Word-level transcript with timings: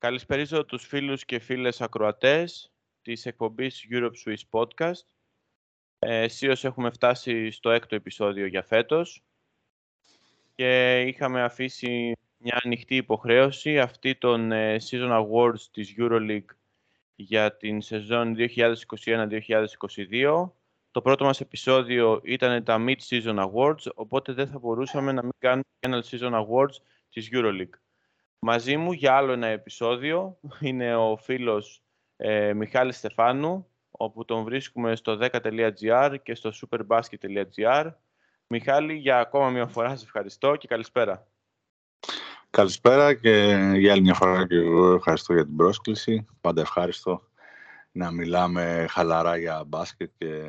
Καλησπέριζω 0.00 0.64
τους 0.64 0.86
φίλους 0.86 1.24
και 1.24 1.38
φίλες 1.38 1.80
ακροατές 1.80 2.72
της 3.02 3.26
εκπομπής 3.26 3.86
Europe 3.90 4.12
Swiss 4.24 4.40
Podcast. 4.50 5.04
Ε, 5.98 6.26
έχουμε 6.62 6.90
φτάσει 6.90 7.50
στο 7.50 7.70
έκτο 7.70 7.94
επεισόδιο 7.94 8.46
για 8.46 8.62
φέτος 8.62 9.22
και 10.54 11.00
είχαμε 11.00 11.42
αφήσει 11.42 12.12
μια 12.36 12.60
ανοιχτή 12.64 12.96
υποχρέωση 12.96 13.78
αυτή 13.78 14.14
των 14.14 14.52
ε, 14.52 14.76
Season 14.90 15.24
Awards 15.24 15.60
της 15.70 15.94
EuroLeague 15.98 16.54
για 17.14 17.56
την 17.56 17.80
σεζόν 17.80 18.36
2021-2022. 18.38 20.50
Το 20.90 21.02
πρώτο 21.02 21.24
μας 21.24 21.40
επεισόδιο 21.40 22.20
ήταν 22.24 22.64
τα 22.64 22.84
Mid-Season 22.86 23.50
Awards, 23.50 23.92
οπότε 23.94 24.32
δεν 24.32 24.48
θα 24.48 24.58
μπορούσαμε 24.58 25.12
να 25.12 25.22
μην 25.22 25.32
κάνουμε 25.38 25.64
Final 25.80 26.02
Season 26.02 26.32
Awards 26.32 26.76
της 27.10 27.28
EuroLeague. 27.32 27.89
Μαζί 28.42 28.76
μου 28.76 28.92
για 28.92 29.16
άλλο 29.16 29.32
ένα 29.32 29.46
επεισόδιο 29.46 30.38
είναι 30.60 30.96
ο 30.96 31.16
φίλος 31.16 31.82
ε, 32.16 32.52
Μιχάλης 32.52 32.96
Στεφάνου, 32.96 33.66
όπου 33.90 34.24
τον 34.24 34.44
βρίσκουμε 34.44 34.96
στο 34.96 35.18
10.gr 35.20 36.16
και 36.22 36.34
στο 36.34 36.50
superbasket.gr. 36.60 37.92
Μιχάλη, 38.46 38.94
για 38.94 39.18
ακόμα 39.18 39.50
μια 39.50 39.66
φορά 39.66 39.88
σας 39.88 40.02
ευχαριστώ 40.02 40.56
και 40.56 40.66
καλησπέρα. 40.66 41.26
Καλησπέρα 42.50 43.14
και 43.14 43.58
για 43.74 43.92
άλλη 43.92 44.00
μια 44.00 44.14
φορά 44.14 44.46
και 44.46 44.54
εγώ 44.54 44.94
ευχαριστώ 44.94 45.34
για 45.34 45.44
την 45.44 45.56
πρόσκληση. 45.56 46.26
Πάντα 46.40 46.60
ευχάριστο 46.60 47.22
να 47.92 48.10
μιλάμε 48.10 48.86
χαλαρά 48.90 49.36
για 49.36 49.64
μπάσκετ 49.66 50.10
και 50.18 50.42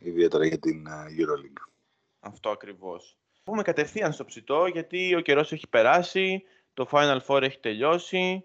ιδιαίτερα 0.00 0.46
για 0.46 0.58
την 0.58 0.86
ε, 0.86 0.90
EuroLeague. 0.90 1.70
Αυτό 2.20 2.50
ακριβώς. 2.50 3.16
Πούμε 3.44 3.62
κατευθείαν 3.62 4.12
στο 4.12 4.24
ψητό 4.24 4.66
γιατί 4.66 5.14
ο 5.14 5.20
καιρός 5.20 5.52
έχει 5.52 5.68
περάσει, 5.68 6.42
το 6.78 6.88
Final 6.90 7.18
Four 7.26 7.42
έχει 7.42 7.58
τελειώσει. 7.58 8.44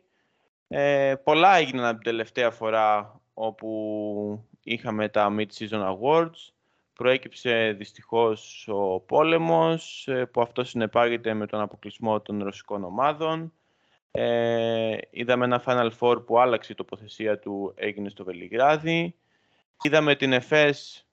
Ε, 0.67 1.15
πολλά 1.23 1.55
έγιναν 1.55 1.85
από 1.85 1.93
την 1.93 2.03
τελευταία 2.03 2.51
φορά 2.51 3.19
όπου 3.33 4.45
είχαμε 4.63 5.09
τα 5.09 5.35
Mid-Season 5.37 5.95
Awards. 5.95 6.51
Προέκυψε 6.93 7.75
δυστυχώς 7.77 8.67
ο 8.71 8.99
πόλεμος, 8.99 10.07
ε, 10.07 10.25
που 10.25 10.41
αυτό 10.41 10.63
συνεπάγεται 10.63 11.33
με 11.33 11.45
τον 11.45 11.61
αποκλεισμό 11.61 12.21
των 12.21 12.43
ρωσικών 12.43 12.83
ομάδων. 12.83 13.53
Ε, 14.11 14.97
είδαμε 15.09 15.45
ένα 15.45 15.63
Final 15.65 15.89
Four 15.99 16.25
που 16.25 16.39
άλλαξε 16.39 16.71
η 16.71 16.75
τοποθεσία 16.75 17.39
του, 17.39 17.73
έγινε 17.75 18.09
στο 18.09 18.23
Βελιγράδι. 18.23 19.15
Είδαμε 19.81 20.15
την 20.15 20.33
ΕΦΕΣ 20.33 21.07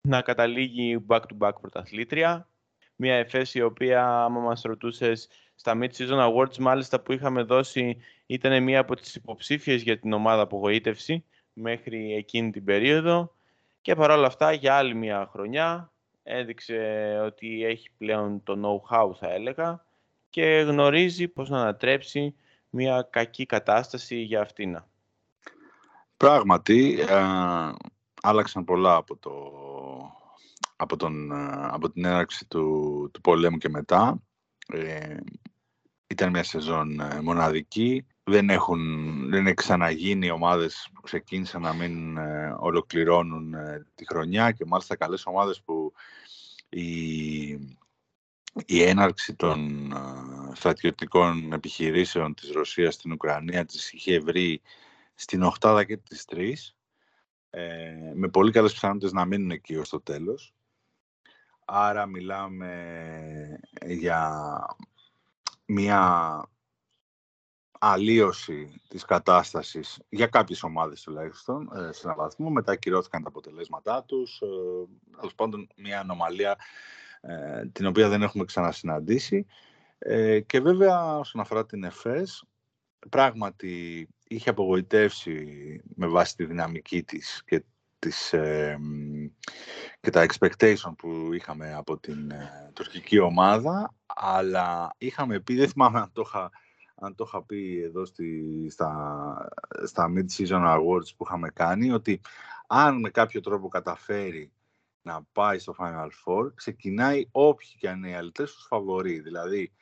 να 0.00 0.22
καταλήγει 0.22 1.04
back-to-back 1.08 1.52
πρωταθλήτρια. 1.60 2.48
Μια 2.96 3.14
ΕΦΕΣ 3.14 3.54
η 3.54 3.62
οποία, 3.62 4.24
άμα 4.24 4.40
μας 4.40 4.62
ρωτούσες, 4.62 5.28
στα 5.54 5.78
Mid-Season 5.80 6.32
Awards 6.32 6.56
μάλιστα 6.56 7.00
που 7.00 7.12
είχαμε 7.12 7.42
δώσει 7.42 7.96
ήταν 8.26 8.62
μία 8.62 8.80
από 8.80 8.96
τις 8.96 9.14
υποψήφιες 9.14 9.82
για 9.82 9.98
την 9.98 10.12
ομάδα 10.12 10.42
απογοήτευση 10.42 11.24
μέχρι 11.52 12.14
εκείνη 12.14 12.50
την 12.50 12.64
περίοδο 12.64 13.34
και 13.80 13.94
παρόλα 13.94 14.26
αυτά 14.26 14.52
για 14.52 14.74
άλλη 14.74 14.94
μία 14.94 15.28
χρονιά 15.32 15.92
έδειξε 16.22 17.20
ότι 17.24 17.64
έχει 17.64 17.90
πλέον 17.98 18.42
το 18.42 18.54
know-how 18.62 19.10
θα 19.18 19.32
έλεγα 19.32 19.84
και 20.30 20.64
γνωρίζει 20.66 21.28
πώς 21.28 21.48
να 21.48 21.60
ανατρέψει 21.60 22.34
μια 22.70 23.08
κακή 23.10 23.46
κατάσταση 23.46 24.16
για 24.16 24.40
αυτήν. 24.40 24.82
Πράγματι, 26.16 27.00
ε, 27.08 27.22
άλλαξαν 28.22 28.64
πολλά 28.64 28.94
από, 28.94 29.16
το, 29.16 29.32
από, 30.76 30.96
τον, 30.96 31.32
ε, 31.32 31.68
από 31.70 31.90
την 31.90 32.04
έναρξη 32.04 32.46
του, 32.48 33.10
του 33.12 33.20
πολέμου 33.20 33.58
και 33.58 33.68
μετά. 33.68 34.22
Ε, 34.66 35.16
ήταν 36.06 36.30
μια 36.30 36.42
σεζόν 36.42 37.00
ε, 37.00 37.20
μοναδική. 37.20 38.06
Δεν 38.24 38.50
έχουν, 38.50 38.80
δεν 39.30 39.40
είναι 39.40 39.54
ξαναγίνει 39.54 40.30
ομάδες 40.30 40.88
που 40.94 41.00
ξεκίνησαν 41.00 41.62
να 41.62 41.72
μην 41.72 42.16
ε, 42.16 42.56
ολοκληρώνουν 42.58 43.54
ε, 43.54 43.86
τη 43.94 44.06
χρονιά 44.06 44.50
και 44.50 44.64
μάλιστα 44.64 44.96
καλές 44.96 45.26
ομάδες 45.26 45.62
που 45.62 45.92
η, 46.68 47.48
η 48.66 48.82
έναρξη 48.82 49.34
των 49.34 49.92
στρατιωτικών 50.52 51.52
επιχειρήσεων 51.52 52.34
της 52.34 52.50
Ρωσίας 52.50 52.94
στην 52.94 53.12
Ουκρανία 53.12 53.64
τις 53.64 53.92
είχε 53.92 54.18
βρει 54.18 54.60
στην 55.14 55.42
οχτάδα 55.42 55.84
και 55.84 55.96
τις 55.96 56.24
τρεις 56.24 56.76
με 58.14 58.28
πολύ 58.28 58.52
καλές 58.52 58.72
πιθανότητες 58.72 59.12
να 59.12 59.24
μείνουν 59.24 59.50
εκεί 59.50 59.76
ως 59.76 59.88
το 59.88 60.00
τέλος. 60.00 60.54
Άρα 61.64 62.06
μιλάμε 62.06 63.60
για 63.86 64.40
μια 65.66 66.42
αλλίωση 67.78 68.80
της 68.88 69.04
κατάστασης 69.04 70.00
για 70.08 70.26
κάποιες 70.26 70.62
ομάδες 70.62 71.02
τουλάχιστον 71.02 71.70
ε, 71.74 71.92
σε 71.92 72.00
έναν 72.04 72.16
βαθμό. 72.16 72.50
Μετά 72.50 72.72
ακυρώθηκαν 72.72 73.22
τα 73.22 73.28
αποτελέσματά 73.28 74.04
τους. 74.04 74.40
Ε, 74.40 74.46
Τέλος 75.16 75.34
πάντων, 75.34 75.68
μια 75.76 76.00
ανομαλία 76.00 76.56
ε, 77.20 77.66
την 77.72 77.86
οποία 77.86 78.08
δεν 78.08 78.22
έχουμε 78.22 78.44
ξανασυναντήσει. 78.44 79.46
Ε, 79.98 80.40
και 80.40 80.60
βέβαια, 80.60 81.18
όσον 81.18 81.40
αφορά 81.40 81.66
την 81.66 81.84
ΕΦΕΣ, 81.84 82.44
πράγματι 83.08 84.08
είχε 84.28 84.50
απογοητεύσει 84.50 85.80
με 85.94 86.06
βάση 86.06 86.36
τη 86.36 86.44
δυναμική 86.44 87.02
της 87.02 87.42
και, 87.44 87.64
τις, 87.98 88.32
ε, 88.32 88.78
και 90.04 90.10
τα 90.10 90.26
expectation 90.26 90.92
που 90.98 91.32
είχαμε 91.32 91.74
από 91.74 91.98
την 91.98 92.32
τουρκική 92.72 93.18
ομάδα 93.18 93.94
αλλά 94.06 94.94
είχαμε 94.98 95.40
πει, 95.40 95.54
δεν 95.54 95.68
θυμάμαι 95.68 95.98
αν 95.98 96.10
το 96.12 96.22
είχα, 96.26 96.50
αν 96.94 97.14
το 97.14 97.24
είχα 97.26 97.42
πει 97.42 97.82
εδώ 97.82 98.04
στη, 98.04 98.68
στα, 98.70 99.48
στα 99.84 100.12
Mid-Season 100.16 100.76
Awards 100.76 101.14
που 101.16 101.24
είχαμε 101.26 101.48
κάνει, 101.48 101.90
ότι 101.90 102.20
αν 102.66 103.00
με 103.00 103.10
κάποιο 103.10 103.40
τρόπο 103.40 103.68
καταφέρει 103.68 104.52
να 105.02 105.22
πάει 105.32 105.58
στο 105.58 105.74
Final 105.78 106.08
Four, 106.24 106.54
ξεκινάει 106.54 107.28
όποιοι 107.30 107.68
και 107.78 107.88
αν 107.88 107.96
είναι 107.96 108.08
οι 108.08 108.14
αλητές 108.14 108.54
τους 108.54 108.66
φαβορεί. 108.66 109.20
Δηλαδή, 109.20 109.72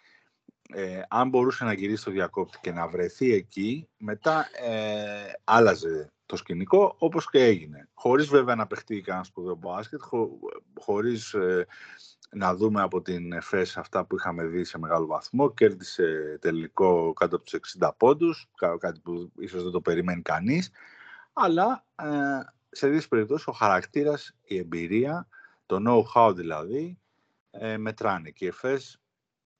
ε, 0.69 1.03
αν 1.09 1.29
μπορούσε 1.29 1.65
να 1.65 1.73
γυρίσει 1.73 2.01
στο 2.01 2.11
διακόπτη 2.11 2.59
και 2.61 2.73
να 2.73 2.89
βρεθεί 2.89 3.33
εκεί, 3.33 3.89
μετά 3.97 4.49
ε, 4.65 5.33
άλλαζε 5.45 6.13
το 6.27 6.37
σκηνικό, 6.37 6.95
όπως 6.99 7.31
και 7.31 7.45
έγινε. 7.45 7.89
Χωρίς 7.95 8.27
βέβαια 8.27 8.55
να 8.55 8.67
παιχτεί 8.67 9.01
κανένας 9.01 9.27
σπουδαίο 9.27 9.55
μπάσκετ, 9.55 10.01
χω, 10.03 10.39
χωρίς 10.79 11.35
ε, 11.35 11.67
να 12.31 12.55
δούμε 12.55 12.83
από 12.83 13.03
την 13.03 13.33
ΕΦΕΣ 13.33 13.77
αυτά 13.77 14.05
που 14.05 14.17
είχαμε 14.17 14.45
δει 14.45 14.65
σε 14.65 14.79
μεγάλο 14.79 15.07
βαθμό. 15.07 15.55
Κέρδισε 15.55 16.39
τελικό 16.41 17.13
κάτω 17.13 17.37
από 17.37 17.45
τους 17.45 17.77
60 17.81 17.91
πόντους, 17.97 18.51
κάτι 18.79 19.01
που 19.01 19.33
ίσως 19.39 19.63
δεν 19.63 19.73
το 19.73 19.81
περιμένει 19.81 20.23
κανείς. 20.23 20.71
Αλλά 21.33 21.85
ε, 21.95 22.07
σε 22.71 22.89
δύο 22.89 23.01
περιπτώσεις 23.09 23.47
ο 23.47 23.53
χαρακτήρας, 23.53 24.35
η 24.43 24.59
εμπειρία, 24.59 25.29
το 25.67 25.79
know-how 25.87 26.33
δηλαδή, 26.35 26.99
ε, 27.51 27.77
μετράνε. 27.77 28.31
Και 28.31 28.45
η 28.45 28.49
ΕΦΕΣ 28.49 29.02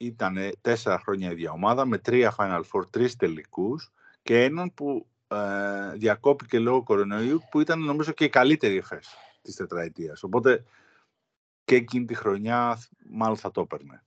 ήταν 0.07 0.53
τέσσερα 0.61 0.99
χρόνια 0.99 1.29
η 1.29 1.33
ίδια 1.33 1.51
ομάδα 1.51 1.85
με 1.85 1.99
τρία 1.99 2.35
Final 2.39 2.63
Four, 2.73 2.91
τρεις 2.91 3.17
τελικούς 3.17 3.93
και 4.23 4.45
έναν 4.45 4.75
που 4.75 5.07
ε, 5.29 5.97
διακόπηκε 5.97 6.59
λόγω 6.59 6.83
κορονοϊού 6.83 7.41
που 7.51 7.61
ήταν 7.61 7.81
νομίζω 7.81 8.13
και 8.13 8.25
η 8.25 8.29
καλύτερη 8.29 8.77
ΕΦΕΣ 8.77 9.17
της 9.43 9.55
τετραετίας. 9.57 10.23
Οπότε 10.23 10.65
και 11.65 11.75
εκείνη 11.75 12.05
τη 12.05 12.15
χρονιά 12.15 12.79
μάλλον 13.11 13.37
θα 13.37 13.51
το 13.51 13.61
έπαιρνε. 13.61 14.03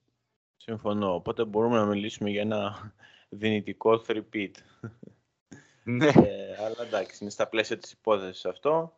Συμφωνώ. 0.56 1.14
Οπότε 1.14 1.44
μπορούμε 1.44 1.76
να 1.76 1.84
μιλήσουμε 1.84 2.30
για 2.30 2.40
ένα 2.40 2.92
δυνητικό 3.28 4.04
three-peat. 4.06 4.50
Ναι. 5.82 6.06
Ε, 6.06 6.12
αλλά 6.64 6.86
εντάξει, 6.86 7.18
είναι 7.20 7.30
στα 7.30 7.48
πλαίσια 7.48 7.78
της 7.78 7.92
υπόθεσης 7.92 8.44
αυτό. 8.44 8.96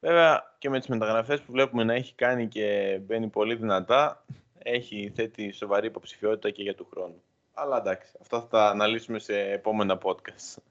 Βέβαια 0.00 0.54
και 0.58 0.70
με 0.70 0.78
τις 0.78 0.88
μεταγραφές 0.88 1.40
που 1.40 1.52
βλέπουμε 1.52 1.84
να 1.84 1.94
έχει 1.94 2.14
κάνει 2.14 2.48
και 2.48 2.98
μπαίνει 3.02 3.28
πολύ 3.28 3.54
δυνατά, 3.54 4.24
έχει 4.62 5.12
θέτει 5.14 5.52
σοβαρή 5.52 5.86
υποψηφιότητα 5.86 6.50
και 6.50 6.62
για 6.62 6.74
του 6.74 6.88
χρόνου. 6.90 7.22
Αλλά 7.54 7.78
εντάξει, 7.78 8.12
αυτά 8.20 8.40
θα 8.40 8.46
τα 8.46 8.68
αναλύσουμε 8.68 9.18
σε 9.18 9.40
επόμενα 9.40 9.98
podcast. 10.02 10.62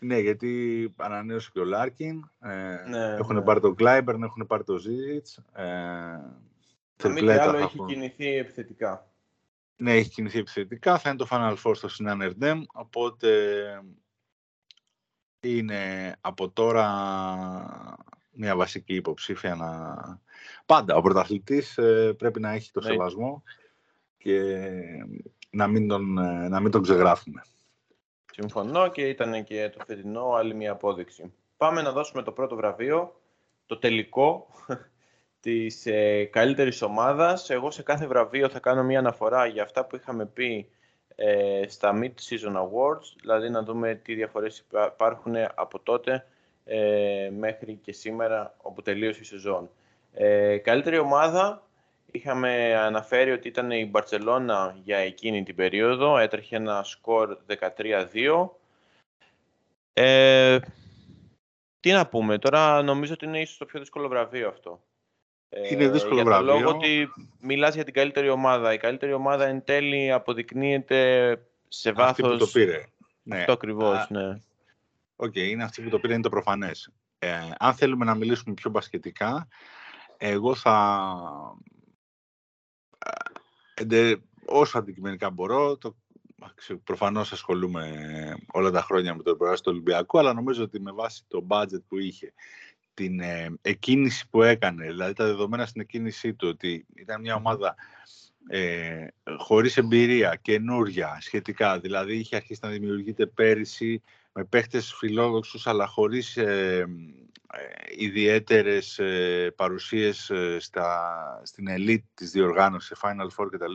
Ναι, 0.00 0.18
γιατί 0.18 0.94
ανανέωσε 0.96 1.50
και 1.52 1.60
ο 1.60 1.64
Λάρκιν. 1.64 2.30
Ε, 2.40 2.48
Ναι, 2.88 3.14
έχουν 3.14 3.34
ναι. 3.36 3.42
πάρει 3.42 3.60
τον 3.60 3.74
Κλάιμπερν, 3.74 4.22
έχουν 4.22 4.46
πάρει 4.46 4.64
τον 4.64 4.78
Ζίζιτς. 4.78 5.42
Ε, 5.52 5.62
Αν 5.62 6.38
μη 7.02 7.08
τι 7.08 7.08
τριπλέτα 7.08 7.42
άλλο 7.42 7.52
θα 7.52 7.58
έχει 7.58 7.76
έχουν. 7.76 7.86
κινηθεί 7.86 8.36
επιθετικά. 8.36 9.06
Ναι, 9.76 9.92
έχει 9.92 10.10
κινηθεί 10.10 10.38
επιθετικά. 10.38 10.98
Θα 10.98 11.08
είναι 11.08 11.18
το 11.18 11.26
Final 11.30 11.56
Four 11.64 11.76
στο 11.76 11.88
Sinan 11.98 12.30
Erdem, 12.30 12.62
οπότε 12.72 13.28
είναι 15.40 16.12
από 16.20 16.50
τώρα 16.50 16.86
μια 18.38 18.56
βασική 18.56 18.94
υποψήφια 18.94 19.54
να... 19.54 19.96
Πάντα 20.66 20.96
ο 20.96 21.00
πρωταθλητής 21.00 21.78
ε, 21.78 22.14
πρέπει 22.18 22.40
να 22.40 22.52
έχει 22.52 22.70
το 22.70 22.80
Ναι. 22.80 22.86
σεβασμό 22.86 23.42
και 24.18 24.70
να 25.50 25.66
μην 25.66 25.88
τον, 25.88 26.18
ε, 26.18 26.48
να 26.48 26.60
μην 26.60 26.70
τον 26.70 26.82
ξεγράφουμε. 26.82 27.42
Συμφωνώ 28.32 28.88
και 28.88 29.08
ήταν 29.08 29.44
και 29.44 29.70
το 29.76 29.84
φετινό 29.86 30.32
άλλη 30.32 30.54
μια 30.54 30.72
απόδειξη. 30.72 31.32
Πάμε 31.56 31.82
να 31.82 31.92
δώσουμε 31.92 32.22
το 32.22 32.32
πρώτο 32.32 32.56
βραβείο, 32.56 33.20
το 33.66 33.78
τελικό 33.78 34.46
της 35.40 35.86
ε, 35.86 36.24
καλύτερης 36.24 36.82
ομάδας. 36.82 37.50
Εγώ 37.50 37.70
σε 37.70 37.82
κάθε 37.82 38.06
βραβείο 38.06 38.48
θα 38.48 38.58
κάνω 38.58 38.82
μια 38.82 38.98
αναφορά 38.98 39.46
για 39.46 39.62
αυτά 39.62 39.86
που 39.86 39.96
είχαμε 39.96 40.26
πει 40.26 40.70
ε, 41.14 41.62
στα 41.68 41.98
Mid-Season 42.02 42.54
Awards, 42.56 43.06
δηλαδή 43.20 43.50
να 43.50 43.62
δούμε 43.62 43.94
τι 43.94 44.14
διαφορές 44.14 44.66
υπάρχουν 44.92 45.34
από 45.54 45.80
τότε 45.80 46.26
ε, 46.68 47.30
μέχρι 47.38 47.74
και 47.74 47.92
σήμερα 47.92 48.54
όπου 48.62 48.82
τελείωσε 48.82 49.20
η 49.20 49.24
σεζόν. 49.24 49.70
Ε, 50.12 50.58
καλύτερη 50.58 50.98
ομάδα 50.98 51.62
είχαμε 52.10 52.76
αναφέρει 52.76 53.30
ότι 53.30 53.48
ήταν 53.48 53.70
η 53.70 53.86
Μπαρτσελώνα 53.86 54.76
για 54.84 54.96
εκείνη 54.96 55.42
την 55.42 55.54
περίοδο, 55.54 56.18
έτρεχε 56.18 56.56
ένα 56.56 56.82
σκορ 56.82 57.36
13-2. 57.46 58.48
Ε, 59.92 60.58
τι 61.80 61.92
να 61.92 62.06
πούμε, 62.06 62.38
τώρα 62.38 62.82
νομίζω 62.82 63.12
ότι 63.12 63.24
είναι 63.24 63.40
ίσως 63.40 63.56
το 63.56 63.64
πιο 63.64 63.80
δύσκολο 63.80 64.08
βραβείο 64.08 64.48
αυτό. 64.48 64.82
Είναι 65.70 65.88
δύσκολο 65.88 66.14
για 66.14 66.24
βραβείο. 66.24 66.52
λόγο 66.52 66.68
ότι 66.68 67.08
μιλάς 67.40 67.74
για 67.74 67.84
την 67.84 67.94
καλύτερη 67.94 68.28
ομάδα. 68.28 68.72
Η 68.72 68.78
καλύτερη 68.78 69.12
ομάδα 69.12 69.46
εν 69.46 69.64
τέλει 69.64 70.12
αποδεικνύεται 70.12 71.30
σε 71.68 71.92
βάθος... 71.92 72.10
Αυτή 72.10 72.22
που 72.22 72.36
το 72.36 72.46
πήρε. 72.46 72.84
Ναι. 73.22 73.36
Αυτό 73.36 73.52
ακριβώς, 73.52 74.06
ναι. 74.10 74.40
OK, 75.20 75.32
okay, 75.34 75.48
είναι 75.48 75.64
αυτή 75.64 75.82
που 75.82 75.88
το 75.88 75.98
πήρε, 75.98 76.12
είναι 76.12 76.22
το 76.22 76.28
προφανές. 76.28 76.92
Ε, 77.18 77.38
αν 77.58 77.74
θέλουμε 77.74 78.04
να 78.04 78.14
μιλήσουμε 78.14 78.54
πιο 78.54 78.70
μπασκετικά, 78.70 79.48
εγώ 80.16 80.54
θα... 80.54 81.56
Ε, 83.74 84.14
όσο 84.44 84.78
αντικειμενικά 84.78 85.30
μπορώ, 85.30 85.76
το, 85.76 85.96
προφανώς 86.84 87.32
ασχολούμαι 87.32 87.94
όλα 88.52 88.70
τα 88.70 88.82
χρόνια 88.82 89.14
με 89.14 89.22
το 89.22 89.36
πρόγραμμα 89.36 89.56
του 89.56 89.70
Ολυμπιακού, 89.70 90.18
αλλά 90.18 90.32
νομίζω 90.32 90.62
ότι 90.62 90.80
με 90.80 90.92
βάση 90.92 91.24
το 91.28 91.46
budget 91.48 91.82
που 91.88 91.98
είχε 91.98 92.32
την 92.94 93.20
ε, 93.20 93.58
εκκίνηση 93.62 94.28
που 94.28 94.42
έκανε, 94.42 94.86
δηλαδή 94.86 95.12
τα 95.12 95.24
δεδομένα 95.24 95.66
στην 95.66 95.80
εκκίνησή 95.80 96.34
του, 96.34 96.48
ότι 96.48 96.86
ήταν 96.94 97.20
μια 97.20 97.34
ομάδα 97.34 97.74
ε, 98.48 99.06
χωρίς 99.38 99.76
εμπειρία, 99.76 100.38
καινούρια 100.42 101.18
σχετικά, 101.20 101.80
δηλαδή 101.80 102.16
είχε 102.16 102.36
αρχίσει 102.36 102.60
να 102.62 102.68
δημιουργείται 102.68 103.26
πέρυσι 103.26 104.02
με 104.38 104.44
παίχτες 104.44 104.94
φιλόδοξους, 104.94 105.66
αλλά 105.66 105.86
χωρίς 105.86 106.36
ε, 106.36 106.86
ε 107.52 107.58
ιδιαίτερες 107.96 108.98
ε, 108.98 109.52
παρουσίες 109.56 110.32
στα, 110.58 111.40
στην 111.44 111.68
ελίτ 111.68 112.04
της 112.14 112.30
διοργάνωσης, 112.30 112.98
Final 113.02 113.28
Four 113.36 113.48
κτλ. 113.50 113.72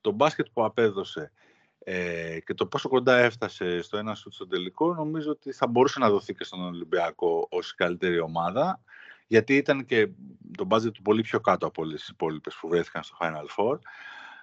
Το 0.00 0.10
μπάσκετ 0.10 0.46
που 0.52 0.64
απέδωσε 0.64 1.32
ε, 1.78 2.38
και 2.44 2.54
το 2.54 2.66
πόσο 2.66 2.88
κοντά 2.88 3.16
έφτασε 3.16 3.82
στο 3.82 3.96
ένα 3.96 4.14
σουτ 4.14 4.32
στο 4.32 4.46
τελικό, 4.46 4.94
νομίζω 4.94 5.30
ότι 5.30 5.52
θα 5.52 5.66
μπορούσε 5.66 5.98
να 5.98 6.10
δοθεί 6.10 6.34
και 6.34 6.44
στον 6.44 6.64
Ολυμπιακό 6.64 7.46
ως 7.50 7.74
καλύτερη 7.74 8.20
ομάδα, 8.20 8.80
γιατί 9.26 9.56
ήταν 9.56 9.86
και 9.86 10.08
το 10.56 10.64
μπάτζετ 10.64 10.92
του 10.92 11.02
πολύ 11.02 11.22
πιο 11.22 11.40
κάτω 11.40 11.66
από 11.66 11.82
όλες 11.82 12.00
τις 12.00 12.08
υπόλοιπες 12.08 12.54
που 12.60 12.68
βρέθηκαν 12.68 13.02
στο 13.02 13.16
Final 13.20 13.46
Four. 13.56 13.78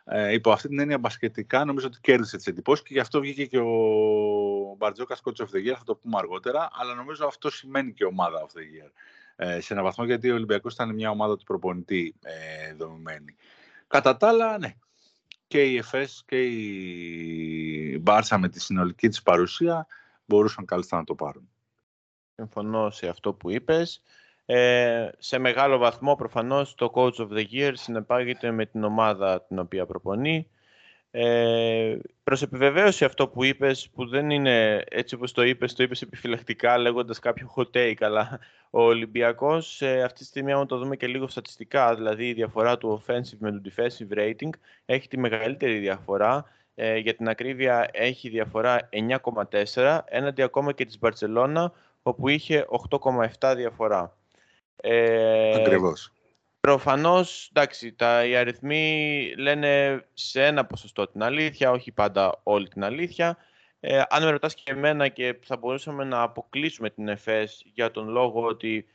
Ε, 0.10 0.34
υπό 0.34 0.52
αυτή 0.52 0.68
την 0.68 0.80
έννοια 0.80 0.98
μπασκετικά 0.98 1.66
νομίζω 1.66 1.88
ότι 1.88 2.00
κέρδισε 2.02 2.38
τις 2.38 2.48
εντυπώσεις 2.48 2.84
και 2.84 2.94
γι' 2.94 3.00
αυτό 3.00 3.20
βγήκε 3.20 3.46
και 3.46 3.58
ο 3.58 4.76
Μπαρτζόκας 4.78 5.22
Coach 5.24 5.44
of 5.44 5.56
the 5.56 5.68
Year, 5.68 5.76
θα 5.78 5.84
το 5.86 5.96
πούμε 5.96 6.18
αργότερα, 6.18 6.70
αλλά 6.72 6.94
νομίζω 6.94 7.28
αυτό 7.28 7.50
σημαίνει 7.50 7.94
και 7.94 8.06
ομάδα 8.06 8.46
of 8.46 8.58
the 8.58 8.62
Year. 8.62 8.92
Ε, 9.36 9.60
σε 9.62 9.74
ένα 9.74 9.84
βαθμό 9.84 10.06
γιατί 10.06 10.32
ο 10.32 10.34
Ολυμπιακός 10.34 10.74
ήταν 10.74 10.94
μια 10.94 11.10
ομάδα 11.10 11.38
του 11.38 11.44
προπονητή 11.44 12.16
ε, 12.22 12.74
δομημένη. 12.74 13.36
Κατά 13.88 14.18
τα 14.18 14.28
άλλα, 14.28 14.58
ναι, 14.58 14.76
και 15.48 15.64
η 15.64 15.78
ΕΦΕΣ 15.78 16.24
και 16.26 16.46
η 16.46 18.00
Μπάρσα 18.02 18.38
με 18.38 18.50
τη 18.50 18.60
συνολική 18.60 19.08
της 19.08 19.22
παρουσία 19.22 19.88
μπορούσαν 20.26 20.66
κάλλιστα 20.66 20.98
να 20.98 21.04
το 21.04 21.16
πάρουν. 21.16 21.50
Συμφωνώ 22.36 22.90
σε 22.90 23.08
αυτό 23.08 23.34
που 23.34 23.50
είπες. 23.50 24.02
Ε, 24.50 25.10
σε 25.18 25.38
μεγάλο 25.38 25.78
βαθμό 25.78 26.16
προφανώς 26.16 26.76
το 26.76 26.92
Coach 26.96 27.16
of 27.16 27.28
the 27.32 27.46
Year 27.52 27.72
συνεπάγεται 27.74 28.52
με 28.52 28.66
την 28.66 28.84
ομάδα 28.84 29.42
την 29.42 29.60
οποία 29.60 29.86
προπονεί. 29.86 30.48
Ε, 31.12 31.98
προς 32.24 32.42
επιβεβαίωση 32.42 33.06
αυτό 33.06 33.28
που 33.28 33.44
είπες, 33.44 33.90
που 33.90 34.08
δεν 34.08 34.30
είναι 34.30 34.84
έτσι 34.90 35.16
όπως 35.16 35.32
το 35.32 35.44
είπες, 35.44 35.74
το 35.74 35.84
είπες 35.84 36.02
επιφυλακτικά 36.02 36.78
λέγοντας 36.78 37.20
κάποιο 37.20 37.54
hot 37.56 37.70
take, 37.72 37.98
αλλά 38.00 38.40
ο 38.70 38.82
Ολυμπιακός 38.82 39.82
ε, 39.82 40.04
αυτή 40.04 40.20
τη 40.20 40.26
στιγμή, 40.26 40.52
αν 40.52 40.68
το 40.68 40.78
δούμε 40.78 40.96
και 40.96 41.08
λίγο 41.08 41.28
στατιστικά, 41.28 41.96
δηλαδή 41.96 42.28
η 42.28 42.34
διαφορά 42.34 42.78
του 42.78 43.04
offensive 43.06 43.38
με 43.40 43.52
το 43.52 43.62
defensive 43.66 44.18
rating, 44.18 44.50
έχει 44.86 45.08
τη 45.08 45.18
μεγαλύτερη 45.18 45.78
διαφορά. 45.78 46.46
Ε, 46.76 46.98
για 46.98 47.16
την 47.16 47.30
ακρίβεια 47.30 47.90
έχει 47.92 48.30
διαφορά 48.30 48.90
9,4, 49.74 50.00
έναντι 50.06 50.42
ακόμα 50.42 50.74
και 50.74 50.86
της 50.86 51.00
Μπαρτσελώνα, 51.00 51.74
όπου 52.02 52.28
είχε 52.28 52.66
8,7 52.90 53.54
διαφορά. 53.56 54.17
Ε, 54.78 55.56
Ακριβώς. 55.56 56.12
Προφανώς, 56.60 57.50
εντάξει, 57.54 57.94
τα, 57.94 58.26
οι 58.26 58.36
αριθμοί 58.36 59.34
λένε 59.38 60.04
σε 60.14 60.46
ένα 60.46 60.66
ποσοστό 60.66 61.08
την 61.08 61.24
αλήθεια, 61.24 61.72
όχι 61.72 61.92
πάντα 61.92 62.40
όλη 62.44 62.68
την 62.68 62.84
αλήθεια. 62.84 63.38
Ε, 63.80 64.02
αν 64.10 64.24
με 64.24 64.30
ρωτάς 64.30 64.54
και 64.54 64.72
εμένα 64.72 65.08
και 65.08 65.40
θα 65.44 65.58
μπορούσαμε 65.58 66.04
να 66.04 66.22
αποκλείσουμε 66.22 66.90
την 66.90 67.08
ΕΦΕΣ 67.08 67.64
για 67.74 67.92
τον 67.92 68.10
λόγο 68.10 68.46
ότι 68.46 68.88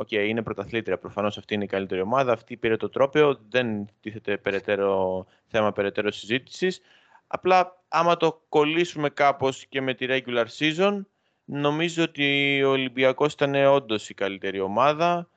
OK, 0.00 0.08
okay, 0.10 0.24
είναι 0.28 0.42
πρωταθλήτρια. 0.42 0.98
Προφανώς 0.98 1.38
αυτή 1.38 1.54
είναι 1.54 1.64
η 1.64 1.66
καλύτερη 1.66 2.00
ομάδα. 2.00 2.32
Αυτή 2.32 2.56
πήρε 2.56 2.76
το 2.76 2.88
τρόπαιο. 2.88 3.40
Δεν 3.48 3.88
τίθεται 4.00 4.36
περαιτέρω, 4.36 5.26
θέμα 5.46 5.72
περαιτέρω 5.72 6.10
συζήτησης. 6.10 6.80
Απλά, 7.26 7.84
άμα 7.88 8.16
το 8.16 8.42
κολλήσουμε 8.48 9.08
κάπως 9.10 9.66
και 9.66 9.80
με 9.80 9.94
τη 9.94 10.06
regular 10.08 10.46
season, 10.58 11.00
νομίζω 11.48 12.02
ότι 12.02 12.60
ο 12.64 12.70
Ολυμπιακός 12.70 13.32
ήταν 13.32 13.54
όντως 13.54 14.08
η 14.08 14.14
καλύτερη 14.14 14.60
ομάδα. 14.60 15.28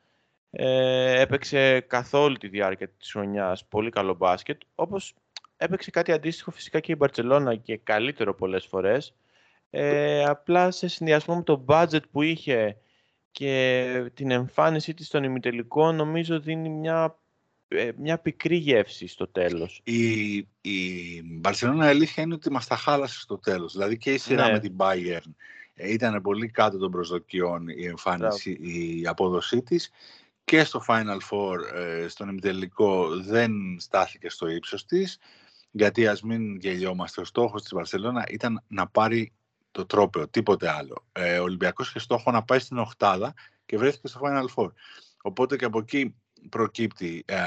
Ε, 0.52 1.22
έπαιξε 1.22 1.80
καθ' 1.80 2.14
όλη 2.14 2.38
τη 2.38 2.48
διάρκεια 2.48 2.90
της 2.90 3.12
χρονιάς 3.12 3.66
πολύ 3.66 3.90
καλό 3.90 4.14
μπάσκετ, 4.14 4.62
όπως 4.76 5.14
έπαιξε 5.58 5.92
κάτι 5.92 6.12
αντίστοιχο 6.12 6.52
φυσικά 6.52 6.80
και 6.80 6.92
η 6.92 6.96
Μπαρτσελώνα 6.98 7.56
και 7.56 7.78
καλύτερο 7.78 8.36
πολλές 8.36 8.66
φορές. 8.66 9.14
Ε, 9.70 10.24
απλά 10.24 10.72
σε 10.72 10.88
συνδυασμό 10.88 11.36
με 11.36 11.44
το 11.44 11.66
budget 11.68 12.10
που 12.12 12.22
είχε 12.22 12.78
και 13.32 14.12
την 14.14 14.32
εμφάνισή 14.32 14.94
της 14.94 15.08
στον 15.08 15.24
ημιτελικό 15.24 15.92
νομίζω 15.92 16.40
δίνει 16.40 16.70
μια, 16.70 17.20
ε, 17.68 17.92
μια 17.98 18.18
πικρή 18.18 18.56
γεύση 18.56 19.08
στο 19.08 19.28
τέλος. 19.28 19.82
Η, 19.84 20.36
η 20.62 21.22
Μπαρτσελώνα 21.24 21.88
αλήθεια 21.88 22.24
είναι 22.24 22.34
ότι 22.34 22.52
μας 22.52 22.68
τα 22.68 22.76
χάλασε 22.76 23.20
στο 23.20 23.38
τέλος. 23.38 23.74
Δηλαδή 23.74 23.98
και 23.98 24.14
η 24.14 24.18
σειρά 24.18 24.46
ναι. 24.46 24.52
με 24.52 24.60
την 24.60 24.76
Bayern 24.78 25.32
ε, 25.34 25.61
ήταν 25.84 26.22
πολύ 26.22 26.50
κάτω 26.50 26.78
των 26.78 26.92
προσδοκιών 26.92 27.68
η 27.68 27.86
εμφάνιση, 27.86 28.52
η 28.52 29.08
απόδοσή 29.08 29.62
της 29.62 29.92
και 30.44 30.64
στο 30.64 30.84
Final 30.88 31.18
Four, 31.30 31.58
ε, 31.76 32.08
στον 32.08 32.30
ημιτελικό, 32.30 33.08
δεν 33.18 33.52
στάθηκε 33.80 34.30
στο 34.30 34.48
ύψος 34.48 34.86
της, 34.86 35.20
γιατί 35.72 36.08
ας 36.08 36.22
μην 36.22 36.56
γελιόμαστε, 36.56 37.22
ο 37.22 37.26
στόχος 37.26 37.62
της 37.62 37.74
Βαρσελόνα 37.74 38.26
ήταν 38.30 38.64
να 38.68 38.88
πάρει 38.88 39.34
το 39.72 39.86
τρόπεο, 39.86 40.28
τίποτε 40.28 40.70
άλλο. 40.70 41.06
Ε, 41.12 41.40
ο 41.40 41.44
Ολυμπιακός 41.44 41.90
είχε 41.90 42.00
στόχο 42.00 42.32
να 42.32 42.44
πάει 42.44 42.60
στην 42.60 42.78
οχτάδα 42.78 43.34
και 43.66 43.78
βρέθηκε 43.78 44.08
στο 44.08 44.20
Final 44.24 44.46
Four. 44.56 44.72
Οπότε 45.22 45.56
και 45.56 45.66
από 45.66 45.80
εκεί 45.80 46.16
προκύπτει 46.50 47.24
ε, 47.28 47.38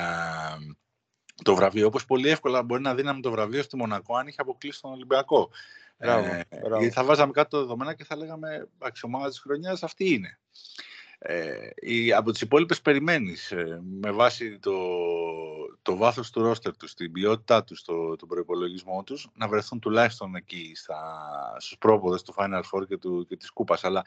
το 1.43 1.55
βραβείο. 1.55 1.87
Όπως 1.87 2.05
πολύ 2.05 2.29
εύκολα 2.29 2.63
μπορεί 2.63 2.83
να 2.83 2.95
δίναμε 2.95 3.21
το 3.21 3.31
βραβείο 3.31 3.63
στη 3.63 3.77
Μονακό 3.77 4.17
αν 4.17 4.27
είχε 4.27 4.41
αποκλείσει 4.41 4.81
τον 4.81 4.93
Ολυμπιακό. 4.93 5.51
Ε, 5.97 6.41
Γιατί 6.49 6.91
θα 6.91 7.05
βάζαμε 7.05 7.33
κάτω 7.33 7.59
δεδομένα 7.59 7.95
και 7.95 8.05
θα 8.05 8.17
λέγαμε 8.17 8.69
αξιομάδα 8.79 9.29
της 9.29 9.41
χρονιάς 9.41 9.83
αυτή 9.83 10.13
είναι 10.13 10.39
ε, 11.27 12.13
από 12.17 12.31
τις 12.31 12.41
υπόλοιπες 12.41 12.81
περιμένεις 12.81 13.53
ε, 13.53 13.81
με 14.01 14.11
βάση 14.11 14.59
το, 14.59 14.73
το 15.83 15.97
βάθος 15.97 16.31
του 16.31 16.43
ρόστερ 16.43 16.77
τους, 16.77 16.95
την 16.95 17.13
ποιότητά 17.13 17.65
τους, 17.65 17.83
το, 17.83 18.17
τον 18.17 18.29
προϋπολογισμό 18.29 19.03
τους 19.03 19.29
να 19.35 19.49
βρεθούν 19.49 19.79
τουλάχιστον 19.79 20.35
εκεί 20.35 20.73
στα, 20.75 20.97
στους 21.59 21.79
πρόποδες 21.79 22.23
του 22.23 22.35
Final 22.37 22.63
Four 22.73 22.87
και, 22.89 22.97
του, 22.97 23.27
και 23.29 23.37
της 23.37 23.51
Κούπας 23.51 23.85
αλλά 23.85 24.05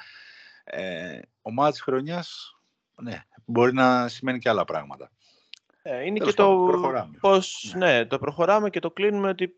ε, 0.64 1.20
ομάδας 1.42 1.74
της 1.74 1.82
χρονιάς 1.82 2.58
ναι, 3.02 3.24
μπορεί 3.46 3.74
να 3.74 4.08
σημαίνει 4.08 4.40
και 4.40 4.50
άλλα 4.50 4.66
πράγματα. 4.66 5.12
Ε, 5.82 6.06
είναι 6.06 6.20
και 6.20 6.34
το 6.34 6.66
προχωράμε. 6.68 7.18
πώς 7.20 7.74
ναι. 7.78 7.98
ναι. 7.98 8.06
το 8.06 8.20
προχωράμε 8.20 8.70
και 8.70 8.80
το 8.80 8.92
κλείνουμε 8.92 9.30
ότι 9.30 9.44
ε, 9.44 9.50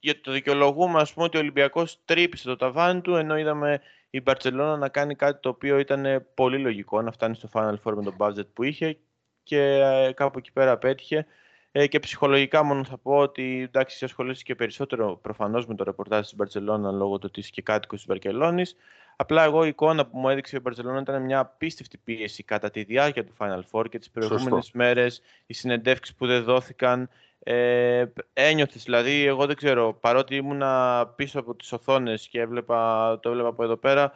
για 0.00 0.20
το 0.20 0.32
δικαιολογούμε 0.32 1.00
ας 1.00 1.12
πούμε 1.12 1.26
ότι 1.26 1.36
ο 1.36 1.40
Ολυμπιακός 1.40 2.00
τρύπησε 2.04 2.48
το 2.48 2.56
ταβάνι 2.56 3.00
του 3.00 3.14
ενώ 3.14 3.38
είδαμε 3.38 3.80
η 4.10 4.20
Μπαρτσελώνα 4.20 4.76
να 4.76 4.88
κάνει 4.88 5.14
κάτι 5.14 5.40
το 5.40 5.48
οποίο 5.48 5.78
ήταν 5.78 6.26
πολύ 6.34 6.58
λογικό, 6.58 7.02
να 7.02 7.10
φτάνει 7.10 7.34
στο 7.34 7.48
Final 7.52 7.74
Four 7.84 7.94
με 7.94 8.02
τον 8.02 8.16
budget 8.18 8.46
που 8.52 8.62
είχε 8.62 8.98
και 9.42 9.60
ε, 9.60 10.12
κάπου 10.12 10.38
εκεί 10.38 10.52
πέρα 10.52 10.78
πέτυχε. 10.78 11.26
Ε, 11.72 11.86
και 11.86 11.98
ψυχολογικά 11.98 12.62
μόνο 12.62 12.84
θα 12.84 12.98
πω 12.98 13.16
ότι 13.16 13.62
εντάξει, 13.62 14.04
ασχολείσαι 14.04 14.42
και 14.42 14.54
περισσότερο 14.54 15.16
προφανώς 15.22 15.66
με 15.66 15.74
το 15.74 15.84
ρεπορτάζ 15.84 16.20
της 16.20 16.34
Μπαρτσελώνα 16.34 16.90
λόγω 16.90 17.18
του 17.18 17.24
ότι 17.28 17.40
είσαι 17.40 17.50
και 17.50 17.62
κάτοικος 17.62 17.98
της 17.98 18.06
Βαρκελόνης. 18.06 18.76
Απλά 19.16 19.44
εγώ 19.44 19.64
η 19.64 19.68
εικόνα 19.68 20.06
που 20.06 20.18
μου 20.18 20.28
έδειξε 20.28 20.56
η 20.56 20.60
Μπαρτσελώνα 20.62 21.00
ήταν 21.00 21.22
μια 21.22 21.38
απίστευτη 21.38 21.98
πίεση 21.98 22.42
κατά 22.42 22.70
τη 22.70 22.82
διάρκεια 22.82 23.24
του 23.24 23.34
Final 23.38 23.60
Four 23.70 23.88
και 23.88 23.98
τις 23.98 24.10
προηγούμενες 24.10 24.70
μέρες, 24.72 25.22
οι 25.46 25.54
συνεντεύξεις 25.54 26.14
που 26.14 26.26
δεν 26.26 26.42
δόθηκαν, 26.42 27.08
ε, 27.38 28.04
ένιωθες, 28.32 28.82
δηλαδή, 28.82 29.24
εγώ 29.24 29.46
δεν 29.46 29.56
ξέρω, 29.56 29.94
παρότι 30.00 30.36
ήμουνα 30.36 31.06
πίσω 31.16 31.40
από 31.40 31.54
τις 31.54 31.72
οθόνες 31.72 32.28
και 32.28 32.40
έβλεπα, 32.40 33.18
το 33.22 33.28
έβλεπα 33.28 33.48
από 33.48 33.62
εδώ 33.62 33.76
πέρα, 33.76 34.12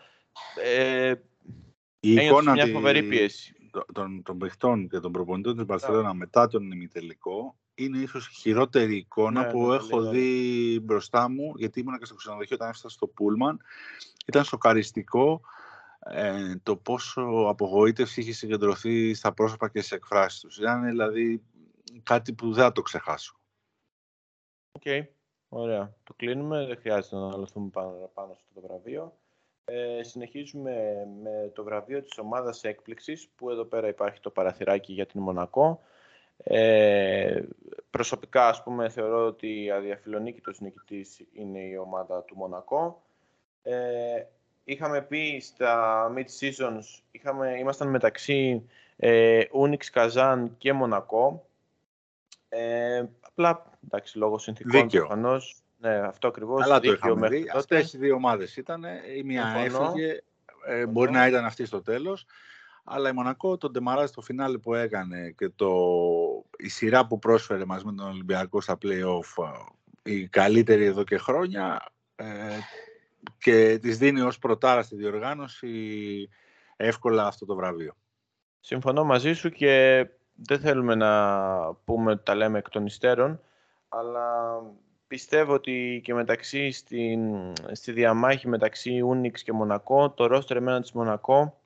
ε, 0.65 1.15
η 2.01 2.13
εικόνα 2.15 2.53
μια 2.53 2.67
φοβερή 2.67 3.03
πίεση. 3.03 3.55
Των, 3.93 4.23
των 4.23 4.39
παιχτών 4.39 4.89
και 4.89 5.01
των 5.01 5.13
προπονητών 5.13 5.57
της 5.57 5.65
Μπαρσελόνα 5.65 6.15
μετά 6.15 6.49
τον 6.49 6.71
ημιτελικό 6.71 7.57
είναι 7.75 7.99
ίσως 7.99 8.29
η 8.29 8.35
χειρότερη 8.35 8.97
εικόνα 8.97 9.41
Ναι, 9.45 9.51
που 9.51 9.69
ναι, 9.69 9.75
έχω 9.75 9.87
πολύ 9.89 10.19
δει 10.19 10.81
μπροστά 10.81 11.29
μου, 11.29 11.53
γιατί 11.57 11.81
ήμουν 11.81 11.99
και 11.99 12.05
στο 12.05 12.15
ξενοδοχείο 12.15 12.57
όταν 12.57 12.69
έφτασα 12.69 12.89
στο 12.89 13.07
Πούλμαν. 13.07 13.61
Ήταν 14.27 14.45
σοκαριστικό 14.45 15.41
ε, 16.01 16.55
το 16.63 16.77
πόσο 16.77 17.47
απογοήτευση 17.49 18.21
είχε 18.21 18.33
συγκεντρωθεί 18.33 19.15
στα 19.15 19.33
πρόσωπα 19.33 19.69
και 19.69 19.79
στις 19.79 19.93
εκφράσεις 19.93 20.41
τους. 20.41 20.59
Ήταν 20.59 20.85
δηλαδή 20.85 21.43
κάτι 22.03 22.33
που 22.33 22.53
δεν 22.53 22.65
θα 22.65 22.73
το 22.73 22.83
ξεχάσω. 22.83 23.37
Οκ, 24.73 25.07
ωραία. 25.49 25.95
Το 26.05 26.15
κλείνουμε, 26.17 26.67
δεν 26.67 26.77
χρειάζεται 26.77 27.17
να 27.17 27.23
αναλωθούμε 27.23 27.69
πάνω, 27.69 28.11
πάνω 28.15 28.35
στο 28.35 28.61
το 28.61 28.67
βραβείο. 28.69 29.17
Ε, 29.65 30.03
συνεχίζουμε 30.03 31.07
με 31.23 31.51
το 31.55 31.65
βραβείο 31.65 32.03
της 32.03 32.19
ομάδας 32.19 32.65
έκπληξης, 32.65 33.29
που 33.37 33.51
εδώ 33.51 33.65
πέρα 33.65 33.89
υπάρχει 33.89 34.21
το 34.21 34.31
παραθυράκι 34.31 34.93
για 34.93 35.07
την 35.07 35.21
Μονακό. 35.21 35.81
Ε, 36.37 37.43
προσωπικά, 37.91 38.49
ας 38.49 38.63
πούμε, 38.63 38.89
θεωρώ 38.89 39.27
ότι 39.27 39.71
αδιαφιλονίκητος 39.71 40.61
νικητής 40.61 41.27
είναι 41.33 41.59
η 41.59 41.77
ομάδα 41.77 42.23
του 42.23 42.37
Μονακό. 42.37 43.03
Ε, 43.63 44.25
είχαμε 44.65 45.03
πει 45.03 45.41
στα 45.41 46.07
mid-seasons, 46.17 47.01
είχαμε, 47.11 47.59
ήμασταν 47.59 47.89
μεταξύ 47.89 48.69
ε, 48.97 49.43
Unix 49.53 49.85
Καζάν 49.85 50.55
και 50.59 50.73
Μονακό. 50.73 51.47
Ε, 52.55 53.05
απλά, 53.21 53.71
εντάξει, 53.85 54.19
λόγω 54.19 54.39
συνθήκων 54.39 54.81
Δίκαιο. 54.81 55.07
προφανώς. 55.07 55.63
Ναι, 55.79 55.97
αυτό 55.97 56.29
ακριβώς. 56.29 56.63
Αλλά 56.63 56.75
το 56.75 56.81
δίκαιο 56.81 56.95
είχαμε 56.95 57.21
μέχρι 57.21 57.37
δει. 57.37 57.45
τότε. 57.45 57.59
Αυτές 57.59 57.93
οι 57.93 57.99
δύο 57.99 58.15
ομάδες 58.15 58.57
ήταν. 58.57 58.85
Η 59.17 59.23
μία 59.23 59.57
Συμφωνώ. 59.63 59.89
έφυγε. 59.89 60.23
Ε, 60.67 60.87
μπορεί 60.87 61.11
να 61.11 61.27
ήταν 61.27 61.45
αυτή 61.45 61.65
στο 61.65 61.83
τέλος. 61.83 62.27
Αλλά 62.85 63.09
η 63.09 63.13
Μονακό, 63.13 63.57
τον 63.57 63.71
Ντεμαράζ 63.71 64.09
στο 64.09 64.21
φινάλε 64.21 64.59
που 64.59 64.75
έκανε 64.75 65.31
και 65.31 65.49
το, 65.49 65.71
η 66.57 66.69
σειρά 66.69 67.07
που 67.07 67.19
πρόσφερε 67.19 67.65
μαζί 67.65 67.85
με 67.85 67.93
τον 67.93 68.07
Ολυμπιακό 68.09 68.61
στα 68.61 68.79
play-off, 68.83 69.45
ε, 70.03 70.13
η 70.13 70.29
καλύτερη 70.29 70.85
εδώ 70.85 71.05
και 71.05 71.19
χρόνια, 71.19 71.93
ε, 72.17 72.25
και 73.39 73.79
της 73.83 73.99
δίνει 73.99 74.21
ως 74.21 74.39
πρωτάρα 74.39 74.83
στη 74.83 74.97
διοργάνωση 74.97 76.29
εύκολα 76.77 77.27
αυτό 77.27 77.47
το 77.47 77.55
βραβείο. 77.55 77.97
Συμφωνώ 78.61 79.05
μαζί 79.05 79.33
σου 79.33 79.51
και 79.51 80.07
δεν 80.35 80.61
θέλουμε 80.61 80.95
να 80.95 81.75
πούμε 81.75 82.11
ότι 82.11 82.23
τα 82.25 82.35
λέμε 82.35 82.59
εκ 82.59 82.69
των 82.69 82.87
υστέρων, 82.87 83.41
αλλά 83.89 84.59
πιστεύω 85.07 85.53
ότι 85.53 86.01
και 86.05 86.15
μεταξύ 86.15 86.71
στην, 86.71 87.21
στη 87.73 87.93
διαμάχη 87.93 88.49
μεταξύ 88.49 89.01
Unix 89.13 89.41
και 89.41 89.53
Μονακό, 89.53 90.11
το 90.11 90.27
ρόστερ 90.27 90.57
εμένα 90.57 90.81
της 90.81 90.93
Μονακό 90.93 91.61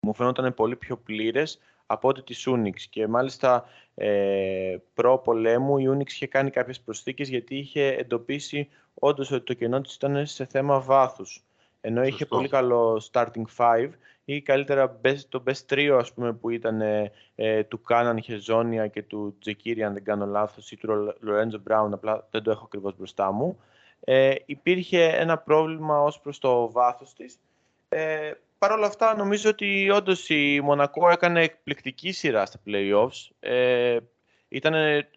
μου 0.00 0.14
φαινόταν 0.14 0.54
πολύ 0.54 0.76
πιο 0.76 0.96
πλήρες 0.96 1.58
από 1.86 2.08
ότι 2.08 2.22
της 2.22 2.48
Unix 2.48 2.80
και 2.90 3.06
μάλιστα 3.06 3.64
ε, 3.94 4.76
προ 4.94 5.18
πολέμου 5.18 5.78
η 5.78 5.88
Unix 5.88 6.10
είχε 6.10 6.26
κάνει 6.26 6.50
κάποιες 6.50 6.80
προσθήκες 6.80 7.28
γιατί 7.28 7.56
είχε 7.56 7.86
εντοπίσει 7.86 8.68
όντως 8.94 9.30
ότι 9.30 9.44
το 9.44 9.54
κενό 9.54 9.80
της 9.80 9.94
ήταν 9.94 10.26
σε 10.26 10.44
θέμα 10.44 10.80
βάθους. 10.80 11.44
Ενώ 11.84 12.02
είχε 12.02 12.16
Σωστό. 12.18 12.36
πολύ 12.36 12.48
καλό 12.48 13.02
starting 13.12 13.44
five 13.56 13.88
ή 14.24 14.40
καλύτερα 14.40 15.00
best, 15.04 15.18
το 15.28 15.42
best 15.46 15.74
trio 15.74 15.96
ας 16.00 16.12
πούμε 16.12 16.32
που 16.32 16.50
ήταν 16.50 16.80
ε, 16.80 17.12
ε, 17.34 17.62
του 17.64 17.80
Κάναν 17.80 18.22
Χεζόνια 18.22 18.86
και 18.86 19.02
του 19.02 19.36
Τζεκίρι 19.40 19.82
αν 19.82 19.92
δεν 19.92 20.04
κάνω 20.04 20.26
λάθος 20.26 20.70
ή 20.70 20.76
του 20.76 21.14
Λορέντζο 21.20 21.58
Μπράουν 21.58 21.92
απλά 21.92 22.26
δεν 22.30 22.42
το 22.42 22.50
έχω 22.50 22.64
ακριβώς 22.64 22.96
μπροστά 22.96 23.32
μου. 23.32 23.60
Ε, 24.00 24.34
υπήρχε 24.46 25.04
ένα 25.04 25.38
πρόβλημα 25.38 26.02
ως 26.02 26.20
προς 26.20 26.38
το 26.38 26.70
βάθος 26.70 27.14
της. 27.14 27.38
Ε, 27.88 28.32
Παρ' 28.58 28.72
όλα 28.72 28.86
αυτά 28.86 29.16
νομίζω 29.16 29.50
ότι 29.50 29.90
όντως 29.90 30.28
η 30.28 30.60
Μονακό 30.60 31.10
έκανε 31.10 31.42
εκπληκτική 31.42 32.12
σειρά 32.12 32.46
στα 32.46 32.58
playoffs. 32.66 33.30
Ε, 33.40 33.96
ήταν 34.48 34.74
ε, 34.74 35.08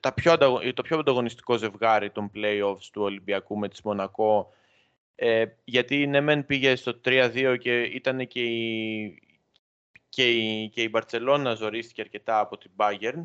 τα 0.00 0.12
πιο, 0.12 0.32
ανταγω- 0.32 0.74
το 0.74 0.82
πιο 0.82 0.98
ανταγωνιστικό 0.98 1.56
ζευγάρι 1.56 2.10
των 2.10 2.30
playoffs 2.34 2.84
του 2.92 3.02
Ολυμπιακού 3.02 3.58
με 3.58 3.68
τη 3.68 3.80
Μονακό 3.84 4.52
ε, 5.20 5.44
γιατί 5.64 6.06
ναι 6.06 6.20
μεν 6.20 6.46
πήγε 6.46 6.76
στο 6.76 7.00
3-2 7.04 7.56
και 7.60 7.82
ήταν 7.82 8.26
και 8.26 8.40
η, 8.42 9.22
και 10.08 10.30
η, 10.30 10.68
και 10.68 10.82
η 10.82 10.88
Μπαρτσελώνα 10.90 11.54
ζορίστηκε 11.54 12.00
αρκετά 12.00 12.38
από 12.38 12.58
την 12.58 12.70
Bayern 12.76 13.22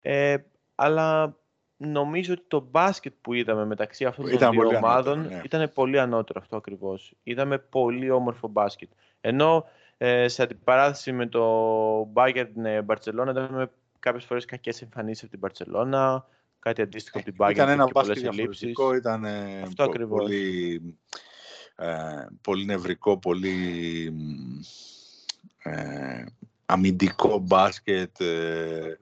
ε, 0.00 0.36
αλλά 0.74 1.36
νομίζω 1.76 2.32
ότι 2.32 2.44
το 2.48 2.60
μπάσκετ 2.70 3.12
που 3.20 3.32
είδαμε 3.32 3.64
μεταξύ 3.64 4.04
αυτών 4.04 4.24
των 4.24 4.34
Ήταν 4.34 4.50
δύο 4.50 4.62
πολύ 4.62 4.76
ομάδων 4.76 5.12
ανώτερο, 5.12 5.36
ναι. 5.36 5.42
ήταν 5.44 5.72
πολύ 5.72 5.98
ανώτερο 5.98 6.40
αυτό 6.42 6.56
ακριβώς. 6.56 7.14
Είδαμε 7.22 7.58
πολύ 7.58 8.10
όμορφο 8.10 8.48
μπάσκετ. 8.48 8.90
Ενώ 9.20 9.64
ε, 9.98 10.28
σε 10.28 10.42
αντιπαράθεση 10.42 11.12
με 11.12 11.26
το 11.26 12.12
Bayern 12.14 12.64
ε, 12.64 12.80
Barcelona 12.86 13.28
είδαμε 13.28 13.70
κάποιες 13.98 14.24
φορές 14.24 14.44
κακές 14.44 14.82
εμφανίσεις 14.82 15.28
από 15.32 15.36
την 15.36 15.48
Barcelona, 15.48 16.22
κάτι 16.60 16.82
αντίστοιχο 16.82 17.18
από 17.18 17.26
την 17.26 17.36
Bayern 17.38 17.50
ήταν 17.50 17.66
που 17.66 17.72
ένα 17.72 17.82
είχε 17.82 17.92
πολλές 17.92 18.08
μπάσκετ 18.08 18.32
ελλείψεις. 18.32 18.60
διαφορετικό, 18.66 18.94
ήταν 18.94 19.24
ε, 19.24 19.60
Αυτό 19.62 19.84
πο- 19.84 19.90
ακριβώς. 19.90 20.20
πολύ, 20.20 20.80
ε, 21.76 22.26
πολύ 22.42 22.64
νευρικό, 22.64 23.18
πολύ 23.18 24.12
ε, 25.62 26.24
αμυντικό 26.66 27.38
μπάσκετ. 27.38 28.20
ε, 28.20 28.98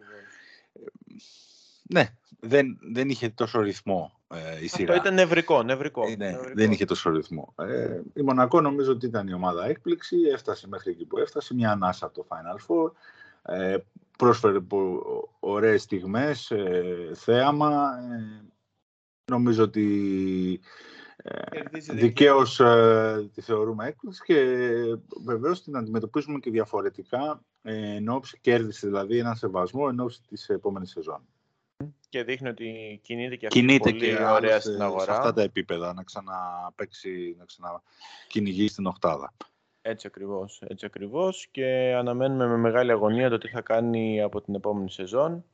ναι, 1.83 2.09
δεν, 2.41 2.79
δεν 2.93 3.09
είχε 3.09 3.29
τόσο 3.29 3.61
ρυθμό 3.61 4.13
ε, 4.35 4.65
η 4.65 4.67
σειρά. 4.67 4.95
Αυτό 4.95 5.07
ήταν 5.07 5.15
νευρικό, 5.15 5.63
νευρικό. 5.63 6.07
Ε, 6.09 6.17
ναι, 6.17 6.31
νευρικό. 6.31 6.53
δεν 6.55 6.71
είχε 6.73 6.85
τόσο 6.85 7.11
ρυθμό. 7.11 7.55
Ε, 7.59 8.01
η 8.15 8.23
Μονακό 8.23 8.61
νομίζω 8.61 8.93
ότι 8.93 9.07
ήταν 9.07 9.27
η 9.29 9.33
ομάδα 9.33 9.67
έκπληξη, 9.67 10.17
έφτασε 10.33 10.69
μέχρι 10.69 10.91
εκεί 10.91 11.05
που 11.05 11.19
έφτασε, 11.19 11.55
μια 11.55 11.71
ανάσα 11.71 12.07
από 12.07 12.15
το 12.15 12.27
Final 12.29 12.67
Four. 12.67 12.93
Ε, 13.55 13.77
πρόσφερε 14.19 14.61
πο- 14.61 15.37
ωραίες 15.41 15.83
στιγμές, 15.83 16.51
ε, 16.51 17.11
θέαμα. 17.15 17.99
Ε, 17.99 18.45
νομίζω 19.31 19.63
ότι 19.63 20.61
ε, 21.17 21.51
Κερδίζει 21.51 21.95
δικαίως 21.95 22.61
ε, 22.61 23.31
τη 23.35 23.41
θεωρούμε 23.41 23.87
έκπληξη 23.87 24.23
και 24.25 24.35
βεβαίως 25.25 25.63
την 25.63 25.77
αντιμετωπίζουμε 25.77 26.39
και 26.39 26.51
διαφορετικά 26.51 27.43
ε, 27.63 27.95
εν 27.95 28.09
ώψη 28.09 28.39
κέρδισε 28.41 28.87
δηλαδή 28.87 29.19
έναν 29.19 29.37
σεβασμό 29.37 29.87
εν 29.91 30.01
ώψη 30.01 30.21
της 30.29 30.49
επόμενης 30.49 30.91
σεζόν. 30.91 31.21
Και 32.09 32.23
δείχνει 32.23 32.49
ότι 32.49 33.01
κινείται 33.03 33.37
και 33.37 33.47
αυτή 33.47 33.59
Κινείται 33.59 33.91
πολύ 33.91 34.05
και 34.05 34.13
ωραία 34.13 34.29
άλλωστε 34.29 34.61
στην 34.61 34.77
σε 34.77 34.83
αγορά. 34.85 35.17
αυτά 35.17 35.33
τα 35.33 35.43
επίπεδα 35.43 35.93
να 35.93 36.03
ξαναπαίξει, 36.03 37.37
να 37.39 37.45
ξανακυνηγήσει 37.45 38.75
την 38.75 38.87
οκτάδα. 38.87 39.33
Έτσι 39.89 40.07
ακριβώς, 40.07 40.63
έτσι 40.69 40.87
ακριβώς 40.87 41.49
και 41.51 41.95
αναμένουμε 41.97 42.47
με 42.47 42.57
μεγάλη 42.57 42.91
αγωνία 42.91 43.31
το 43.31 43.39
τι 43.39 43.49
θα 43.49 43.61
κάνει 43.61 44.23
από 44.23 44.41
την 44.41 44.55
επόμενη 44.55 44.91
σεζόν. 44.91 45.45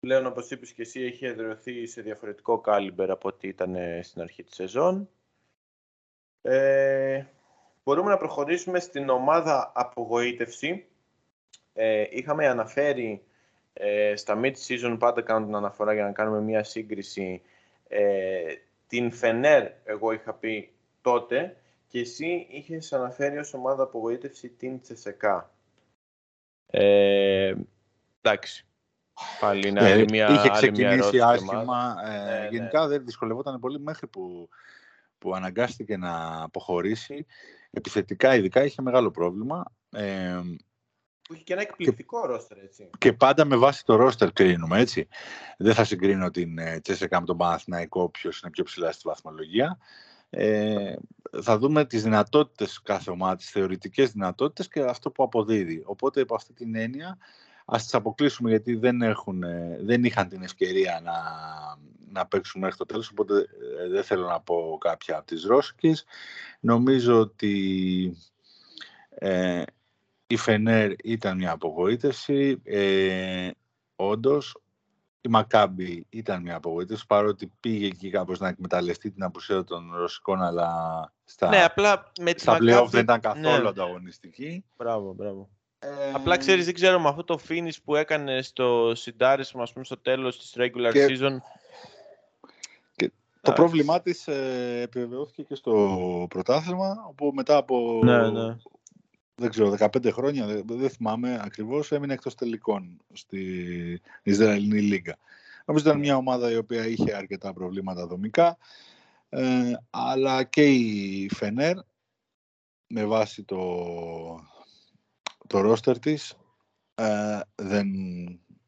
Πλέον, 0.00 0.26
όπως 0.26 0.50
είπες 0.50 0.72
και 0.72 0.82
εσύ, 0.82 1.00
έχει 1.00 1.26
εδραιωθεί 1.26 1.86
σε 1.86 2.02
διαφορετικό 2.02 2.60
caliber 2.60 3.10
από 3.10 3.28
ό,τι 3.28 3.48
ήταν 3.48 3.74
ε, 3.74 4.02
στην 4.02 4.22
αρχή 4.22 4.42
της 4.42 4.54
σεζόν. 4.54 5.08
Ε, 6.42 7.24
μπορούμε 7.84 8.10
να 8.10 8.16
προχωρήσουμε 8.16 8.80
στην 8.80 9.08
ομάδα 9.08 9.72
απογοήτευση. 9.74 10.86
Ε, 11.74 12.04
είχαμε 12.10 12.46
αναφέρει 12.46 13.22
ε, 13.72 14.16
στα 14.16 14.40
mid-season, 14.42 14.96
πάντα 14.98 15.22
κάνω 15.22 15.46
την 15.46 15.54
αναφορά 15.54 15.94
για 15.94 16.04
να 16.04 16.12
κάνουμε 16.12 16.40
μια 16.40 16.64
σύγκριση, 16.64 17.42
ε, 17.88 18.54
την 18.88 19.12
Φενέρ, 19.12 19.70
εγώ 19.84 20.12
είχα 20.12 20.34
πει 20.34 20.72
τότε, 21.02 21.56
και 21.88 22.00
εσύ 22.00 22.46
είχες 22.50 22.92
αναφέρει 22.92 23.38
ως 23.38 23.54
ομάδα 23.54 23.82
απογοήτευση 23.82 24.48
την 24.48 24.80
Τσεσεκά. 24.80 25.50
Ε, 26.66 27.54
εντάξει. 28.20 28.66
Πάλι 29.40 29.68
είναι 29.68 29.84
άλλη 29.84 30.04
μια, 30.04 30.26
Ε, 30.26 30.32
είχε 30.32 30.38
άλλη 30.40 30.48
μια 30.48 30.54
ξεκινήσει 30.54 30.86
ερώτηση 30.98 31.20
άσχημα. 31.22 31.60
ομάδα. 31.60 32.10
Ε, 32.10 32.24
Ναι, 32.24 32.40
ναι. 32.40 32.48
γενικά 32.50 32.86
δεν 32.86 33.04
δυσκολευόταν 33.04 33.60
πολύ 33.60 33.80
μέχρι 33.80 34.06
που, 34.06 34.48
που 35.18 35.34
αναγκάστηκε 35.34 35.96
να 35.96 36.42
αποχωρήσει. 36.42 37.26
Επιθετικά 37.70 38.34
ειδικά 38.34 38.64
είχε 38.64 38.82
μεγάλο 38.82 39.10
πρόβλημα. 39.10 39.64
Ε, 39.90 40.40
Που 41.22 41.34
είχε 41.34 41.42
και 41.42 41.52
ένα 41.52 41.62
εκπληκτικό 41.62 42.26
ρόστερ, 42.26 42.58
έτσι. 42.58 42.90
και 42.98 43.12
πάντα 43.12 43.44
με 43.44 43.56
βάση 43.56 43.84
το 43.84 43.96
ρόστερ 43.96 44.32
κρίνουμε, 44.32 44.80
έτσι. 44.80 45.08
Δεν 45.58 45.74
θα 45.74 45.84
συγκρίνω 45.84 46.30
την 46.30 46.58
ε, 46.58 46.80
Τσέσεκα 46.80 47.20
με 47.20 47.26
τον 47.26 47.36
Παναθηναϊκό 47.36 48.08
ποιος 48.08 48.40
είναι 48.40 48.50
πιο 48.50 48.64
ψηλά 48.64 48.92
στη 48.92 49.02
βαθμολογία. 49.08 49.78
Ε, 50.36 50.94
θα 51.42 51.58
δούμε 51.58 51.84
τις 51.84 52.02
δυνατότητες 52.02 52.82
κάθε 52.82 53.10
ομάδας, 53.10 53.36
τις 53.38 53.50
θεωρητικές 53.50 54.12
δυνατότητες 54.12 54.68
και 54.68 54.80
αυτό 54.80 55.10
που 55.10 55.22
αποδίδει. 55.22 55.82
Οπότε, 55.86 56.20
από 56.20 56.34
αυτή 56.34 56.52
την 56.52 56.74
έννοια, 56.74 57.18
ας 57.64 57.82
τις 57.82 57.94
αποκλείσουμε 57.94 58.50
γιατί 58.50 58.74
δεν, 58.74 59.02
έχουν, 59.02 59.42
ε, 59.42 59.78
δεν 59.82 60.04
είχαν 60.04 60.28
την 60.28 60.42
ευκαιρία 60.42 61.00
να, 61.04 61.12
να 62.12 62.26
παίξουν 62.26 62.60
μέχρι 62.60 62.76
το 62.76 62.84
τέλος, 62.84 63.10
οπότε 63.10 63.46
ε, 63.84 63.88
δεν 63.88 64.02
θέλω 64.02 64.26
να 64.26 64.40
πω 64.40 64.78
κάποια 64.80 65.16
από 65.16 65.26
τις 65.26 65.44
Ρώσικες. 65.44 66.04
Νομίζω 66.60 67.20
ότι 67.20 68.16
ε, 69.08 69.62
η 70.26 70.36
Φενέρ 70.36 70.92
ήταν 71.04 71.36
μια 71.36 71.50
απογοήτευση. 71.50 72.60
Ε, 72.64 73.50
όντως, 73.96 74.56
η 75.26 75.28
Μακάμπη 75.28 76.06
ήταν 76.10 76.42
μια 76.42 76.56
απογοήτευση, 76.56 77.06
παρότι 77.06 77.52
πήγε 77.60 77.86
εκεί 77.86 78.10
κάπως 78.10 78.38
να 78.38 78.48
εκμεταλλευτεί 78.48 79.10
την 79.10 79.22
απουσία 79.22 79.64
των 79.64 79.92
Ρωσικών, 79.96 80.42
αλλά 80.42 80.68
στα, 81.24 81.48
Ναι, 81.48 81.64
απλά 81.64 82.10
με 82.20 82.32
τη 82.32 82.40
στα 82.40 82.52
Μακάμπη- 82.52 82.72
play-off 82.72 82.88
δεν 82.90 83.02
ήταν 83.02 83.20
καθόλου 83.20 83.42
Ναι. 83.62 83.68
ανταγωνιστική. 83.68 84.64
Μπράβο, 84.76 85.12
μπράβο. 85.12 85.48
Ε, 85.78 85.88
Απλά 86.14 86.36
ξέρεις, 86.36 86.64
δεν 86.64 86.74
ξέρω, 86.74 87.00
με 87.00 87.08
αυτό 87.08 87.24
το 87.24 87.38
finish 87.48 87.76
που 87.84 87.94
έκανε 87.96 88.42
στο 88.42 88.92
συντάρισμα, 88.94 89.62
ας 89.62 89.72
πούμε, 89.72 89.84
στο 89.84 89.98
τέλος 89.98 90.38
της 90.38 90.54
regular 90.56 90.90
και... 90.92 91.06
season. 91.08 91.36
Και 92.96 93.12
το 93.40 93.52
πρόβλημά 93.52 94.00
της 94.00 94.28
ε, 94.28 94.80
επιβεβαιώθηκε 94.82 95.42
και 95.42 95.54
στο 95.54 96.26
πρωτάθλημα, 96.30 97.04
όπου 97.08 97.32
μετά 97.34 97.56
από 97.56 98.00
ναι, 98.04 98.30
ναι. 98.30 98.56
Δεν 99.36 99.50
ξέρω, 99.50 99.74
15 99.78 100.12
χρόνια, 100.12 100.46
δεν, 100.46 100.62
δεν 100.66 100.90
θυμάμαι 100.90 101.40
ακριβώς, 101.44 101.92
έμεινε 101.92 102.12
εκτός 102.12 102.34
τελικών 102.34 103.00
στη 103.12 104.00
Ισραηλινή 104.22 104.80
Λίγκα. 104.80 105.18
Νομίζω 105.64 105.88
ήταν 105.88 105.98
μια 105.98 106.16
ομάδα 106.16 106.50
η 106.50 106.56
οποία 106.56 106.86
είχε 106.86 107.16
αρκετά 107.16 107.52
προβλήματα 107.52 108.06
δομικά, 108.06 108.56
ε, 109.28 109.72
αλλά 109.90 110.42
και 110.42 110.64
η 110.64 111.28
Φενέρ, 111.34 111.76
με 112.86 113.04
βάση 113.04 113.42
το, 113.42 113.58
το 115.46 115.60
ρόστερ 115.60 115.98
της, 115.98 116.36
ε, 116.94 117.40
δεν... 117.54 117.88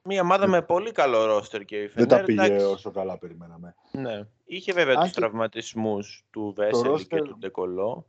Μια 0.08 0.23
ομάδα 0.23 0.46
με 0.46 0.62
πολύ 0.62 0.92
καλό 0.92 1.25
ρόστερ 1.25 1.64
και 1.64 1.82
η 1.82 1.88
Φενέρ. 1.88 2.08
Δεν 2.08 2.18
τα 2.18 2.25
πήγε 2.25 2.62
όσο 2.64 2.90
καλά 2.90 3.18
περιμέναμε. 3.18 3.75
Ναι. 3.92 4.26
Είχε 4.44 4.73
βέβαια 4.73 4.96
τους 4.96 5.11
τραυματισμούς 5.11 6.25
του 6.30 6.52
Βέσελ 6.56 7.06
και 7.06 7.23
του 7.23 7.37
Ντεκολό. 7.38 8.06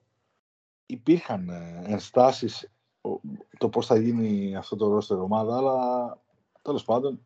Υπήρχαν 0.89 1.49
ε, 1.49 1.83
ενστάσεις 1.85 2.71
το 3.57 3.69
πώς 3.69 3.85
θα 3.85 3.97
γίνει 3.97 4.55
αυτό 4.55 4.75
το 4.75 4.87
ρόστερ 4.87 5.17
ομάδα, 5.17 5.57
αλλά 5.57 6.17
τέλος 6.61 6.83
πάντων 6.83 7.19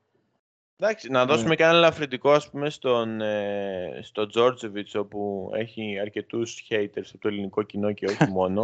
Εντάξει, 0.83 1.09
να 1.09 1.25
δώσουμε 1.25 1.49
ναι. 1.49 1.55
και 1.55 1.63
ένα 1.63 1.71
ελαφρυντικό 1.71 2.31
ας 2.31 2.49
πούμε 2.49 2.69
στον, 2.69 3.21
ε, 3.21 3.99
στο 4.01 4.27
Τζόρτζεβιτς 4.27 4.95
όπου 4.95 5.51
έχει 5.53 5.99
αρκετούς 5.99 6.67
haters 6.69 7.07
από 7.07 7.17
το 7.19 7.27
ελληνικό 7.27 7.63
κοινό 7.63 7.91
και 7.91 8.05
όχι 8.05 8.27
μόνο. 8.37 8.61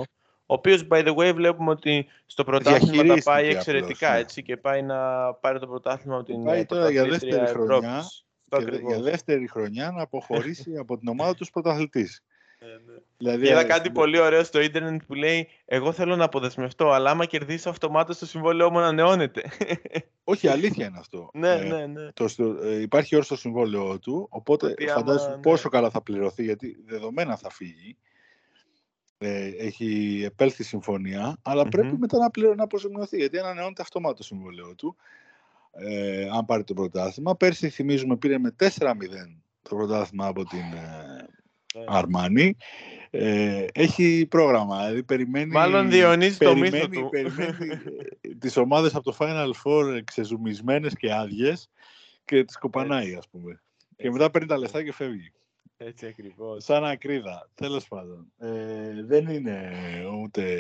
Ο 0.50 0.54
οποίος, 0.54 0.88
by 0.92 1.08
the 1.08 1.16
way, 1.16 1.34
βλέπουμε 1.36 1.72
ότι 1.72 2.08
στο 2.26 2.44
πρωτάθλημα 2.44 3.16
τα 3.16 3.22
πάει 3.24 3.48
εξαιρετικά 3.48 4.12
ναι. 4.12 4.18
έτσι, 4.18 4.44
και 4.44 4.58
πάει 4.58 4.82
να 4.82 5.34
πάρει 5.34 5.60
το 5.60 5.68
πρωτάθλημα 5.68 6.16
από 6.16 6.26
την 6.26 6.44
Πάει 6.44 6.66
τώρα 6.66 6.90
για 6.90 7.06
δεύτερη 7.06 7.46
χρονιά, 7.48 8.04
και 8.50 8.82
για 8.88 9.02
δεύτερη 9.02 9.48
χρονιά 9.48 9.92
να 9.92 10.02
αποχωρήσει 10.02 10.78
από 10.82 10.98
την 10.98 11.08
ομάδα 11.08 11.36
του 11.36 11.46
πρωταθλητής. 11.46 12.24
Ναι, 12.60 12.68
ναι. 12.68 13.00
Δηλαδή, 13.18 13.48
Είδα 13.48 13.64
κάτι 13.64 13.92
πολύ 13.92 14.20
ωραίο 14.20 14.44
στο 14.44 14.62
ίντερνετ 14.62 15.02
που 15.08 15.14
λέει 15.14 15.48
Εγώ 15.66 15.92
θέλω 15.92 16.16
να 16.16 16.24
αποδεσμευτώ, 16.24 16.90
αλλά 16.90 17.10
άμα 17.10 17.26
κερδίσω 17.26 17.70
αυτομάτως 17.70 18.18
το 18.18 18.26
συμβόλαιό 18.26 18.72
μου 18.72 18.78
ανανεώνεται. 18.78 19.44
Όχι, 20.24 20.48
αλήθεια 20.48 20.86
είναι 20.86 20.98
αυτό. 21.00 21.30
ναι, 21.34 21.52
ε, 21.52 21.64
ναι, 21.64 21.86
ναι. 21.86 22.12
Το, 22.12 22.26
ε, 22.64 22.82
υπάρχει 22.82 23.16
όρο 23.16 23.24
στο 23.24 23.36
συμβόλαιό 23.36 24.00
του, 24.00 24.28
οπότε 24.32 24.74
φαντάζομαι 24.94 25.36
ναι. 25.36 25.42
πόσο 25.42 25.70
καλά 25.70 25.90
θα 25.90 26.02
πληρωθεί, 26.02 26.44
γιατί 26.44 26.78
δεδομένα 26.86 27.38
θα 27.38 27.50
φύγει. 27.50 27.98
Ε, 29.18 29.48
έχει 29.58 30.22
επέλθει 30.26 30.64
συμφωνία, 30.64 31.38
πρέπει 31.70 31.98
μετά 31.98 32.18
να, 32.18 32.30
πληρω, 32.30 32.56
να 32.56 32.64
αποζημιωθεί, 32.64 33.18
γιατί 33.18 33.40
ανανεώνεται 33.40 33.82
αυτομάτως 33.82 34.18
το 34.18 34.24
συμβόλαιό 34.24 34.76
του. 34.76 34.96
Ε, 35.72 36.28
αν 36.34 36.46
πάρει 36.46 36.64
το 36.64 36.74
πρωτάθλημα. 36.74 37.36
Πέρσι, 37.36 37.70
θυμίζουμε, 37.70 38.18
πήρε 38.18 38.38
με 38.38 38.56
4-0 38.60 38.68
το 39.62 39.76
πρωτάθλημα 39.76 40.28
από 40.28 40.44
την 40.44 40.60
ε, 40.60 41.28
Αρμάνι. 41.88 42.58
Ε, 43.10 43.66
έχει 43.74 44.26
πρόγραμμα, 44.30 44.84
δηλαδή 44.84 45.04
περιμένει... 45.04 45.52
Μάλλον 45.52 45.90
διονύζει 45.90 46.38
το 46.38 46.56
μύθο 46.56 46.88
του. 46.88 47.10
Περιμένει 47.10 47.72
ε, 48.22 48.36
τις 48.40 48.58
ομάδες 48.58 48.96
από 48.96 49.12
το 49.12 49.18
Final 49.20 49.52
Four 49.64 50.00
ξεζουμισμένες 50.04 50.94
και 50.94 51.14
άδειες 51.14 51.70
και 52.26 52.44
τις 52.44 52.58
κοπανάει, 52.58 53.16
ας 53.16 53.28
πούμε. 53.30 53.62
Και 53.96 54.12
μετά 54.12 54.32
παίρνει 54.32 54.48
τα 54.48 54.58
λεφτά 54.58 54.84
και 54.84 54.94
φεύγει. 54.94 55.32
Έτσι 55.78 56.06
ακριβώς. 56.06 56.64
Σαν 56.64 56.86
ακρίδα, 56.86 57.50
τέλος 57.56 57.88
πάντων. 57.88 58.32
Ε, 58.38 59.04
δεν 59.04 59.28
είναι 59.28 59.72
ούτε 60.24 60.54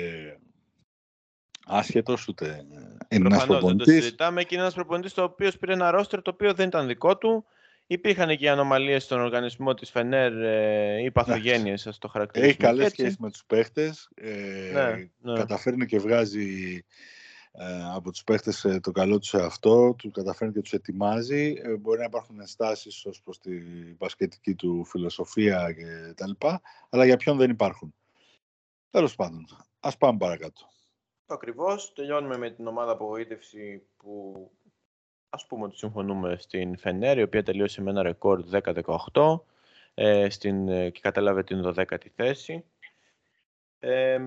άσχετος, 1.66 2.28
ούτε 2.28 2.66
είναι 3.10 3.26
ένας 3.26 3.46
προπονητή. 3.46 3.84
Δεν 3.84 3.96
το 3.96 4.02
συζητάμε 4.02 4.44
και 4.44 4.50
είναι 4.52 4.64
ένας 4.64 4.74
προπονητής 4.74 5.18
ο 5.18 5.24
οποίος 5.24 5.58
πήρε 5.58 5.74
ένα 5.74 5.92
ρόστερ 5.92 6.22
το 6.22 6.32
οποίο 6.34 6.54
δεν 6.54 6.68
ήταν 6.68 6.88
δικό 6.88 7.18
του. 7.18 7.46
Υπήρχαν 7.88 8.38
και 8.38 8.50
ανομαλίες 8.50 9.04
στον 9.04 9.22
οργανισμό 9.22 9.74
της 9.74 9.90
Φενέρ 9.90 10.34
ε, 10.34 11.04
ή 11.04 11.12
παθογένειες, 11.12 11.88
ας 11.88 11.98
το 11.98 12.08
χαρακτηρίσουμε 12.08 12.52
Έχει 12.52 12.62
καλές 12.62 12.92
σχέσεις 12.92 13.18
με 13.18 13.32
τους 13.32 13.46
παίχτες, 13.46 14.10
ε, 14.16 14.72
ναι, 14.74 15.10
ναι. 15.18 15.40
καταφέρνει 15.40 15.86
και 15.86 16.00
βγάζει 16.00 16.84
ε, 17.60 17.84
από 17.96 18.12
τους 18.12 18.24
παίχτες 18.24 18.66
ε, 18.66 18.80
το 18.80 18.92
καλό 18.92 19.20
του 19.20 19.26
σε 19.26 19.44
αυτό, 19.44 19.94
του 19.98 20.12
καταφέρνει 20.12 20.54
και 20.54 20.62
τους 20.62 20.74
ετοιμάζει. 20.74 21.62
Ε, 21.64 21.76
μπορεί 21.76 22.00
να 22.00 22.06
υπάρχουν 22.06 22.40
ενστάσεις 22.40 23.06
ως 23.06 23.22
προς 23.22 23.40
τη 23.40 23.60
μπασκετική 23.98 24.56
του 24.56 24.86
φιλοσοφία 24.86 25.74
και 25.74 26.14
τα 26.16 26.28
λοιπά, 26.28 26.62
αλλά 26.90 27.06
για 27.06 27.18
ποιον 27.18 27.38
δεν 27.38 27.50
υπάρχουν. 27.50 27.94
Τέλος 28.90 29.16
πάντων, 29.16 29.48
ας 29.80 29.98
πάμε 29.98 30.18
παρακάτω. 30.18 30.68
Ακριβώς, 31.26 31.94
τελειώνουμε 31.94 32.38
με 32.38 32.50
την 32.50 32.68
ομάδα 32.68 32.92
απογοήτευση 32.92 33.88
που 33.98 34.52
ας 35.38 35.46
πούμε 35.46 35.64
ότι 35.64 35.78
συμφωνούμε 35.78 36.36
στην 36.40 36.78
Φενέρ, 36.78 37.18
η 37.18 37.22
οποία 37.22 37.44
τελείωσε 37.44 37.82
με 37.82 37.90
ένα 37.90 38.02
ρεκόρ 38.02 38.44
10-18 39.14 39.40
ε, 39.94 40.30
στην, 40.30 40.68
ε, 40.68 40.90
και 40.90 41.00
κατέλαβε 41.00 41.44
την 41.44 41.64
12η 41.66 42.08
θέση. 42.16 42.64
Ε, 43.80 44.20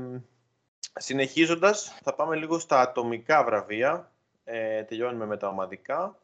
συνεχίζοντας, 0.92 1.98
θα 2.02 2.14
πάμε 2.14 2.36
λίγο 2.36 2.58
στα 2.58 2.80
ατομικά 2.80 3.44
βραβεία. 3.44 4.12
Ε, 4.44 4.82
τελειώνουμε 4.82 5.26
με 5.26 5.36
τα 5.36 5.48
ομαδικά 5.48 6.18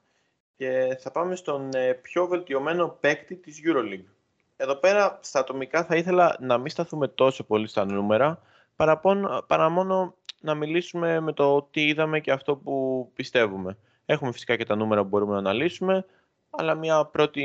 και 0.57 0.97
θα 1.01 1.11
πάμε 1.11 1.37
στον 1.37 1.75
ε, 1.75 1.93
πιο 1.93 2.27
βελτιωμένο 2.27 2.89
παίκτη 3.01 3.37
της 3.37 3.61
EuroLeague. 3.65 4.11
Εδώ 4.57 4.75
πέρα, 4.75 5.19
στα 5.23 5.41
ατομικά, 5.41 5.85
θα 5.85 5.97
ήθελα 5.97 6.37
να 6.41 6.59
μην 6.59 6.71
σταθούμε 6.71 7.09
τόσο 7.09 7.45
πολύ 7.45 7.67
στα 7.67 7.85
νούμερα, 7.85 8.43
παρά 9.47 9.69
μόνο 9.69 10.15
να 10.41 10.55
μιλήσουμε 10.55 11.21
με 11.21 11.33
το 11.33 11.63
τι 11.63 11.87
είδαμε 11.87 12.21
και 12.21 12.33
αυτό 12.33 12.57
που 12.57 13.11
πιστεύουμε. 13.15 13.77
Έχουμε 14.07 14.33
φυσικά 14.33 14.57
και 14.57 14.65
τα 14.65 14.77
νούμερα 14.77 15.03
που 15.03 15.09
μπορούμε 15.09 15.33
να 15.33 15.39
αναλύσουμε, 15.39 16.07
αλλά 16.51 16.75
μια 16.75 17.05
πρώτη... 17.05 17.43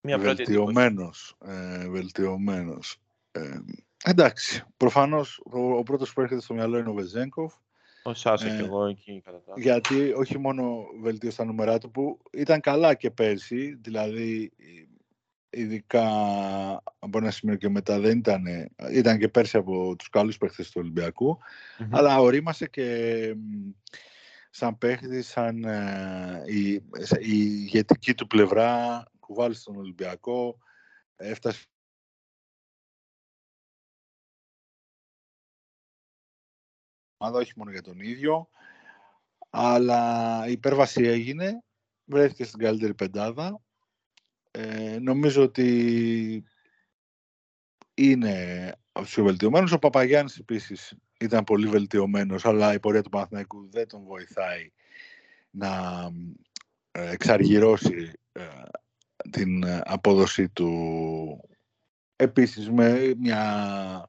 Μια 0.00 0.18
βελτιωμένος. 0.18 1.36
ε, 1.46 1.88
βελτιωμένος. 1.88 2.96
Ε, 3.32 3.58
εντάξει, 4.04 4.64
προφανώς 4.76 5.42
ο, 5.44 5.76
ο 5.76 5.82
πρώτος 5.82 6.12
που 6.12 6.20
έρχεται 6.20 6.40
στο 6.40 6.54
μυαλό 6.54 6.78
είναι 6.78 6.88
ο 6.88 6.92
Βεζέγκοφ. 6.92 7.54
Ο 8.02 8.14
Σάσα 8.14 8.46
ε, 8.46 8.56
και 8.56 8.64
εγώ 8.64 8.84
εκεί 8.84 9.20
κατά 9.24 9.42
τα 9.42 9.52
Γιατί 9.56 10.12
όχι 10.12 10.38
μόνο 10.38 10.86
βελτίωσε 11.00 11.36
τα 11.36 11.44
νούμερα 11.44 11.78
του 11.78 11.90
που 11.90 12.18
ήταν 12.32 12.60
καλά 12.60 12.94
και 12.94 13.10
πέρσι, 13.10 13.78
δηλαδή 13.80 14.52
ειδικά 15.50 16.08
από 16.98 17.18
ένα 17.18 17.30
σημείο 17.30 17.56
και 17.56 17.68
μετά 17.68 18.00
δεν 18.00 18.18
ήταν, 18.18 18.44
ήταν 18.92 19.18
και 19.18 19.28
πέρσι 19.28 19.56
από 19.56 19.96
τους 19.96 20.08
καλούς 20.08 20.38
παίχτες 20.38 20.70
του 20.70 20.80
Ολυμπιακού, 20.82 21.38
mm-hmm. 21.38 21.88
αλλά 21.90 22.18
ορίμασε 22.18 22.66
και 22.66 23.34
σαν 24.56 24.78
παίχτη, 24.78 25.22
σαν 25.22 25.64
ε, 25.64 26.42
η, 26.46 26.72
η 26.72 26.82
ηγετική 27.20 28.14
του 28.14 28.26
πλευρά, 28.26 29.02
κουβάλει 29.20 29.54
στον 29.54 29.76
Ολυμπιακό, 29.76 30.58
έφτασε 31.16 31.66
ομάδα, 37.16 37.38
όχι 37.38 37.52
μόνο 37.56 37.70
για 37.70 37.82
τον 37.82 38.00
ίδιο, 38.00 38.48
αλλά 39.50 40.44
η 40.46 40.52
υπέρβαση 40.52 41.02
έγινε, 41.02 41.62
βρέθηκε 42.04 42.44
στην 42.44 42.58
καλύτερη 42.58 42.94
πεντάδα. 42.94 43.60
Ε, 44.50 44.98
νομίζω 44.98 45.42
ότι 45.42 46.44
είναι 47.94 48.74
από 48.92 49.06
Ο 49.72 49.78
Παπαγιάννης 49.78 50.38
επίσης 50.38 50.94
ήταν 51.20 51.44
πολύ 51.44 51.66
βελτιωμένος, 51.66 52.44
αλλά 52.44 52.74
η 52.74 52.80
πορεία 52.80 53.02
του 53.02 53.10
Παναθηναϊκού 53.10 53.68
δεν 53.70 53.88
τον 53.88 54.02
βοηθάει 54.04 54.70
να 55.50 56.02
ε, 56.90 57.10
εξαργυρώσει 57.10 58.12
ε, 58.32 58.42
την 59.30 59.64
απόδοση 59.84 60.48
του. 60.48 61.50
Επίσης 62.16 62.70
με 62.70 63.14
μια 63.18 64.08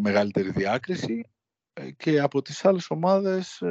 μεγαλύτερη 0.00 0.50
διάκριση 0.50 1.30
ε, 1.72 1.90
και 1.90 2.20
από 2.20 2.42
τις 2.42 2.64
άλλες 2.64 2.90
ομάδες 2.90 3.62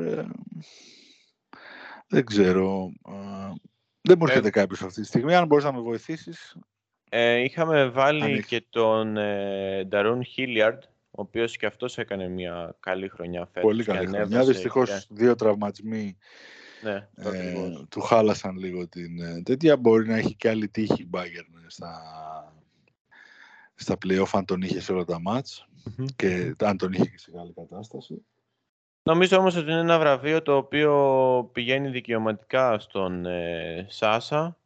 δεν 2.07 2.25
ξέρω 2.25 2.91
δεν 4.01 4.17
μου 4.19 4.25
έρχεται 4.25 4.49
κάποιος 4.49 4.81
αυτή 4.81 5.01
τη 5.01 5.07
στιγμή. 5.07 5.35
Αν 5.35 5.47
μπορείς 5.47 5.65
να 5.65 5.73
με 5.73 5.81
βοηθήσεις 5.81 6.57
ε, 7.13 7.37
είχαμε 7.37 7.89
βάλει 7.89 8.43
και 8.43 8.63
τον 8.69 9.17
ε, 9.17 9.83
Νταρούν 9.83 10.23
Χίλιαρντ, 10.23 10.83
ο 10.83 11.21
οποίος 11.21 11.57
και 11.57 11.65
αυτός 11.65 11.97
έκανε 11.97 12.27
μια 12.27 12.75
καλή 12.79 13.09
χρονιά 13.09 13.45
φέτος. 13.45 13.61
Πολύ 13.61 13.83
καλή 13.83 14.07
χρονιά. 14.07 14.43
Δυστυχώς 14.43 15.07
δύο 15.09 15.35
τραυματισμοί 15.35 16.17
ναι, 16.83 17.07
ε, 17.15 17.53
του 17.89 18.01
χάλασαν 18.01 18.57
λίγο 18.57 18.87
την 18.87 19.21
ε, 19.21 19.41
τέτοια. 19.41 19.77
Μπορεί 19.77 20.07
να 20.07 20.17
έχει 20.17 20.35
και 20.35 20.49
άλλη 20.49 20.67
τύχη 20.67 21.01
η 21.01 21.09
Bayern 21.13 21.65
στα, 21.67 22.01
στα 23.75 23.97
play 24.05 24.23
αν 24.31 24.45
τον 24.45 24.61
είχε 24.61 24.79
σε 24.79 24.93
όλα 24.93 25.05
τα 25.05 25.19
μάτς 25.19 25.65
και 26.15 26.55
αν 26.59 26.77
τον 26.77 26.91
είχε 26.91 27.05
και 27.05 27.17
σε 27.17 27.31
καλή 27.31 27.53
κατάσταση. 27.53 28.25
Νομίζω 29.03 29.37
όμως 29.37 29.55
ότι 29.55 29.71
είναι 29.71 29.79
ένα 29.79 29.99
βραβείο 29.99 30.41
το 30.41 30.55
οποίο 30.55 31.49
πηγαίνει 31.53 31.89
δικαιωματικά 31.89 32.79
στον 32.79 33.25
ε, 33.25 33.85
Σάσα 33.89 34.60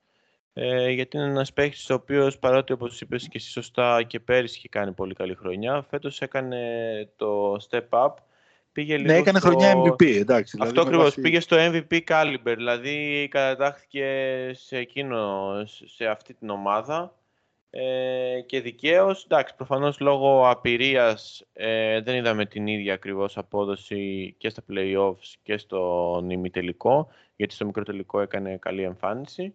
ε, 0.57 0.89
γιατί 0.89 1.17
είναι 1.17 1.25
ένας 1.25 1.53
παίχτης 1.53 1.89
ο 1.89 1.93
οποίος 1.93 2.37
παρότι 2.39 2.73
όπως 2.73 3.01
είπες 3.01 3.23
και 3.23 3.37
εσύ 3.37 3.49
σωστά 3.49 4.03
και 4.03 4.19
πέρυσι 4.19 4.57
είχε 4.57 4.69
κάνει 4.69 4.91
πολύ 4.91 5.13
καλή 5.13 5.35
χρονιά, 5.35 5.85
φέτος 5.89 6.21
έκανε 6.21 6.59
το 7.15 7.57
step 7.69 7.89
up 7.89 8.13
Πήγε 8.75 8.97
ναι, 8.97 9.13
έκανε 9.13 9.39
στο... 9.39 9.47
χρονιά 9.47 9.73
MVP, 9.75 10.15
εντάξει. 10.15 10.57
Αυτό 10.61 10.83
δηλαδή 10.83 10.89
ακριβώς. 10.89 11.13
Πήγε 11.13 11.39
στο 11.39 11.57
MVP 11.59 11.99
caliber, 12.07 12.53
δηλαδή 12.55 13.27
κατατάχθηκε 13.31 14.05
σε 14.53 14.77
εκείνο, 14.77 15.51
σε 15.65 16.05
αυτή 16.05 16.33
την 16.33 16.49
ομάδα. 16.49 17.15
Ε, 17.69 18.41
και 18.45 18.61
δικαίως, 18.61 19.23
εντάξει, 19.23 19.55
προφανώς 19.55 19.99
λόγω 19.99 20.49
απειρίας 20.49 21.45
ε, 21.53 22.01
δεν 22.01 22.15
είδαμε 22.15 22.45
την 22.45 22.67
ίδια 22.67 22.93
ακριβώς 22.93 23.37
απόδοση 23.37 24.35
και 24.37 24.49
στα 24.49 24.63
playoffs 24.71 25.33
και 25.43 25.57
στο 25.57 26.23
ημιτελικό, 26.29 27.07
γιατί 27.35 27.53
στο 27.53 27.65
μικρό 27.65 27.83
τελικό 27.83 28.21
έκανε 28.21 28.57
καλή 28.57 28.81
εμφάνιση. 28.81 29.53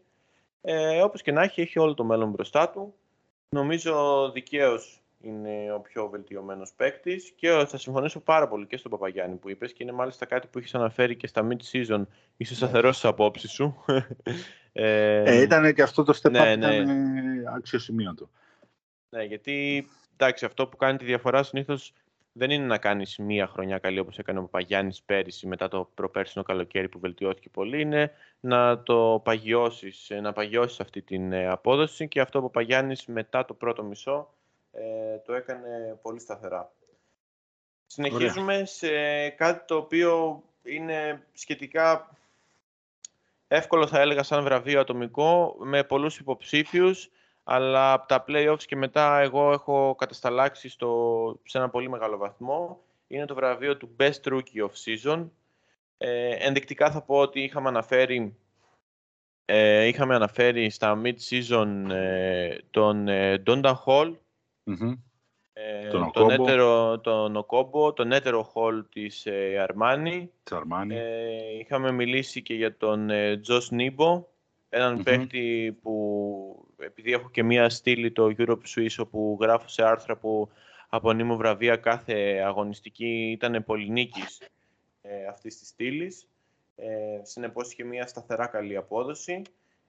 Ε, 0.60 1.02
όπως 1.02 1.22
και 1.22 1.32
να 1.32 1.42
έχει, 1.42 1.60
έχει 1.60 1.78
όλο 1.78 1.94
το 1.94 2.04
μέλλον 2.04 2.30
μπροστά 2.30 2.70
του. 2.70 2.94
Νομίζω 3.48 4.30
δικαίως 4.32 5.02
είναι 5.20 5.72
ο 5.72 5.80
πιο 5.80 6.08
βελτιωμένος 6.08 6.72
παίκτης 6.76 7.32
και 7.36 7.64
θα 7.68 7.76
συμφωνήσω 7.76 8.20
πάρα 8.20 8.48
πολύ 8.48 8.66
και 8.66 8.76
στον 8.76 8.90
Παπαγιάννη 8.90 9.36
που 9.36 9.50
είπες 9.50 9.72
και 9.72 9.82
είναι 9.82 9.92
μάλιστα 9.92 10.26
κάτι 10.26 10.46
που 10.46 10.58
έχεις 10.58 10.74
αναφέρει 10.74 11.16
και 11.16 11.26
στα 11.26 11.48
mid-season. 11.48 12.02
Είσαι 12.36 12.54
σταθερός 12.54 12.96
στις 12.96 13.08
απόψεις 13.10 13.50
σου. 13.50 13.84
ε, 14.72 15.22
ε, 15.22 15.40
ήταν 15.40 15.74
και 15.74 15.82
αυτό 15.82 16.02
το 16.02 16.18
step 16.22 16.30
ναι, 16.30 16.52
up 16.52 16.58
ναι. 16.58 16.74
ήταν 16.74 17.46
αξιοσημείωτο. 17.56 18.30
Ναι, 19.10 19.22
γιατί 19.22 19.86
εντάξει, 20.12 20.44
αυτό 20.44 20.66
που 20.66 20.76
κάνει 20.76 20.98
τη 20.98 21.04
διαφορά 21.04 21.42
συνήθως 21.42 21.92
δεν 22.32 22.50
είναι 22.50 22.64
να 22.64 22.78
κάνεις 22.78 23.18
μία 23.18 23.46
χρονιά 23.46 23.78
καλή 23.78 23.98
όπως 23.98 24.18
έκανε 24.18 24.38
ο 24.38 24.42
Παπαγιάννης 24.42 25.02
πέρυσι 25.02 25.46
μετά 25.46 25.68
το 25.68 25.90
προπέρσινο 25.94 26.44
καλοκαίρι 26.44 26.88
που 26.88 26.98
βελτιώθηκε 26.98 27.48
πολύ. 27.48 27.80
Είναι 27.80 28.12
να 28.40 28.82
το 28.82 29.20
παγιώσεις, 29.24 30.10
να 30.20 30.32
παγιώσεις 30.32 30.80
αυτή 30.80 31.02
την 31.02 31.32
ε, 31.32 31.46
απόδοση 31.46 32.08
και 32.08 32.20
αυτό 32.20 32.38
ο 32.38 32.42
Παπαγιάννης 32.42 33.06
μετά 33.06 33.44
το 33.44 33.54
πρώτο 33.54 33.82
μισό 33.82 34.34
ε, 34.72 35.16
το 35.26 35.34
έκανε 35.34 35.98
πολύ 36.02 36.20
σταθερά. 36.20 36.72
Συνεχίζουμε 37.86 38.64
σε 38.64 39.28
κάτι 39.28 39.66
το 39.66 39.76
οποίο 39.76 40.42
είναι 40.62 41.26
σχετικά 41.32 42.16
εύκολο 43.48 43.86
θα 43.86 44.00
έλεγα 44.00 44.22
σαν 44.22 44.44
βραβείο 44.44 44.80
ατομικό 44.80 45.56
με 45.58 45.84
πολλούς 45.84 46.18
υποψήφιους 46.18 47.10
αλλά 47.52 47.92
από 47.92 48.08
τα 48.08 48.24
playoffs 48.28 48.62
και 48.66 48.76
μετά 48.76 49.18
εγώ 49.18 49.52
έχω 49.52 49.94
κατασταλάξει 49.98 50.68
στο, 50.68 51.40
σε 51.44 51.58
ένα 51.58 51.68
πολύ 51.68 51.88
μεγάλο 51.88 52.16
βαθμό. 52.16 52.80
Είναι 53.06 53.24
το 53.24 53.34
βραβείο 53.34 53.76
του 53.76 53.96
Best 53.98 54.28
Rookie 54.32 54.66
of 54.66 54.70
Season. 54.84 55.28
Ε, 55.98 56.30
ενδεικτικά 56.30 56.90
θα 56.90 57.02
πω 57.02 57.16
ότι 57.16 57.40
είχαμε 57.40 57.68
αναφέρει, 57.68 58.36
ε, 59.44 59.84
είχαμε 59.84 60.14
αναφέρει 60.14 60.70
στα 60.70 61.00
mid-season 61.04 61.90
ε, 61.90 62.56
τον 62.70 63.08
ε, 63.08 63.42
Donda 63.46 63.74
Hall, 63.86 64.14
ε, 65.52 65.88
τον, 65.88 66.10
τον, 66.12 66.30
έτερο, 66.30 66.98
τον 66.98 67.36
Οκόμπο, 67.36 67.92
τον 67.92 68.12
έτερο 68.12 68.42
χολ 68.42 68.84
της 68.92 69.26
ε, 69.26 69.58
Αρμάνι. 69.58 70.30
Ε, 70.94 71.58
είχαμε 71.58 71.90
μιλήσει 71.92 72.42
και 72.42 72.54
για 72.54 72.76
τον 72.76 73.10
ε, 73.10 73.36
Τζος 73.36 73.70
Νίμπο, 74.70 74.84
έναν 74.86 75.02
παίκτη 75.02 75.78
που 75.82 76.66
επειδή 76.78 77.12
έχω 77.12 77.30
και 77.30 77.42
μία 77.42 77.68
στήλη 77.68 78.12
το 78.12 78.34
Europe 78.38 78.62
Swiss 78.74 78.94
όπου 78.98 79.38
γράφω 79.40 79.68
σε 79.68 79.84
άρθρα 79.84 80.16
που 80.16 80.50
απονείμω 80.88 81.36
βραβεία 81.36 81.76
κάθε 81.76 82.42
αγωνιστική 82.46 83.30
ήταν 83.30 83.64
πολυνίκης 83.64 84.42
ε, 85.02 85.26
αυτής 85.26 85.58
της 85.58 85.68
στήλης. 85.68 86.28
Ε, 86.76 86.86
συνεπώς 87.22 87.72
είχε 87.72 87.84
μία 87.84 88.06
σταθερά 88.06 88.46
καλή 88.46 88.76
απόδοση. 88.76 89.42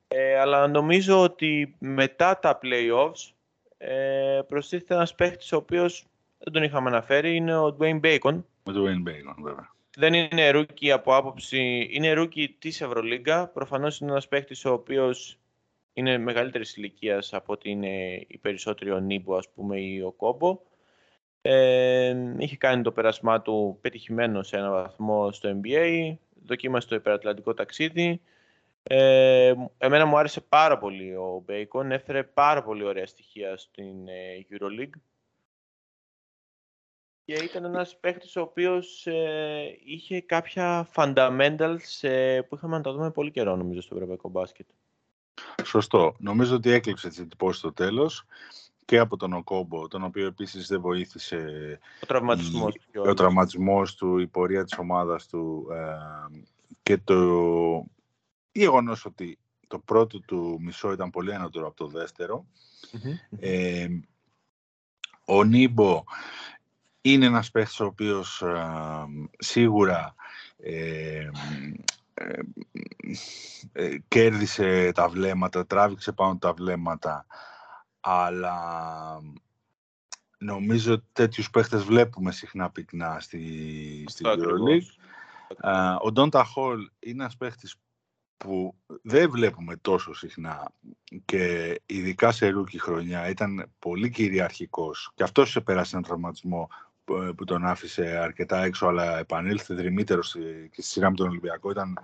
Ε, 0.07 0.39
αλλά 0.39 0.67
νομίζω 0.67 1.21
ότι 1.21 1.75
μετά 1.79 2.39
τα 2.39 2.59
playoffs 2.63 3.33
ε, 3.77 4.41
προστίθεται 4.47 4.93
ένας 4.93 5.15
παίχτης 5.15 5.51
ο 5.51 5.57
οποίος 5.57 6.05
δεν 6.37 6.53
τον 6.53 6.63
είχαμε 6.63 6.89
αναφέρει, 6.89 7.35
είναι 7.35 7.57
ο 7.57 7.77
Dwayne 7.79 7.99
Bacon. 8.01 8.43
Ο 8.63 8.71
Dwayne 8.71 9.07
Bacon, 9.09 9.35
βέβαια. 9.43 9.73
Δεν 10.01 10.13
είναι 10.13 10.49
rookie 10.49 10.91
από 10.91 11.15
άποψη, 11.15 11.87
είναι 11.91 12.13
rookie 12.13 12.55
της 12.59 12.81
Ευρωλίγκα. 12.81 13.47
Προφανώς 13.47 13.99
είναι 13.99 14.11
ένας 14.11 14.27
παίχτης 14.27 14.65
ο 14.65 14.73
οποίος 14.73 15.39
είναι 15.93 16.17
μεγαλύτερης 16.17 16.75
ηλικίας 16.75 17.33
από 17.33 17.53
ότι 17.53 17.69
είναι 17.69 18.25
οι 18.27 18.37
περισσότεροι, 18.37 18.91
ο 18.91 18.99
Νέμπο, 18.99 19.35
ας 19.35 19.49
πούμε, 19.49 19.79
ή 19.79 20.01
ο 20.01 20.11
Κόμπο. 20.11 20.59
Ε, 21.41 22.15
είχε 22.37 22.57
κάνει 22.57 22.83
το 22.83 22.91
πέρασμά 22.91 23.41
του 23.41 23.77
πετυχημένο 23.81 24.43
σε 24.43 24.57
ένα 24.57 24.69
βαθμό 24.69 25.31
στο 25.31 25.59
NBA, 25.61 26.15
δοκίμασε 26.45 26.87
το 26.87 26.95
υπερατλαντικό 26.95 27.53
ταξίδι, 27.53 28.21
ε, 28.83 29.53
εμένα 29.77 30.05
μου 30.05 30.17
άρεσε 30.17 30.41
πάρα 30.41 30.77
πολύ 30.77 31.15
ο 31.15 31.45
Bacon, 31.47 31.89
έφερε 31.89 32.23
πάρα 32.23 32.63
πολύ 32.63 32.83
ωραία 32.83 33.05
στοιχεία 33.05 33.57
στην 33.57 34.07
ε, 34.07 34.45
EuroLeague 34.49 34.99
και 37.25 37.33
ήταν 37.33 37.63
ένας 37.63 37.97
παίχτης 37.99 38.35
ο 38.35 38.41
οποίος 38.41 39.07
ε, 39.07 39.77
είχε 39.85 40.21
κάποια 40.21 40.89
fundamentals 40.95 42.01
ε, 42.01 42.41
που 42.41 42.55
είχαμε 42.55 42.77
να 42.77 42.83
τα 42.83 42.91
δούμε 42.91 43.11
πολύ 43.11 43.31
καιρό 43.31 43.55
νομίζω 43.55 43.81
στο 43.81 43.95
ευρωπαϊκό 43.95 44.29
μπάσκετ. 44.29 44.67
Σωστό. 45.63 46.15
Νομίζω 46.19 46.55
ότι 46.55 46.71
έκλειψε 46.71 47.07
τις 47.07 47.19
εντυπώσεις 47.19 47.59
στο 47.59 47.73
τέλος 47.73 48.25
και 48.85 48.97
από 48.97 49.17
τον 49.17 49.33
Οκόμπο, 49.33 49.87
τον 49.87 50.03
οποίο 50.03 50.25
επίσης 50.25 50.67
δεν 50.67 50.81
βοήθησε 50.81 51.37
ο 52.03 52.05
τραυματισμός, 52.05 52.75
η, 52.75 52.97
ο 52.97 53.13
τραυματισμός 53.13 53.95
του, 53.95 54.17
η 54.17 54.27
πορεία 54.27 54.63
της 54.63 54.77
ομάδας 54.77 55.27
του 55.27 55.67
και 56.83 56.97
το 56.97 57.85
γεγονός 58.51 59.05
ότι 59.05 59.37
το 59.67 59.79
πρώτο 59.79 60.19
του 60.19 60.57
μισό 60.61 60.91
ήταν 60.91 61.09
πολύ 61.09 61.33
ανώτερο 61.33 61.67
από 61.67 61.75
το 61.75 61.87
δευτερο 61.87 62.45
Ε, 63.39 63.87
ο 65.25 65.43
Νίμπο 65.43 66.03
είναι 67.01 67.25
ένας 67.25 67.51
παίχτης 67.51 67.79
ο 67.79 67.85
οποίος 67.85 68.43
σίγουρα 69.37 70.15
ε, 70.57 71.29
ε, 73.73 73.97
κέρδισε 74.07 74.91
τα 74.91 75.09
βλέμματα, 75.09 75.65
τράβηξε 75.65 76.11
πάνω 76.11 76.37
τα 76.37 76.53
βλέμματα, 76.53 77.25
αλλά 77.99 78.57
νομίζω 80.37 80.93
ότι 80.93 81.05
τέτοιους 81.13 81.49
παίχτες 81.49 81.83
βλέπουμε 81.83 82.31
συχνά 82.31 82.69
πυκνά 82.69 83.19
στη, 83.19 84.05
στη 84.07 84.23
EuroLeague. 84.27 85.99
ο 86.01 86.11
Ντόντα 86.11 86.43
Χολ 86.43 86.89
είναι 86.99 87.23
ένας 87.23 87.37
παίχτης 87.37 87.75
που 88.37 88.75
δεν 89.01 89.29
βλέπουμε 89.29 89.75
τόσο 89.75 90.13
συχνά 90.13 90.71
και 91.25 91.75
ειδικά 91.85 92.31
σε 92.31 92.47
rookie 92.47 92.79
χρονιά 92.79 93.29
ήταν 93.29 93.71
πολύ 93.79 94.09
κυριαρχικός 94.09 95.11
και 95.15 95.23
αυτός 95.23 95.51
σε 95.51 95.61
πέρασε 95.61 95.95
έναν 95.95 96.07
τραυματισμό 96.07 96.69
που 97.35 97.43
τον 97.43 97.65
άφησε 97.65 98.19
αρκετά 98.23 98.63
έξω 98.63 98.87
αλλά 98.87 99.17
επανήλθε 99.17 99.73
δρυμύτερος 99.73 100.35
και 100.71 100.81
στη 100.81 100.91
σειρά 100.91 101.09
με 101.09 101.15
τον 101.15 101.27
Ολυμπιακό 101.27 101.71
ήταν 101.71 101.99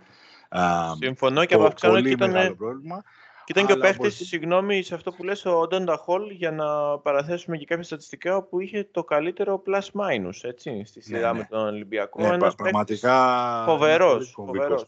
Συμφωνώ 1.00 1.46
και 1.46 1.54
από 1.54 1.74
πολύ 1.82 2.12
ήταν... 2.12 2.32
μεγάλο 2.32 2.56
πρόβλημα. 2.56 3.04
Και 3.46 3.54
ήταν 3.54 3.66
και 3.66 3.74
ο 3.74 3.78
παίχτης, 3.78 4.28
συγγνώμη, 4.28 4.84
σε 4.84 4.96
αυτό 4.96 5.12
που 5.12 5.24
λες, 5.24 5.46
ο 5.46 5.68
Ντόντα 5.68 5.98
Χολ, 5.98 6.30
για 6.30 6.52
να 6.52 6.98
παραθέσουμε 7.00 7.58
και 7.58 7.66
κάποια 7.66 7.84
στατιστικά, 7.84 8.36
όπου 8.36 8.60
είχε 8.60 8.88
το 8.92 9.04
καλύτερο 9.04 9.64
plus 9.66 10.02
minus, 10.02 10.40
έτσι, 10.42 10.84
στη 10.86 11.02
σειρά 11.02 11.32
ναι, 11.32 11.34
με 11.34 11.40
ναι. 11.40 11.46
τον 11.50 11.68
Ολυμπιακό. 11.68 12.22
Ναι, 12.22 12.52
πραγματικά 12.52 13.64
φοβερός, 13.66 14.32
φοβερός. 14.32 14.86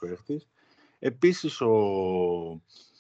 Επίσης 1.00 1.62
ο, 1.62 1.74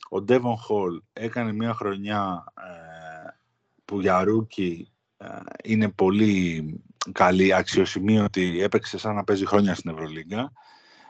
ο 0.09 0.23
Devon 0.27 0.55
Hall 0.67 1.01
έκανε 1.13 1.53
μια 1.53 1.73
χρονιά 1.73 2.53
ε, 2.57 3.29
που 3.85 3.99
για 3.99 4.23
rookie 4.23 4.91
ε, 5.17 5.25
είναι 5.63 5.89
πολύ 5.89 6.83
καλή, 7.11 7.53
αξιοσημείωτη, 7.53 8.61
έπαιξε 8.61 8.97
σαν 8.97 9.15
να 9.15 9.23
παίζει 9.23 9.45
χρόνια 9.45 9.75
στην 9.75 9.91
Ευρωλίγκα, 9.91 10.51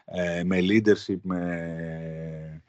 ε, 0.06 0.44
με 0.44 0.58
leadership, 0.62 1.20
με, 1.22 2.64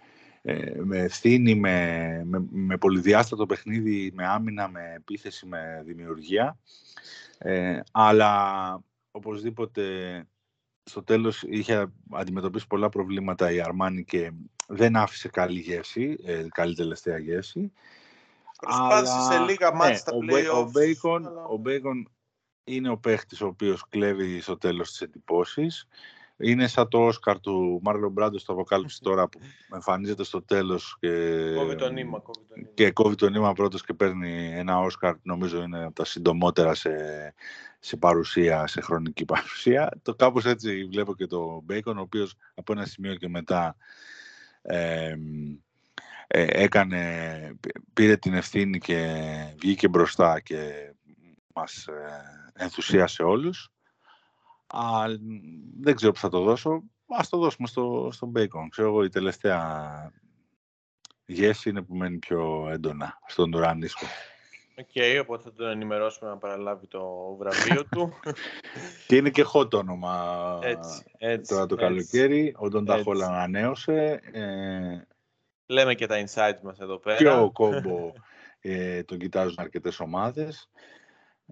με 0.84 0.98
ευθύνη, 0.98 1.54
με, 1.54 2.20
με, 2.24 2.44
με 2.50 2.76
πολυδιάστατο 2.76 3.46
παιχνίδι, 3.46 4.12
με 4.14 4.26
άμυνα, 4.26 4.68
με 4.68 4.92
επίθεση, 4.96 5.46
με 5.46 5.82
δημιουργία. 5.86 6.58
αλλά 7.92 8.82
οπωσδήποτε 9.10 9.82
στο 10.90 11.02
τέλος 11.02 11.42
είχε 11.42 11.92
αντιμετωπίσει 12.10 12.66
πολλά 12.66 12.88
προβλήματα 12.88 13.50
η 13.50 13.60
Αρμάνη 13.60 14.04
και 14.04 14.32
δεν 14.68 14.96
άφησε 14.96 15.28
καλή 15.28 15.60
γεύση, 15.60 16.18
ε, 16.24 16.46
καλή 16.48 16.74
τελευταία 16.74 17.18
γεύση. 17.18 17.72
Προσπάθησε 18.60 19.12
αλλά, 19.12 19.32
σε 19.32 19.38
λίγα 19.38 19.74
μάτια 19.74 19.90
ναι, 19.90 19.96
στα 19.96 20.12
ο, 20.52 20.58
ο, 20.58 20.70
Bacon, 20.74 21.22
ο 21.56 21.62
Bacon 21.64 22.02
είναι 22.64 22.88
ο 22.88 22.96
παίχτης 22.96 23.40
ο 23.40 23.46
οποίος 23.46 23.84
κλέβει 23.88 24.40
στο 24.40 24.58
τέλος 24.58 24.90
τις 24.90 25.00
εντυπώσεις. 25.00 25.88
Είναι 26.36 26.66
σαν 26.66 26.88
το 26.88 27.06
Όσκαρ 27.06 27.40
του 27.40 27.80
Μάρλο 27.82 28.08
Μπράντο 28.08 28.38
στο 28.38 28.52
αποκάλυψη 28.52 29.00
τώρα 29.08 29.28
που 29.28 29.40
εμφανίζεται 29.74 30.24
στο 30.24 30.42
τέλος 30.42 30.96
και 31.00 31.08
κόβει 31.56 31.74
το 31.74 31.90
νήμα, 31.90 32.18
κόβει 32.18 32.46
το 32.48 32.54
νήμα. 32.56 32.70
και 32.74 32.90
κόβει 32.90 33.14
το 33.14 33.28
νήμα 33.28 33.52
πρώτος 33.52 33.84
και 33.84 33.94
παίρνει 33.94 34.52
ένα 34.54 34.78
Όσκαρ 34.78 35.14
νομίζω 35.22 35.62
είναι 35.62 35.84
από 35.84 35.94
τα 35.94 36.04
συντομότερα 36.04 36.74
σε, 36.74 36.90
σε 37.78 37.96
παρουσία, 37.96 38.66
σε 38.66 38.80
χρονική 38.80 39.24
παρουσία. 39.24 39.90
Το 40.02 40.14
κάπως 40.14 40.44
έτσι 40.44 40.84
βλέπω 40.84 41.14
και 41.14 41.26
το 41.26 41.60
Μπέικον 41.64 41.98
ο 41.98 42.00
οποίος 42.00 42.34
από 42.54 42.72
ένα 42.72 42.84
σημείο 42.84 43.14
και 43.14 43.28
μετά 43.28 43.76
ε, 44.62 45.16
έκανε, 46.32 47.58
πήρε 47.92 48.16
την 48.16 48.34
ευθύνη 48.34 48.78
και 48.78 49.24
βγήκε 49.58 49.88
μπροστά 49.88 50.40
και 50.40 50.92
μας 51.54 51.86
ε, 51.86 52.39
ενθουσίασε 52.60 53.22
όλους. 53.22 53.72
Α, 54.66 55.04
δεν 55.80 55.94
ξέρω 55.94 56.12
που 56.12 56.18
θα 56.18 56.28
το 56.28 56.40
δώσω. 56.40 56.82
Ας 57.08 57.28
το 57.28 57.38
δώσουμε 57.38 57.68
στο, 57.68 58.08
στο 58.12 58.32
Bacon. 58.36 58.66
Ξέρω 58.70 58.88
εγώ 58.88 59.04
η 59.04 59.08
τελευταία 59.08 60.12
γεύση 61.26 61.68
είναι 61.68 61.82
που 61.82 61.94
μένει 61.94 62.18
πιο 62.18 62.68
έντονα 62.70 63.18
στον 63.26 63.50
Τουρανίσκο. 63.50 64.06
OK, 64.78 64.86
okay, 64.94 65.20
οπότε 65.22 65.42
θα 65.42 65.52
τον 65.52 65.68
ενημερώσουμε 65.68 66.30
να 66.30 66.36
παραλάβει 66.36 66.86
το 66.86 67.34
βραβείο 67.38 67.84
του. 67.84 68.12
και 69.06 69.16
είναι 69.16 69.30
και 69.30 69.44
hot 69.52 69.72
όνομα 69.72 70.58
έτσι, 70.62 71.04
έτσι, 71.18 71.54
τώρα 71.54 71.66
το 71.66 71.74
έτσι, 71.74 71.86
καλοκαίρι. 71.86 72.54
Ο 72.58 72.68
Ντόντα 72.68 72.84
Χολ 72.84 73.26
ανανέωσε. 73.26 74.20
Ε, 74.32 75.06
Λέμε 75.66 75.94
και 75.94 76.06
τα 76.06 76.24
insights 76.24 76.60
μας 76.62 76.78
εδώ 76.78 76.98
πέρα. 76.98 77.16
Και 77.16 77.28
ο 77.28 77.50
Κόμπο 77.50 78.12
ε, 78.60 79.02
τον 79.02 79.18
κοιτάζουν 79.18 79.56
αρκετές 79.58 80.00
ομάδες. 80.00 80.70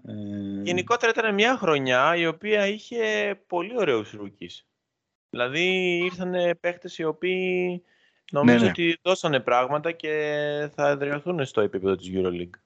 Ε... 0.07 0.61
Γενικότερα 0.63 1.11
ήταν 1.15 1.33
μια 1.33 1.57
χρονιά 1.57 2.15
η 2.15 2.27
οποία 2.27 2.67
είχε 2.67 3.35
πολύ 3.47 3.77
ωραίους 3.77 4.15
rookies. 4.21 4.63
Δηλαδή 5.29 5.97
ήρθαν 6.03 6.57
παίχτες 6.59 6.97
οι 6.97 7.03
οποίοι 7.03 7.83
νομίζω 8.31 8.57
ναι, 8.57 8.63
ναι. 8.63 8.69
ότι 8.69 8.99
δώσανε 9.01 9.39
πράγματα 9.39 9.91
και 9.91 10.71
θα 10.75 10.89
εδραιωθούν 10.89 11.45
στο 11.45 11.61
επίπεδο 11.61 11.95
της 11.95 12.09
EuroLeague. 12.13 12.59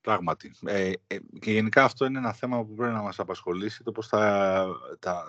Πράγματι. 0.00 0.54
Ε, 0.66 0.92
ε, 1.06 1.16
και 1.40 1.52
γενικά 1.52 1.84
αυτό 1.84 2.04
είναι 2.04 2.18
ένα 2.18 2.32
θέμα 2.32 2.64
που 2.64 2.74
πρέπει 2.74 2.94
να 2.94 3.02
μας 3.02 3.18
απασχολήσει, 3.18 3.82
το 3.82 3.92
πώς 3.92 4.06
θα, 4.06 4.66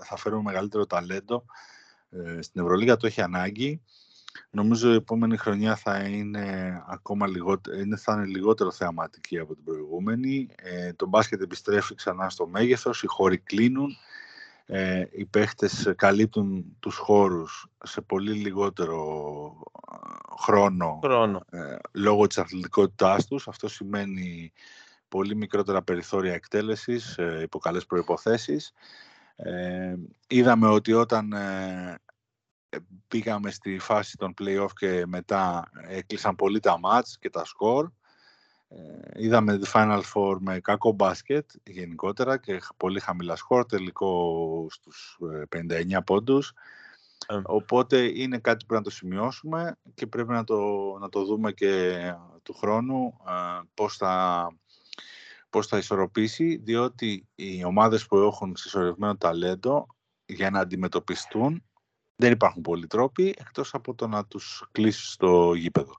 θα 0.03 0.17
φέρουμε 0.17 0.41
μεγαλύτερο 0.41 0.85
ταλέντο 0.85 1.45
ε, 2.09 2.41
στην 2.41 2.61
Ευρωλίγα, 2.61 2.97
το 2.97 3.07
έχει 3.07 3.21
ανάγκη. 3.21 3.81
Νομίζω 4.49 4.91
η 4.91 4.95
επόμενη 4.95 5.37
χρονιά 5.37 5.75
θα 5.75 5.99
είναι 5.99 6.83
ακόμα 6.87 7.27
λιγότερο, 7.27 7.97
θα 7.97 8.13
είναι 8.13 8.25
λιγότερο 8.25 8.71
θεαματική 8.71 9.39
από 9.39 9.55
την 9.55 9.63
προηγούμενη. 9.63 10.49
Ε, 10.55 10.93
το 10.93 11.07
μπάσκετ 11.07 11.41
επιστρέφει 11.41 11.95
ξανά 11.95 12.29
στο 12.29 12.47
μέγεθος, 12.47 13.03
οι 13.03 13.07
χώροι 13.07 13.37
κλείνουν, 13.37 13.95
ε, 14.65 15.03
οι 15.11 15.25
παίχτες 15.25 15.93
καλύπτουν 15.95 16.65
τους 16.79 16.97
χώρους 16.97 17.67
σε 17.83 18.01
πολύ 18.01 18.31
λιγότερο 18.31 18.97
ε, 19.91 19.97
χρόνο, 20.41 20.99
χρόνο. 21.03 21.45
Ε, 21.49 21.75
λόγω 21.91 22.27
της 22.27 22.37
αθλητικότητάς 22.37 23.27
τους. 23.27 23.47
Αυτό 23.47 23.67
σημαίνει 23.67 24.53
πολύ 25.07 25.35
μικρότερα 25.35 25.81
περιθώρια 25.81 26.33
εκτέλεσης 26.33 27.17
ε, 27.17 27.39
υπό 27.41 27.59
καλές 27.59 27.85
προϋποθέσεις. 27.85 28.73
Ε, 29.35 29.95
είδαμε 30.27 30.67
ότι 30.67 30.93
όταν 30.93 31.33
πήγαμε 33.07 33.51
στη 33.51 33.77
φάση 33.77 34.17
των 34.17 34.33
play-off 34.41 34.71
και 34.75 35.03
μετά 35.05 35.69
έκλεισαν 35.87 36.35
πολύ 36.35 36.59
τα 36.59 36.79
match 36.83 37.09
και 37.19 37.29
τα 37.29 37.43
score. 37.45 37.87
Ε, 38.67 39.23
είδαμε 39.23 39.57
τη 39.57 39.69
Final 39.73 40.01
Four 40.13 40.37
με 40.39 40.59
κακό 40.59 40.91
μπάσκετ 40.91 41.49
γενικότερα 41.63 42.37
και 42.37 42.61
πολύ 42.77 42.99
χαμηλά 42.99 43.35
σκορ, 43.35 43.65
τελικό 43.65 44.67
στους 44.69 45.17
59 45.55 45.69
ε, 45.69 45.99
πόντους. 46.05 46.53
Ε. 47.27 47.41
Οπότε 47.43 48.19
είναι 48.21 48.37
κάτι 48.37 48.57
που 48.57 48.65
πρέπει 48.65 48.83
να 48.83 48.89
το 48.89 48.95
σημειώσουμε 48.95 49.77
και 49.93 50.07
πρέπει 50.07 50.31
να 50.31 50.43
το, 50.43 50.59
να 50.99 51.09
το 51.09 51.25
δούμε 51.25 51.51
και 51.51 51.97
του 52.43 52.53
χρόνου 52.53 53.17
πώς 53.73 53.97
θα, 53.97 54.47
πώς 55.49 55.67
θα 55.67 55.77
ισορροπήσει, 55.77 56.55
διότι 56.55 57.27
οι 57.35 57.63
ομάδες 57.63 58.05
που 58.05 58.17
έχουν 58.17 58.55
συσσωρευμένο 58.55 59.17
ταλέντο 59.17 59.87
για 60.25 60.49
να 60.49 60.59
αντιμετωπιστούν 60.59 61.63
δεν 62.23 62.31
υπάρχουν 62.31 62.61
πολλοί 62.61 62.87
τρόποι 62.87 63.35
εκτός 63.37 63.73
από 63.73 63.95
το 63.95 64.07
να 64.07 64.25
τους 64.25 64.63
κλείσεις 64.71 65.11
στο 65.11 65.53
γήπεδο. 65.53 65.97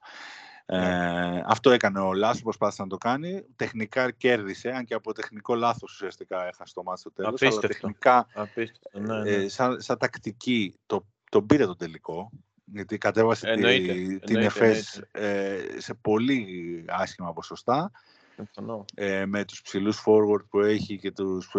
Ε, 0.66 0.78
ναι. 0.78 1.42
αυτό 1.46 1.70
έκανε 1.70 2.00
ο 2.00 2.12
Λάσο, 2.12 2.42
προσπάθησε 2.42 2.82
να 2.82 2.88
το 2.88 2.96
κάνει. 2.96 3.44
Τεχνικά 3.56 4.10
κέρδισε, 4.10 4.70
αν 4.70 4.84
και 4.84 4.94
από 4.94 5.12
τεχνικό 5.12 5.54
λάθος 5.54 5.92
ουσιαστικά 5.92 6.46
έχασε 6.46 6.74
το 6.74 6.82
μάτι 6.82 7.00
στο 7.00 7.12
τέλος. 7.12 7.42
Αλλά 7.42 7.58
τεχνικά, 7.58 8.26
Απίστευτο, 8.34 9.00
ναι, 9.00 9.20
ναι. 9.20 9.30
Ε, 9.30 9.48
σαν, 9.48 9.80
σαν, 9.80 9.98
τακτική, 9.98 10.74
το, 10.86 11.06
τον 11.30 11.46
πήρε 11.46 11.66
το 11.66 11.76
τελικό. 11.76 12.30
Γιατί 12.64 12.98
κατέβασε 12.98 13.50
εννοείται, 13.50 14.18
την 14.18 14.36
ΕΦΕΣ 14.36 15.02
ε, 15.10 15.58
σε 15.76 15.94
πολύ 15.94 16.84
άσχημα 16.88 17.32
ποσοστά. 17.32 17.90
Ε, 18.94 19.26
με 19.26 19.44
τους 19.44 19.62
ψηλούς 19.62 20.02
forward 20.06 20.44
που 20.48 20.60
έχει 20.60 20.98
και, 20.98 21.10
τους, 21.10 21.50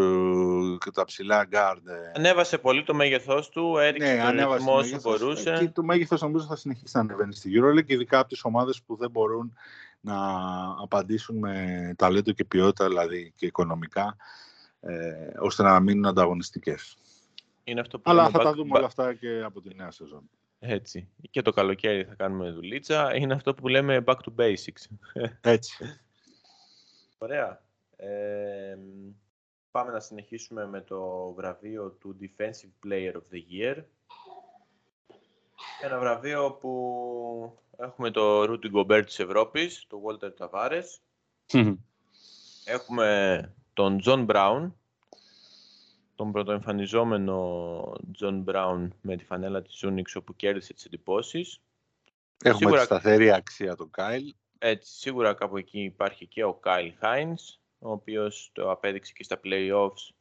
και 0.84 0.92
τα 0.94 1.06
ψηλά 1.06 1.48
guard. 1.52 1.82
Ε. 1.86 2.12
Ανέβασε 2.16 2.58
πολύ 2.58 2.84
το 2.84 2.94
μέγεθός 2.94 3.50
του, 3.50 3.78
έριξε 3.78 4.14
ναι, 4.14 4.44
το 4.44 4.54
ρυθμό 4.54 4.76
όσο 4.76 5.00
μπορούσε. 5.02 5.58
Και 5.60 5.70
το 5.70 5.84
μέγεθος 5.84 6.22
νομίζω 6.22 6.46
θα 6.46 6.56
συνεχίσει 6.56 6.92
να 6.96 7.02
ανεβαίνει 7.02 7.34
στη 7.34 7.52
EuroLeague, 7.56 7.90
ειδικά 7.90 8.20
από 8.20 8.28
τις 8.28 8.44
ομάδες 8.44 8.82
που 8.86 8.96
δεν 8.96 9.12
μπορούν 9.12 9.54
να 10.00 10.18
απαντήσουν 10.82 11.38
με 11.38 11.94
ταλέντο 11.98 12.32
και 12.32 12.46
ποιότητα, 12.46 12.88
δηλαδή 12.88 13.34
και 13.36 13.46
οικονομικά, 13.46 14.16
ε, 14.80 14.94
ώστε 15.40 15.64
να 15.64 15.80
μείνουν 15.80 16.06
ανταγωνιστικές. 16.06 16.98
Είναι 17.64 17.80
αυτό 17.80 18.00
που 18.00 18.10
Αλλά 18.10 18.30
θα 18.30 18.40
τα 18.40 18.54
δούμε 18.54 18.78
όλα 18.78 18.86
αυτά 18.86 19.14
και 19.14 19.42
από 19.44 19.62
τη 19.62 19.76
νέα 19.76 19.92
σεζόν. 19.92 20.30
Έτσι. 20.60 21.08
Και 21.30 21.42
το 21.42 21.52
καλοκαίρι 21.52 22.04
θα 22.04 22.16
κάνουμε 22.16 22.52
δουλίτσα. 22.52 23.16
Είναι 23.16 23.34
αυτό 23.34 23.54
που 23.54 23.68
λέμε 23.68 24.04
back 24.06 24.16
to 24.16 24.44
basics. 24.44 24.96
Έτσι. 25.42 26.00
Ωραία. 27.26 27.62
πάμε 29.72 29.92
να 29.92 30.00
συνεχίσουμε 30.00 30.68
με 30.68 30.82
το 30.82 31.32
βραβείο 31.34 31.90
του 31.90 32.18
Defensive 32.22 32.88
Player 32.88 33.12
of 33.12 33.24
the 33.32 33.42
Year. 33.52 33.84
Ένα 35.82 36.00
βραβείο 36.00 36.52
που 36.52 37.60
έχουμε 37.78 38.12
το 38.12 38.44
Rudy 38.44 38.72
Gobert 38.74 39.04
της 39.06 39.20
Ευρώπης, 39.20 39.86
το 39.88 40.02
Walter 40.06 40.32
Tavares. 40.38 40.86
έχουμε 42.76 43.40
τον 43.74 44.00
John 44.06 44.26
Brown, 44.26 44.72
τον 46.16 46.32
πρωτοεμφανιζόμενο 46.32 47.82
John 48.20 48.44
Brown 48.46 48.88
με 49.02 49.16
τη 49.16 49.26
φανέλα 49.26 49.62
της 49.62 49.84
Unix 49.86 50.04
όπου 50.16 50.36
κέρδισε 50.36 50.74
τις 50.74 50.86
εντυπώσεις. 50.86 51.62
Έχουμε 52.44 52.60
Σίγουρα... 52.60 52.80
τη 52.80 52.86
σταθερή 52.86 53.32
αξία 53.32 53.76
του 53.76 53.90
Kyle. 53.98 54.45
Έτσι, 54.68 54.94
σίγουρα 55.00 55.34
κάπου 55.34 55.58
εκεί 55.58 55.80
υπάρχει 55.80 56.26
και 56.28 56.44
ο 56.44 56.54
Κάιλ 56.54 56.94
Χάινς, 57.00 57.60
ο 57.80 57.92
οποίος 57.92 58.50
το 58.54 58.72
απέδειξε 58.72 59.14
και 59.14 59.24
στα 59.24 59.40
play-offs 59.44 60.14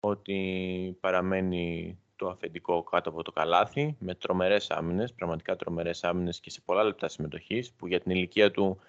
ότι 0.00 0.96
παραμένει 1.00 1.98
το 2.16 2.28
αφεντικό 2.28 2.82
κάτω 2.82 3.08
από 3.08 3.22
το 3.22 3.32
καλάθι, 3.32 3.96
με 3.98 4.14
τρομερές 4.14 4.70
άμυνες, 4.70 5.12
πραγματικά 5.12 5.56
τρομερές 5.56 6.04
άμυνες 6.04 6.40
και 6.40 6.50
σε 6.50 6.60
πολλά 6.64 6.82
λεπτά 6.82 7.08
συμμετοχής, 7.08 7.72
που 7.72 7.86
για 7.86 8.00
την 8.00 8.10
ηλικία 8.10 8.50
του 8.50 8.80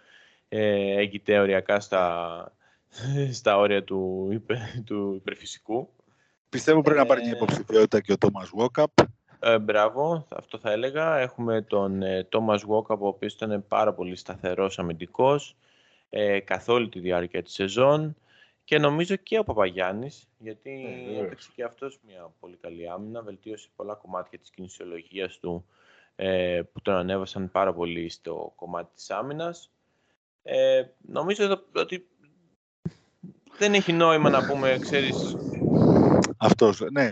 ε, 0.50 0.96
έγκυται 1.00 1.40
οριακά 1.40 1.80
στα, 1.80 2.56
στα 3.40 3.58
όρια 3.58 3.84
του, 3.84 4.30
του 4.86 5.14
υπερφυσικού. 5.16 5.90
Πιστεύω 6.50 6.82
πρέπει 6.82 7.00
να 7.00 7.06
πάρει 7.06 7.22
την 7.22 7.32
ε, 7.32 7.36
υποψηφιότητα 7.36 8.02
και 8.02 8.12
ο 8.12 8.18
Τόμας 8.18 8.50
Βόκαπ. 8.50 8.92
Ε, 9.46 9.60
μπράβο, 9.60 10.28
αυτό 10.30 10.58
θα 10.58 10.72
έλεγα. 10.72 11.18
Έχουμε 11.18 11.62
τον 11.62 12.02
ε, 12.02 12.28
Thomas 12.32 12.60
Walkup, 12.68 12.98
ο 13.00 13.08
οποίος 13.08 13.34
ήταν 13.34 13.66
πάρα 13.68 13.94
πολύ 13.94 14.16
σταθερός 14.16 14.80
αμυντικός 14.80 15.56
ε, 16.10 16.40
καθ' 16.40 16.70
όλη 16.70 16.90
τη 16.90 17.00
διάρκεια 17.00 17.44
της 17.44 17.54
σεζόν 17.54 18.16
και 18.64 18.78
νομίζω 18.80 19.16
και 19.16 19.40
ο 19.40 19.44
Παπαγιάννης, 19.44 20.28
γιατί 20.38 21.06
ε, 21.16 21.20
έπαιξε 21.20 21.50
και 21.56 21.64
αυτός 21.64 22.00
μια 22.06 22.34
πολύ 22.40 22.58
καλή 22.62 22.90
άμυνα, 22.90 23.22
βελτίωσε 23.22 23.70
πολλά 23.76 23.94
κομμάτια 23.94 24.40
της 24.40 24.50
κινησιολογίας 24.50 25.40
του 25.40 25.66
ε, 26.16 26.62
που 26.74 26.82
τον 26.82 26.94
ανέβασαν 26.94 27.52
πάρα 27.52 27.74
πολύ 27.74 28.10
στο 28.10 28.54
κομμάτι 28.56 28.92
της 28.96 29.10
άμυνας. 29.10 29.72
Ε, 30.44 30.84
νομίζω 31.02 31.64
ότι 31.76 32.08
δεν 33.58 33.74
έχει 33.74 33.94
νόημα 33.94 34.30
να 34.30 34.46
πούμε, 34.46 34.78
ξέρεις... 34.82 35.36
Αυτός, 36.38 36.82
ναι. 36.92 37.10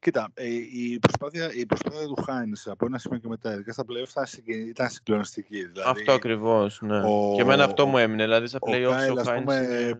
Κοίτα, 0.00 0.30
ε, 0.34 0.46
η 0.72 0.98
προσπάθεια, 0.98 1.52
η 1.54 1.66
προσπάθεια 1.66 2.06
του 2.06 2.22
Χάινς 2.22 2.66
από 2.66 2.86
ένα 2.86 2.98
σημείο 2.98 3.18
και 3.18 3.28
μετά, 3.28 3.52
ειδικά 3.52 3.72
στα 3.72 3.84
playoff, 3.88 4.48
ήταν 4.48 4.90
συγκλονιστική. 4.90 5.64
Δηλαδή, 5.64 5.90
αυτό 5.90 6.12
ακριβώς. 6.12 6.78
Ναι. 6.82 7.00
Ο, 7.04 7.32
και 7.34 7.40
εμένα 7.40 7.64
αυτό 7.64 7.86
μου 7.86 7.98
έμεινε. 7.98 8.22
Δηλαδή 8.22 8.46
στα 8.46 8.58
playoff 8.62 9.14
ο, 9.16 9.20
ο 9.20 9.22
Χάινς. 9.22 9.94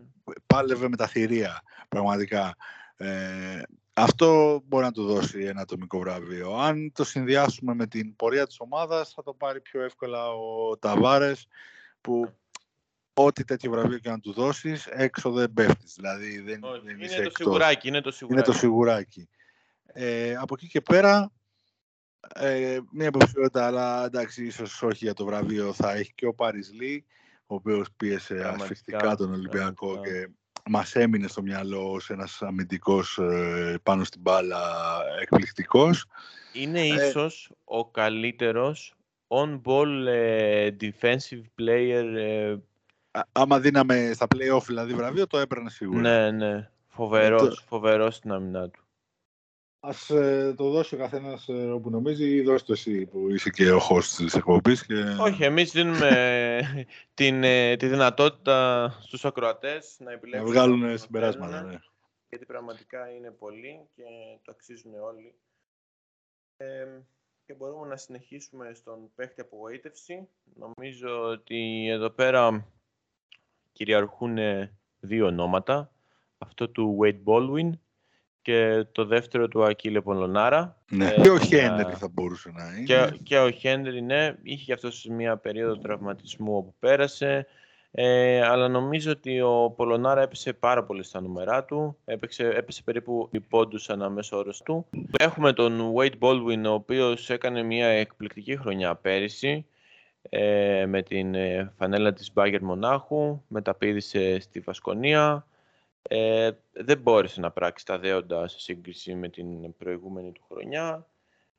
πάλευε 0.45 0.89
με 0.89 0.95
τα 0.95 1.07
θηρία, 1.07 1.61
πραγματικά. 1.89 2.55
Ε, 2.97 3.61
αυτό 3.93 4.61
μπορεί 4.65 4.83
να 4.83 4.91
του 4.91 5.05
δώσει 5.05 5.43
ένα 5.43 5.61
ατομικό 5.61 5.99
βραβείο. 5.99 6.55
Αν 6.55 6.91
το 6.91 7.03
συνδυάσουμε 7.03 7.73
με 7.73 7.87
την 7.87 8.15
πορεία 8.15 8.47
της 8.47 8.59
ομάδας, 8.59 9.11
θα 9.15 9.23
το 9.23 9.33
πάρει 9.33 9.61
πιο 9.61 9.81
εύκολα 9.81 10.29
ο 10.29 10.77
Ταβάρες, 10.77 11.47
που 12.01 12.33
ό,τι 13.13 13.43
τέτοιο 13.43 13.71
βραβείο 13.71 13.97
και 13.97 14.09
να 14.09 14.19
του 14.19 14.33
δώσεις, 14.33 14.87
έξω 14.87 15.31
δεν 15.31 15.53
πέφτεις. 15.53 15.93
Δηλαδή 15.95 16.39
δεν, 16.39 16.63
Όχι, 16.63 16.81
δεν 16.85 16.99
είναι, 16.99 17.23
το 17.23 17.31
σιγουράκι, 17.35 17.87
είναι 17.87 18.01
το 18.01 18.11
σιγουράκι. 18.11 18.49
Είναι 18.49 18.53
το 18.53 18.59
σιγουράκι. 18.59 19.29
Ε, 19.93 20.35
από 20.35 20.53
εκεί 20.57 20.67
και 20.67 20.81
πέρα, 20.81 21.31
ε, 22.35 22.79
μια 22.91 23.05
υποψηφιότητα, 23.05 23.65
αλλά 23.65 24.05
εντάξει, 24.05 24.45
ίσως 24.45 24.81
όχι 24.81 25.03
για 25.05 25.13
το 25.13 25.25
βραβείο, 25.25 25.73
θα 25.73 25.91
έχει 25.91 26.13
και 26.15 26.25
ο 26.25 26.33
Πάρις 26.33 26.71
Λί, 26.73 27.05
ο 27.45 27.55
οποίος 27.55 27.87
πίεσε 27.97 28.53
ασφυκτικά 28.55 29.15
τον 29.15 29.33
Ολυμπιακό 29.33 30.01
και 30.01 30.29
μας 30.69 30.95
έμεινε 30.95 31.27
στο 31.27 31.41
μυαλό 31.41 31.91
ως 31.91 32.09
ένας 32.09 32.41
αμυντικός 32.41 33.17
ε, 33.17 33.79
πάνω 33.83 34.03
στην 34.03 34.21
μπάλα 34.21 34.59
εκπληκτικός. 35.21 36.05
Είναι 36.53 36.81
ε, 36.81 37.07
ίσως 37.07 37.51
ο 37.63 37.85
καλύτερος 37.85 38.93
on-ball 39.27 40.05
ε, 40.07 40.69
defensive 40.81 41.43
player. 41.59 42.57
άμα 43.31 43.59
δίναμε 43.59 44.11
στα 44.13 44.27
play-off 44.35 44.63
δηλαδή 44.65 44.93
βραβείο, 44.93 45.27
το 45.27 45.37
έπαιρνε 45.37 45.69
σίγουρα. 45.69 45.99
Ναι, 45.99 46.31
ναι. 46.31 46.69
Φοβερός, 46.87 47.59
ε, 47.59 47.63
φοβερός 47.67 48.15
στην 48.15 48.31
άμυνά 48.31 48.69
του. 48.69 48.83
Ας 49.83 50.09
ε, 50.09 50.53
το 50.57 50.69
δώσει 50.69 50.95
ο 50.95 50.97
καθένας 50.97 51.47
ε, 51.47 51.71
όπου 51.71 51.89
νομίζει 51.89 52.35
ή 52.35 52.41
δώσει 52.41 52.65
το 52.65 52.73
εσύ 52.73 53.05
που 53.05 53.29
είσαι 53.29 53.49
και 53.49 53.71
ο 53.71 53.79
host 53.89 54.03
της 54.03 54.35
εκπομπής. 54.35 54.85
Και... 54.85 55.03
Όχι, 55.19 55.43
εμείς 55.43 55.71
δίνουμε 55.71 56.61
την, 57.13 57.43
ε, 57.43 57.75
τη 57.75 57.87
δυνατότητα 57.87 58.89
στους 59.01 59.25
ακροατές 59.25 59.95
να 59.99 60.11
επιλέξουν. 60.11 60.47
Να 60.47 60.53
βγάλουν 60.53 60.97
συμπεράσματα, 60.97 61.61
ναι. 61.61 61.79
Γιατί 62.29 62.45
πραγματικά 62.45 63.09
είναι 63.09 63.31
πολλοί 63.31 63.89
και 63.95 64.03
το 64.43 64.51
αξίζουν 64.51 64.93
όλοι. 64.93 65.35
Ε, 66.57 66.87
και 67.45 67.53
μπορούμε 67.53 67.87
να 67.87 67.95
συνεχίσουμε 67.95 68.73
στον 68.73 69.11
παίχτη 69.15 69.41
απογοήτευση. 69.41 70.27
Νομίζω 70.53 71.21
ότι 71.21 71.87
εδώ 71.89 72.09
πέρα 72.09 72.67
κυριαρχούν 73.71 74.37
δύο 74.99 75.25
ονόματα. 75.25 75.91
Αυτό 76.37 76.69
του 76.69 76.97
Wade 77.01 77.23
Baldwin 77.23 77.71
και 78.41 78.85
το 78.91 79.05
δεύτερο 79.05 79.47
του 79.47 79.63
Ακίλε 79.63 80.01
Πολωνάρα. 80.01 80.77
Ναι. 80.89 81.07
Ε, 81.07 81.21
και 81.21 81.29
ο 81.29 81.39
Χένρι 81.39 81.93
θα 81.93 82.07
μπορούσε 82.11 82.51
να 82.53 82.63
είναι. 82.63 82.83
Και, 82.83 83.17
και 83.23 83.37
ο 83.37 83.49
Χένρι, 83.51 84.01
ναι. 84.01 84.35
Είχε 84.43 84.63
και 84.65 84.73
αυτός 84.73 85.07
μια 85.09 85.37
περίοδο 85.37 85.77
τραυματισμού 85.77 86.55
όπου 86.55 86.73
πέρασε. 86.79 87.47
Ε, 87.93 88.41
αλλά 88.41 88.67
νομίζω 88.67 89.11
ότι 89.11 89.41
ο 89.41 89.73
Πολωνάρα 89.75 90.21
έπεσε 90.21 90.53
πάρα 90.53 90.83
πολύ 90.83 91.03
στα 91.03 91.21
νούμερά 91.21 91.63
του. 91.63 91.97
Έπαιξε, 92.05 92.47
έπεσε 92.47 92.83
περίπου 92.83 93.29
πόντους 93.49 93.89
ανάμεσα 93.89 94.37
όρος 94.37 94.61
του. 94.61 94.85
Έχουμε 95.19 95.53
τον 95.53 95.93
Wade 95.95 96.19
Baldwin, 96.19 96.63
ο 96.65 96.71
οποίος 96.73 97.29
έκανε 97.29 97.63
μια 97.63 97.87
εκπληκτική 97.87 98.57
χρονιά 98.57 98.95
πέρυσι 98.95 99.65
ε, 100.29 100.85
με 100.85 101.01
την 101.01 101.35
ε, 101.35 101.73
φανέλα 101.77 102.13
της 102.13 102.33
Μπάγκερ 102.33 102.63
Μονάχου, 102.63 103.41
μεταπήδησε 103.47 104.39
στη 104.39 104.59
Βασκονία. 104.59 105.45
Ε, 106.01 106.51
δεν 106.71 106.97
μπόρεσε 106.97 107.39
να 107.39 107.51
πράξει 107.51 107.85
τα 107.85 107.99
δέοντα 107.99 108.47
σε 108.47 108.59
σύγκριση 108.59 109.15
με 109.15 109.29
την 109.29 109.77
προηγούμενη 109.77 110.31
του 110.31 110.43
χρονιά. 110.49 111.07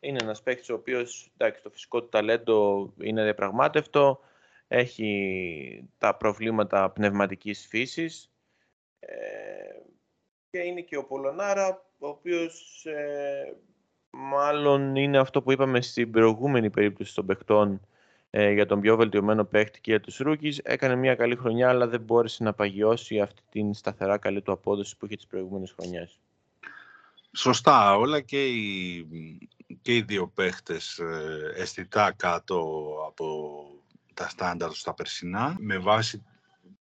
Είναι 0.01 0.19
ένας 0.23 0.43
παίκτης 0.43 0.71
ο 0.71 0.75
οποίος, 0.75 1.33
εντάξει, 1.37 1.63
το 1.63 1.71
φυσικό 1.71 2.03
του 2.03 2.09
ταλέντο 2.09 2.93
είναι 3.01 3.23
διαπραγμάτευτο, 3.23 4.21
έχει 4.69 5.89
τα 5.99 6.17
προβλήματα 6.17 6.91
πνευματικής 6.91 7.67
φύσης 7.67 8.33
ε, 8.99 9.13
και 10.51 10.59
είναι 10.59 10.81
και 10.81 10.97
ο 10.97 11.05
Πολωνάρα, 11.05 11.85
ο 11.99 12.09
οποίος 12.09 12.85
ε, 12.87 13.57
μάλλον 14.11 14.97
είναι 14.97 15.19
αυτό 15.19 15.43
που 15.43 15.53
είπαμε 15.53 15.81
στην 15.81 16.11
προηγούμενη 16.11 16.71
περίπτωση 16.71 17.15
των 17.15 17.27
παιχτών 17.27 17.87
ε, 18.35 18.51
για 18.51 18.67
τον 18.67 18.81
πιο 18.81 18.97
βελτιωμένο 18.97 19.45
παίχτη 19.45 19.81
και 19.81 19.91
για 19.91 20.01
τους 20.01 20.21
rookies. 20.25 20.57
Έκανε 20.63 20.97
μια 20.97 21.15
καλή 21.15 21.37
χρονιά, 21.37 21.69
αλλά 21.69 21.87
δεν 21.87 22.01
μπόρεσε 22.01 22.43
να 22.43 22.53
παγιώσει 22.53 23.21
αυτή 23.21 23.43
την 23.51 23.75
σταθερά 23.75 24.19
καλή 24.19 24.43
του 24.43 24.53
απόδοση 24.53 24.97
που 24.97 25.07
είχε 25.07 25.17
τις 25.17 25.27
προηγούμενες 25.27 25.75
χρονιές. 25.79 26.21
Σωστά, 27.33 27.97
όλα 27.97 28.21
και 28.21 28.47
οι, 28.47 29.07
και 29.83 29.97
οι 29.97 30.03
δύο 30.03 30.29
παίχτες 30.29 30.99
ε, 30.99 31.53
αισθητά 31.57 32.13
κάτω 32.13 32.87
από 33.07 33.65
τα 34.15 34.29
στάνταρ 34.29 34.73
στα 34.73 34.95
περσινά, 34.95 35.57
με 35.59 35.79
βάση 35.79 36.23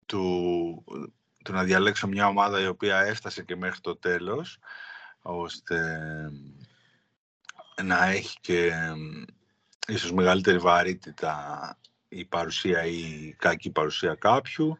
του, 0.05 0.83
του 1.43 1.51
να 1.51 1.63
διαλέξω 1.63 2.07
μια 2.07 2.27
ομάδα 2.27 2.61
η 2.61 2.67
οποία 2.67 2.99
έφτασε 2.99 3.43
και 3.43 3.55
μέχρι 3.55 3.79
το 3.81 3.95
τέλος, 3.95 4.57
ώστε 5.21 5.99
να 7.83 8.05
έχει 8.05 8.37
και 8.41 8.71
ίσως 9.87 10.11
μεγαλύτερη 10.11 10.57
βαρύτητα 10.57 11.77
η 12.07 12.25
παρουσία 12.25 12.85
ή 12.85 12.97
η 12.97 13.35
κακή 13.37 13.69
παρουσία 13.69 14.15
κάποιου. 14.15 14.77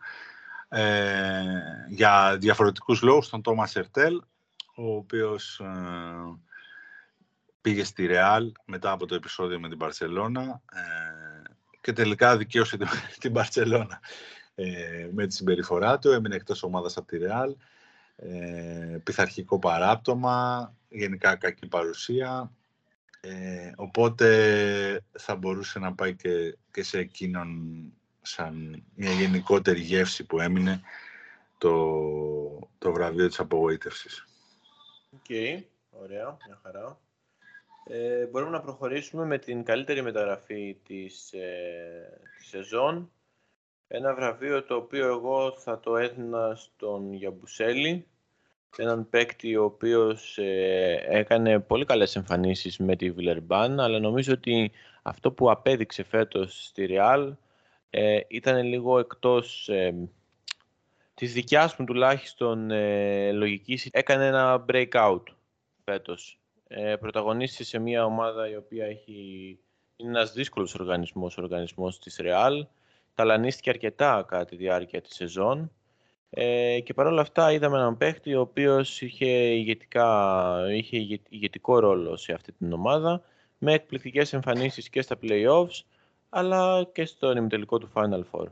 Ε, 0.69 1.43
για 1.89 2.37
διαφορετικούς 2.39 3.01
λόγους, 3.01 3.29
τον 3.29 3.41
Τόμας 3.41 3.75
Ερτέλ, 3.75 4.21
ο 4.75 4.95
οποίος 4.95 5.59
ε, 5.59 5.65
πήγε 7.61 7.83
στη 7.83 8.05
Ρεάλ 8.05 8.51
μετά 8.65 8.91
από 8.91 9.05
το 9.05 9.15
επεισόδιο 9.15 9.59
με 9.59 9.69
την 9.69 9.77
Παρσελώνα 9.77 10.61
ε, 10.71 10.81
και 11.81 11.93
τελικά 11.93 12.37
δικαίωσε 12.37 12.77
την 13.19 13.33
Παρσελώνα 13.37 13.99
ε, 14.55 15.09
με 15.13 15.27
τη 15.27 15.33
συμπεριφορά 15.33 15.99
του. 15.99 16.11
Έμεινε 16.11 16.35
εκτός 16.35 16.63
ομάδας 16.63 16.97
από 16.97 17.07
τη 17.07 17.17
Ρεάλ. 17.17 17.55
Ε, 18.15 18.97
πειθαρχικό 19.03 19.59
παράπτωμα, 19.59 20.73
γενικά 20.89 21.35
κακή 21.35 21.67
παρουσία. 21.67 22.51
Ε, 23.27 23.71
οπότε 23.75 25.01
θα 25.11 25.35
μπορούσε 25.35 25.79
να 25.79 25.95
πάει 25.95 26.15
και, 26.15 26.57
και 26.71 26.83
σε 26.83 26.99
εκείνον 26.99 27.49
σαν 28.21 28.83
μια 28.95 29.11
γενικότερη 29.11 29.79
γεύση 29.79 30.25
που 30.25 30.39
έμεινε 30.39 30.81
το, 31.57 32.69
το 32.77 32.91
βραβείο 32.91 33.27
της 33.27 33.39
απογοήτευσης. 33.39 34.25
OK, 35.13 35.19
okay, 35.29 35.63
ωραία, 35.89 36.38
μια 36.47 36.59
χαρά. 36.63 36.99
Ε, 37.88 38.25
μπορούμε 38.25 38.51
να 38.51 38.61
προχωρήσουμε 38.61 39.25
με 39.25 39.38
την 39.38 39.63
καλύτερη 39.63 40.01
μεταγραφή 40.01 40.77
της, 40.83 41.33
ε, 41.33 42.19
της 42.38 42.47
σεζόν. 42.47 43.11
Ένα 43.88 44.13
βραβείο 44.15 44.63
το 44.63 44.75
οποίο 44.75 45.07
εγώ 45.07 45.51
θα 45.51 45.79
το 45.79 45.97
έδινα 45.97 46.55
στον 46.55 47.13
Γιαμπουσέλη, 47.13 48.07
έναν 48.77 49.09
παίκτη 49.09 49.55
ο 49.55 49.63
οποίος 49.63 50.38
ε, 50.38 51.05
έκανε 51.07 51.59
πολύ 51.59 51.85
καλές 51.85 52.15
εμφανίσεις 52.15 52.77
με 52.77 52.95
τη 52.95 53.11
Βιλερμπάν, 53.11 53.79
αλλά 53.79 53.99
νομίζω 53.99 54.33
ότι 54.33 54.71
αυτό 55.01 55.31
που 55.31 55.51
απέδειξε 55.51 56.03
φέτος 56.03 56.65
στη 56.65 56.88
Real 56.89 57.33
ε, 57.89 58.19
ήταν 58.27 58.65
λίγο 58.65 58.99
εκτός 58.99 59.69
ε, 59.69 60.09
της 61.13 61.33
δικιάς 61.33 61.75
μου 61.77 61.85
τουλάχιστον 61.85 62.71
ε, 62.71 63.31
λογικής. 63.31 63.89
Έκανε 63.91 64.27
ένα 64.27 64.65
breakout 64.69 65.23
φέτος. 65.83 66.39
Ε, 66.67 66.95
πρωταγωνίστησε 66.95 67.63
σε 67.63 67.79
μια 67.79 68.05
ομάδα 68.05 68.49
η 68.49 68.55
οποία 68.55 68.85
έχει, 68.85 69.59
είναι 69.95 70.09
ένας 70.09 70.33
δύσκολος 70.33 70.75
οργανισμός, 70.75 71.38
ο 71.38 71.41
οργανισμός 71.41 71.99
της 71.99 72.19
Real. 72.23 72.61
Ταλανίστηκε 73.13 73.69
αρκετά 73.69 74.25
κατά 74.27 74.45
τη 74.45 74.55
διάρκεια 74.55 75.01
της 75.01 75.15
σεζόν 75.15 75.71
ε, 76.29 76.79
και 76.79 76.93
παρόλα 76.93 77.21
αυτά 77.21 77.51
είδαμε 77.51 77.77
έναν 77.77 77.97
παίχτη 77.97 78.35
ο 78.35 78.39
οποίος 78.39 79.01
είχε, 79.01 79.27
ηγετικά, 79.29 80.57
είχε 80.71 81.21
ηγετικό 81.29 81.79
ρόλο 81.79 82.17
σε 82.17 82.33
αυτή 82.33 82.51
την 82.51 82.73
ομάδα 82.73 83.21
με 83.57 83.73
εκπληκτικές 83.73 84.33
εμφανίσεις 84.33 84.89
και 84.89 85.01
στα 85.01 85.17
playoffs 85.21 85.83
αλλά 86.29 86.88
και 86.91 87.05
στο 87.05 87.31
ημιτελικό 87.31 87.77
του 87.77 87.91
Final 87.93 88.23
Four. 88.31 88.45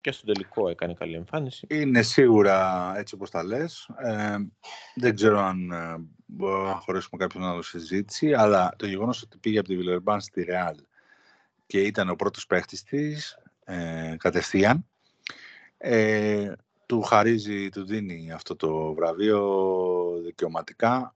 Και 0.00 0.12
στο 0.12 0.32
τελικό 0.32 0.68
έκανε 0.68 0.94
καλή 0.94 1.14
εμφάνιση. 1.14 1.66
Είναι 1.70 2.02
σίγουρα 2.02 2.92
έτσι 2.96 3.14
όπως 3.14 3.30
τα 3.30 3.44
λες. 3.44 3.90
Ε, 3.98 4.36
δεν 4.94 5.14
ξέρω 5.14 5.38
αν 5.38 5.70
ε, 5.70 5.94
μπορούμε 6.26 6.68
να 6.68 6.74
χωρίσουμε 6.74 7.24
κάποιον 7.24 7.44
άλλο 7.44 7.62
συζήτηση, 7.62 8.32
αλλά 8.32 8.74
το 8.76 8.86
γεγονός 8.86 9.22
ότι 9.22 9.38
πήγε 9.38 9.58
από 9.58 9.68
τη 9.68 9.76
Βιλερμπάν 9.76 10.20
στη 10.20 10.46
Real 10.48 10.74
και 11.66 11.80
ήταν 11.80 12.08
ο 12.08 12.14
πρώτος 12.14 12.46
παίχτης 12.46 12.82
της 12.82 13.38
ε, 13.64 14.14
κατευθείαν, 14.18 14.86
ε, 15.78 16.52
του 16.90 17.02
χαρίζει, 17.02 17.68
του 17.68 17.84
δίνει 17.84 18.32
αυτό 18.32 18.56
το 18.56 18.94
βραβείο 18.94 20.20
δικαιωματικά. 20.24 21.14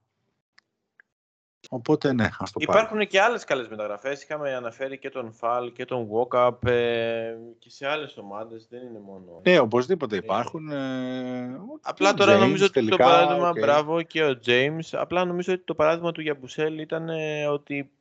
Οπότε 1.69 2.13
ναι, 2.13 2.29
ας 2.39 2.51
το 2.51 2.59
Υπάρχουν 2.61 3.07
και 3.07 3.21
άλλες 3.21 3.43
καλές 3.43 3.67
μεταγραφές. 3.67 4.23
Είχαμε 4.23 4.55
αναφέρει 4.55 4.97
και 4.97 5.09
τον 5.09 5.33
Φαλ 5.33 5.71
και 5.71 5.85
τον 5.85 6.07
Walkup 6.11 6.67
ε, 6.67 7.35
και 7.59 7.69
σε 7.69 7.87
άλλες 7.87 8.17
ομάδες. 8.17 8.67
Δεν 8.69 8.81
είναι 8.81 8.99
μόνο... 8.99 9.41
Ναι, 9.43 9.59
οπωσδήποτε 9.59 10.15
υπάρχουν. 10.15 10.71
Ε, 10.71 11.59
απλά 11.81 12.13
τώρα 12.13 12.37
νομίζω 12.37 12.65
ότι 12.65 12.87
το 12.87 12.97
παράδειγμα, 12.97 13.51
okay. 13.51 13.59
μπράβο 13.59 14.01
και 14.01 14.23
ο 14.23 14.39
James, 14.45 14.87
απλά 14.91 15.25
νομίζω 15.25 15.53
ότι 15.53 15.63
το 15.63 15.75
παράδειγμα 15.75 16.11
του 16.11 16.21
Γιαμπουσέλ 16.21 16.79
ήταν 16.79 17.09
ε, 17.09 17.47
ότι 17.47 17.91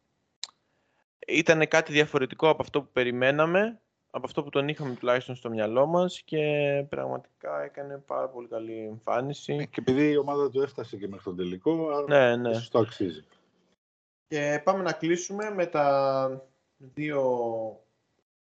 ήταν 1.27 1.69
κάτι 1.69 1.93
διαφορετικό 1.93 2.49
από 2.49 2.63
αυτό 2.63 2.83
που 2.83 2.89
περιμέναμε 2.93 3.79
από 4.17 4.27
αυτό 4.27 4.43
που 4.43 4.51
τον 4.51 4.69
είχαμε 4.69 4.95
τουλάχιστον 4.95 5.35
στο 5.35 5.51
μυαλό 5.51 5.87
μας 5.87 6.21
και 6.21 6.41
πραγματικά 6.89 7.63
έκανε 7.63 7.99
πάρα 7.99 8.29
πολύ 8.29 8.49
καλή 8.49 8.79
εμφάνιση. 8.79 9.55
Ε, 9.55 9.65
και 9.65 9.81
επειδή 9.81 10.11
η 10.11 10.17
ομάδα 10.17 10.51
του 10.51 10.61
έφτασε 10.61 10.97
και 10.97 11.09
μέχρι 11.09 11.25
τον 11.25 11.37
τελικό, 11.37 12.05
ναι, 12.09 12.37
ναι. 12.37 12.61
το 12.71 12.79
αξίζει. 12.79 13.25
Και 14.27 14.61
πάμε 14.65 14.83
να 14.83 14.93
κλείσουμε 14.93 15.51
με 15.51 15.67
τα 15.67 16.47
δύο 16.77 17.23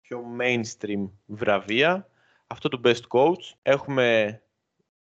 πιο 0.02 0.24
mainstream 0.40 1.10
βραβεία. 1.26 2.10
Αυτό 2.48 2.70
του 2.70 2.82
Best 2.84 3.08
Coach. 3.08 3.54
Έχουμε 3.62 4.42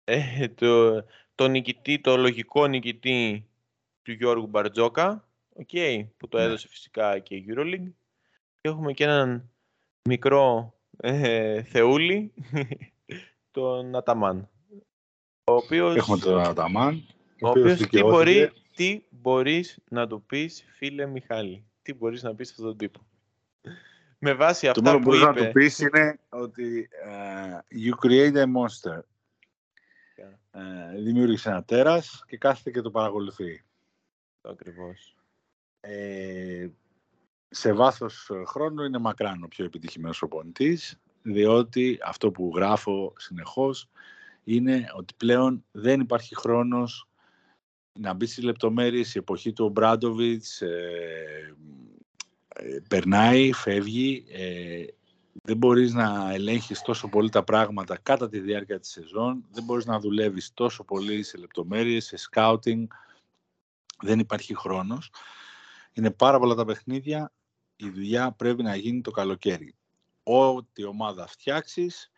ε, 0.03 0.47
το, 0.47 1.03
το, 1.35 1.47
νικητή, 1.47 1.99
το 1.99 2.17
λογικό 2.17 2.67
νικητή 2.67 3.47
του 4.01 4.11
Γιώργου 4.11 4.47
Μπαρτζόκα, 4.47 5.27
okay, 5.59 6.05
που 6.17 6.27
το 6.27 6.37
ναι. 6.37 6.43
έδωσε 6.43 6.67
φυσικά 6.67 7.19
και 7.19 7.35
η 7.35 7.45
EuroLeague. 7.49 7.91
Και 8.61 8.69
έχουμε 8.69 8.93
και 8.93 9.03
έναν 9.03 9.52
μικρό 10.09 10.73
ε, 10.97 11.63
θεούλη, 11.63 12.33
τον 13.51 13.95
Αταμάν. 13.95 14.49
Ο 15.43 15.53
οποίος, 15.53 15.95
Έχουμε 15.95 16.17
τον 16.17 16.39
Αταμάν. 16.39 17.07
Ο, 17.41 17.47
ο 17.47 17.49
οποίος 17.49 17.79
τι, 17.79 18.01
μπορεί, 18.01 18.51
τι 18.75 19.03
μπορείς 19.09 19.79
να 19.89 20.07
του 20.07 20.23
πεις, 20.23 20.65
φίλε 20.75 21.05
Μιχάλη; 21.05 21.65
Τι 21.81 21.93
μπορείς 21.93 22.23
να 22.23 22.35
πεις 22.35 22.49
αυτόν 22.49 22.65
τον 22.65 22.77
τύπο; 22.77 23.05
Με 24.17 24.33
βάση 24.33 24.67
αυτά 24.67 24.91
το 24.91 24.99
που 24.99 25.13
είπε... 25.13 25.19
Το 25.19 25.25
μόνο 25.25 25.33
που 25.33 25.39
να 25.39 25.45
του 25.45 25.51
πεις 25.51 25.79
είναι 25.79 26.19
ότι 26.29 26.89
uh, 27.07 27.59
you 27.85 28.07
create 28.07 28.35
a 28.35 28.45
monster. 28.45 28.99
ε, 30.51 31.01
δημιούργησε 31.01 31.49
ένα 31.49 31.63
τέρας 31.63 32.23
και 32.27 32.37
κάθεται 32.37 32.71
και 32.71 32.81
το 32.81 32.91
παρακολουθεί. 32.91 33.63
Ακριβώς. 34.41 35.15
Ε, 35.79 36.67
σε 37.55 37.73
βάθος 37.73 38.31
χρόνου 38.45 38.83
είναι 38.83 38.97
μακράν 38.97 39.43
ο 39.43 39.47
πιο 39.47 39.65
επιτυχημένος 39.65 40.17
προπονητής, 40.19 40.99
διότι 41.21 41.99
αυτό 42.05 42.31
που 42.31 42.51
γράφω 42.55 43.13
συνεχώς 43.17 43.89
είναι 44.43 44.85
ότι 44.95 45.13
πλέον 45.17 45.65
δεν 45.71 45.99
υπάρχει 45.99 46.35
χρόνος 46.35 47.07
να 47.99 48.13
μπει 48.13 48.25
στις 48.25 48.43
λεπτομέρειες. 48.43 49.15
Η 49.15 49.17
εποχή 49.17 49.53
του 49.53 49.69
Μπράντοβιτς 49.69 50.61
ε, 50.61 51.55
ε, 52.47 52.79
περνάει, 52.89 53.53
φεύγει. 53.53 54.25
Ε, 54.31 54.85
δεν 55.43 55.57
μπορείς 55.57 55.93
να 55.93 56.31
ελέγχεις 56.33 56.81
τόσο 56.81 57.07
πολύ 57.07 57.29
τα 57.29 57.43
πράγματα 57.43 57.97
κατά 57.97 58.29
τη 58.29 58.39
διάρκεια 58.39 58.79
της 58.79 58.89
σεζόν. 58.89 59.45
Δεν 59.51 59.63
μπορείς 59.63 59.85
να 59.85 59.99
δουλεύεις 59.99 60.53
τόσο 60.53 60.83
πολύ 60.83 61.23
σε 61.23 61.37
λεπτομέρειες, 61.37 62.05
σε 62.05 62.17
scouting. 62.31 62.83
Δεν 64.01 64.19
υπάρχει 64.19 64.55
χρόνος. 64.55 65.11
Είναι 65.93 66.11
πάρα 66.11 66.39
πολλά 66.39 66.55
τα 66.55 66.65
παιχνίδια. 66.65 67.31
Η 67.75 67.89
δουλειά 67.89 68.31
πρέπει 68.31 68.63
να 68.63 68.75
γίνει 68.75 69.01
το 69.01 69.11
καλοκαίρι. 69.11 69.75
Ό,τι 70.23 70.83
ομάδα 70.83 71.27
φτιάξεις, 71.27 72.11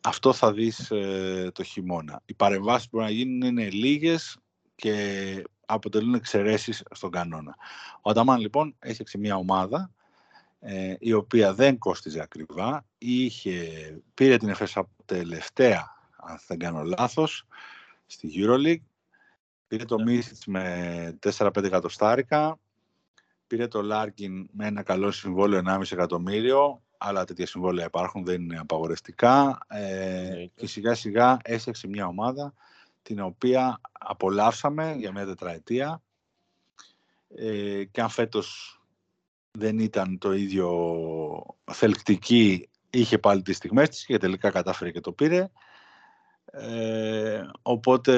αυτό 0.00 0.32
θα 0.32 0.52
δεις 0.52 0.90
ε, 0.90 1.50
το 1.54 1.62
χειμώνα. 1.62 2.22
Οι 2.24 2.34
παρεμβάσεις 2.34 2.88
που 2.88 2.96
μπορούν 2.96 3.12
να 3.12 3.14
γίνουν 3.16 3.40
είναι 3.48 3.70
λίγες 3.70 4.38
και 4.74 5.44
αποτελούν 5.66 6.14
εξαιρέσεις 6.14 6.82
στον 6.90 7.10
κανόνα. 7.10 7.56
Ο 8.02 8.10
Αταμάν 8.10 8.40
λοιπόν 8.40 8.76
έφτιαξε 8.78 9.18
μια 9.18 9.36
ομάδα 9.36 9.90
ε, 10.60 10.94
η 10.98 11.12
οποία 11.12 11.54
δεν 11.54 11.78
κόστιζε 11.78 12.20
ακριβά. 12.20 12.84
Είχε, 12.98 13.68
πήρε 14.14 14.36
την 14.36 14.48
Εφέσα 14.48 14.88
τελευταία, 15.04 15.96
αν 16.16 16.38
δεν 16.46 16.58
κάνω 16.58 16.82
λάθος, 16.82 17.46
στη 18.06 18.30
EuroLeague. 18.34 18.82
Πήρε 19.66 19.84
το 19.84 19.96
yeah. 19.98 20.04
Ναι. 20.04 20.60
με 20.60 21.18
4-5 21.38 21.64
εκατοστάρικα. 21.64 22.58
Πήρε 23.50 23.66
το 23.66 23.82
Λάρκιν 23.82 24.48
με 24.52 24.66
ένα 24.66 24.82
καλό 24.82 25.10
συμβόλαιο 25.10 25.62
1,5 25.66 25.92
εκατομμύριο 25.92 26.82
άλλα 26.98 27.24
τέτοια 27.24 27.46
συμβόλαια 27.46 27.86
υπάρχουν, 27.86 28.24
δεν 28.24 28.42
είναι 28.42 28.58
απαγορευτικά. 28.58 29.58
Ε, 29.68 30.46
και 30.54 30.66
σιγά 30.66 30.94
σιγά 30.94 31.36
έσεξε 31.42 31.88
μια 31.88 32.06
ομάδα 32.06 32.54
την 33.02 33.20
οποία 33.20 33.80
απολαύσαμε 33.92 34.94
για 34.98 35.12
μια 35.12 35.26
τετραετία. 35.26 36.02
Ε, 37.34 37.84
και 37.84 38.00
αν 38.00 38.08
φέτος 38.08 38.80
δεν 39.50 39.78
ήταν 39.78 40.18
το 40.18 40.32
ίδιο 40.32 40.96
θελκτική 41.72 42.68
είχε 42.90 43.18
πάλι 43.18 43.42
τις 43.42 43.56
στιγμές 43.56 43.88
της 43.88 44.04
και 44.04 44.18
τελικά 44.18 44.50
κατάφερε 44.50 44.90
και 44.90 45.00
το 45.00 45.12
πήρε. 45.12 45.50
Ε, 46.44 47.42
οπότε 47.62 48.14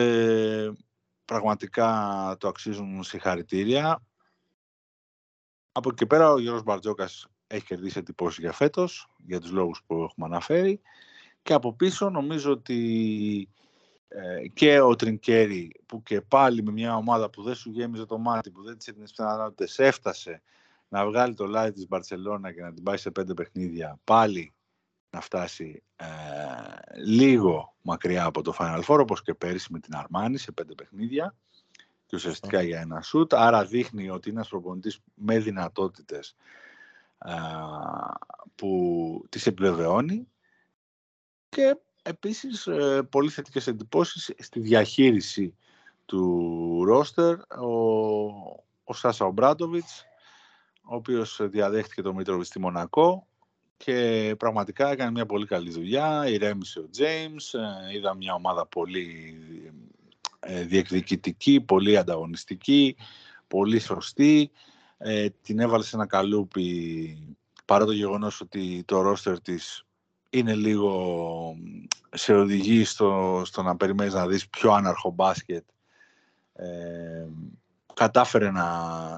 πραγματικά 1.24 1.90
το 2.38 2.48
αξίζουν 2.48 3.02
συγχαρητήρια 3.02 4.02
από 5.72 5.88
εκεί 5.90 6.06
πέρα 6.06 6.30
ο 6.30 6.38
Γιώργος 6.38 6.62
Μπαρτζόκας 6.62 7.26
έχει 7.46 7.64
κερδίσει 7.64 7.98
εντυπώσεις 7.98 8.38
για 8.38 8.52
φέτος, 8.52 9.08
για 9.26 9.40
τους 9.40 9.50
λόγους 9.50 9.82
που 9.86 9.94
έχουμε 9.94 10.26
αναφέρει. 10.26 10.80
Και 11.42 11.52
από 11.52 11.72
πίσω 11.72 12.10
νομίζω 12.10 12.50
ότι 12.50 13.48
ε, 14.08 14.48
και 14.48 14.80
ο 14.80 14.96
Τρινκέρι 14.96 15.72
που 15.86 16.02
και 16.02 16.20
πάλι 16.20 16.62
με 16.62 16.72
μια 16.72 16.96
ομάδα 16.96 17.30
που 17.30 17.42
δεν 17.42 17.54
σου 17.54 17.70
γέμιζε 17.70 18.04
το 18.04 18.18
μάτι, 18.18 18.50
που 18.50 18.62
δεν 18.62 18.78
της 18.78 18.88
έδινε 18.88 19.04
πιθανότητες, 19.04 19.78
έφτασε 19.78 20.42
να 20.88 21.06
βγάλει 21.06 21.34
το 21.34 21.46
λάδι 21.46 21.72
της 21.72 21.88
Μπαρσελώνα 21.88 22.52
και 22.52 22.62
να 22.62 22.72
την 22.72 22.82
πάει 22.82 22.96
σε 22.96 23.10
πέντε 23.10 23.34
παιχνίδια, 23.34 23.98
πάλι 24.04 24.54
να 25.10 25.20
φτάσει 25.20 25.82
ε, 25.96 26.06
λίγο 27.04 27.74
μακριά 27.82 28.24
από 28.24 28.42
το 28.42 28.54
Final 28.58 28.82
Four, 28.86 28.98
όπως 29.00 29.22
και 29.22 29.34
πέρυσι 29.34 29.72
με 29.72 29.78
την 29.78 29.96
Αρμάνη 29.96 30.38
σε 30.38 30.52
πέντε 30.52 30.74
παιχνίδια 30.74 31.34
και 32.12 32.18
ουσιαστικά 32.18 32.62
για 32.62 32.80
ένα 32.80 33.02
σουτ. 33.02 33.34
Άρα 33.34 33.64
δείχνει 33.64 34.10
ότι 34.10 34.28
είναι 34.28 34.38
ένας 34.38 34.48
προπονητής 34.48 34.98
με 35.14 35.38
δυνατότητες 35.38 36.34
που 38.54 39.24
τις 39.28 39.46
επιβεβαιώνει 39.46 40.28
και 41.48 41.76
επίσης 42.02 42.66
ε, 42.66 43.02
πολύ 43.10 43.28
θετικές 43.28 43.66
εντυπώσεις 43.66 44.34
στη 44.38 44.60
διαχείριση 44.60 45.56
του 46.06 46.84
ρόστερ 46.84 47.34
ο, 47.58 47.76
ο 48.84 48.92
Σάσα 48.92 49.24
Ομπράντοβιτς 49.24 50.04
ο 50.82 50.94
οποίος 50.94 51.40
διαδέχτηκε 51.42 52.02
το 52.02 52.14
Μήτροβιτ 52.14 52.46
στη 52.46 52.58
Μονακό 52.58 53.26
και 53.76 54.34
πραγματικά 54.38 54.90
έκανε 54.90 55.10
μια 55.10 55.26
πολύ 55.26 55.46
καλή 55.46 55.70
δουλειά, 55.70 56.28
ηρέμησε 56.28 56.80
ο 56.80 56.88
Τζέιμς, 56.88 57.54
ε, 57.54 57.90
είδα 57.94 58.14
μια 58.14 58.34
ομάδα 58.34 58.66
πολύ 58.66 59.36
ε, 59.66 59.90
διεκδικητική, 60.46 61.60
πολύ 61.60 61.96
ανταγωνιστική, 61.96 62.96
πολύ 63.48 63.78
σωστή. 63.78 64.50
Ε, 64.98 65.28
την 65.42 65.58
έβαλε 65.58 65.84
σε 65.84 65.96
ένα 65.96 66.06
καλούπι 66.06 67.36
παρά 67.64 67.84
το 67.84 67.92
γεγονός 67.92 68.40
ότι 68.40 68.82
το 68.86 69.00
ρόστερ 69.00 69.40
της 69.40 69.84
είναι 70.30 70.54
λίγο 70.54 71.56
σε 72.10 72.34
οδηγεί 72.34 72.84
στο, 72.84 73.42
στο 73.44 73.62
να 73.62 73.76
περιμένεις 73.76 74.14
να 74.14 74.26
δεις 74.26 74.48
πιο 74.48 74.72
άναρχο 74.72 75.10
μπάσκετ. 75.10 75.64
Ε, 76.52 77.26
κατάφερε 77.94 78.50
να, 78.50 78.70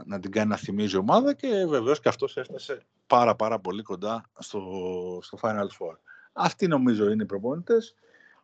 να 0.06 0.20
την 0.20 0.30
κάνει 0.30 0.48
να 0.48 0.56
θυμίζει 0.56 0.96
ομάδα 0.96 1.34
και 1.34 1.66
βεβαίως 1.68 2.00
και 2.00 2.08
αυτός 2.08 2.36
έφτασε 2.36 2.86
πάρα 3.06 3.34
πάρα 3.34 3.58
πολύ 3.58 3.82
κοντά 3.82 4.30
στο, 4.38 4.60
στο 5.22 5.38
Final 5.40 5.66
Four. 5.78 5.96
Αυτοί 6.32 6.66
νομίζω 6.66 7.10
είναι 7.10 7.22
οι 7.22 7.26
προπονητές, 7.26 7.94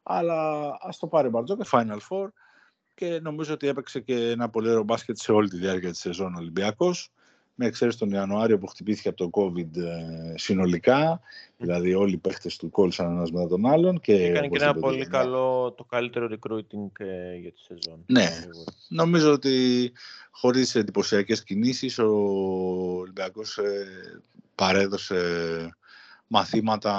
αλλά 0.03 0.71
ας 0.81 0.99
το 0.99 1.07
πάρει 1.07 1.29
Μπαρτζόκας, 1.29 1.69
Final 1.73 1.99
Four 2.11 2.29
και 3.01 3.21
νομίζω 3.23 3.53
ότι 3.53 3.69
έπαιξε 3.69 4.01
και 4.01 4.15
ένα 4.15 4.49
πολύ 4.49 4.69
ωραίο 4.69 4.83
μπάσκετ 4.83 5.17
σε 5.17 5.33
όλη 5.33 5.49
τη 5.49 5.57
διάρκεια 5.57 5.91
της 5.91 6.01
σεζόν 6.01 6.35
Ολυμπιακός 6.35 7.13
με 7.55 7.67
εξαίρεση 7.67 7.99
τον 7.99 8.11
Ιανουάριο 8.11 8.59
που 8.59 8.67
χτυπήθηκε 8.67 9.09
από 9.09 9.17
το 9.17 9.31
COVID 9.33 9.77
ε, 9.77 10.39
συνολικά. 10.39 11.21
Δηλαδή 11.57 11.95
όλοι 11.95 12.13
οι 12.13 12.17
παίχτες 12.17 12.57
του 12.57 12.71
κόλλησαν 12.71 13.11
ένας 13.11 13.31
μετά 13.31 13.49
τον 13.49 13.67
άλλον. 13.67 14.01
Και 14.01 14.25
έκανε 14.25 14.49
και 14.49 14.63
ένα 14.63 14.75
πολύ 14.75 15.07
καλό, 15.07 15.73
το 15.77 15.85
καλύτερο 15.85 16.29
recruiting 16.31 16.91
ε, 16.99 17.37
για 17.37 17.53
τη 17.53 17.61
σεζόν. 17.61 18.05
Ναι, 18.07 18.29
νομίζω 18.89 19.33
ότι 19.33 19.93
χωρίς 20.31 20.75
εντυπωσιακές 20.75 21.43
κινήσεις 21.43 21.99
ο 21.99 22.11
Ολυμπιακός 22.99 23.59
ε, 23.59 23.87
παρέδωσε 24.55 25.21
μαθήματα 26.27 26.95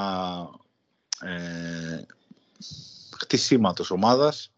ε, 1.21 2.01
χτισήματος 3.17 3.91
ομάδας 3.91 4.51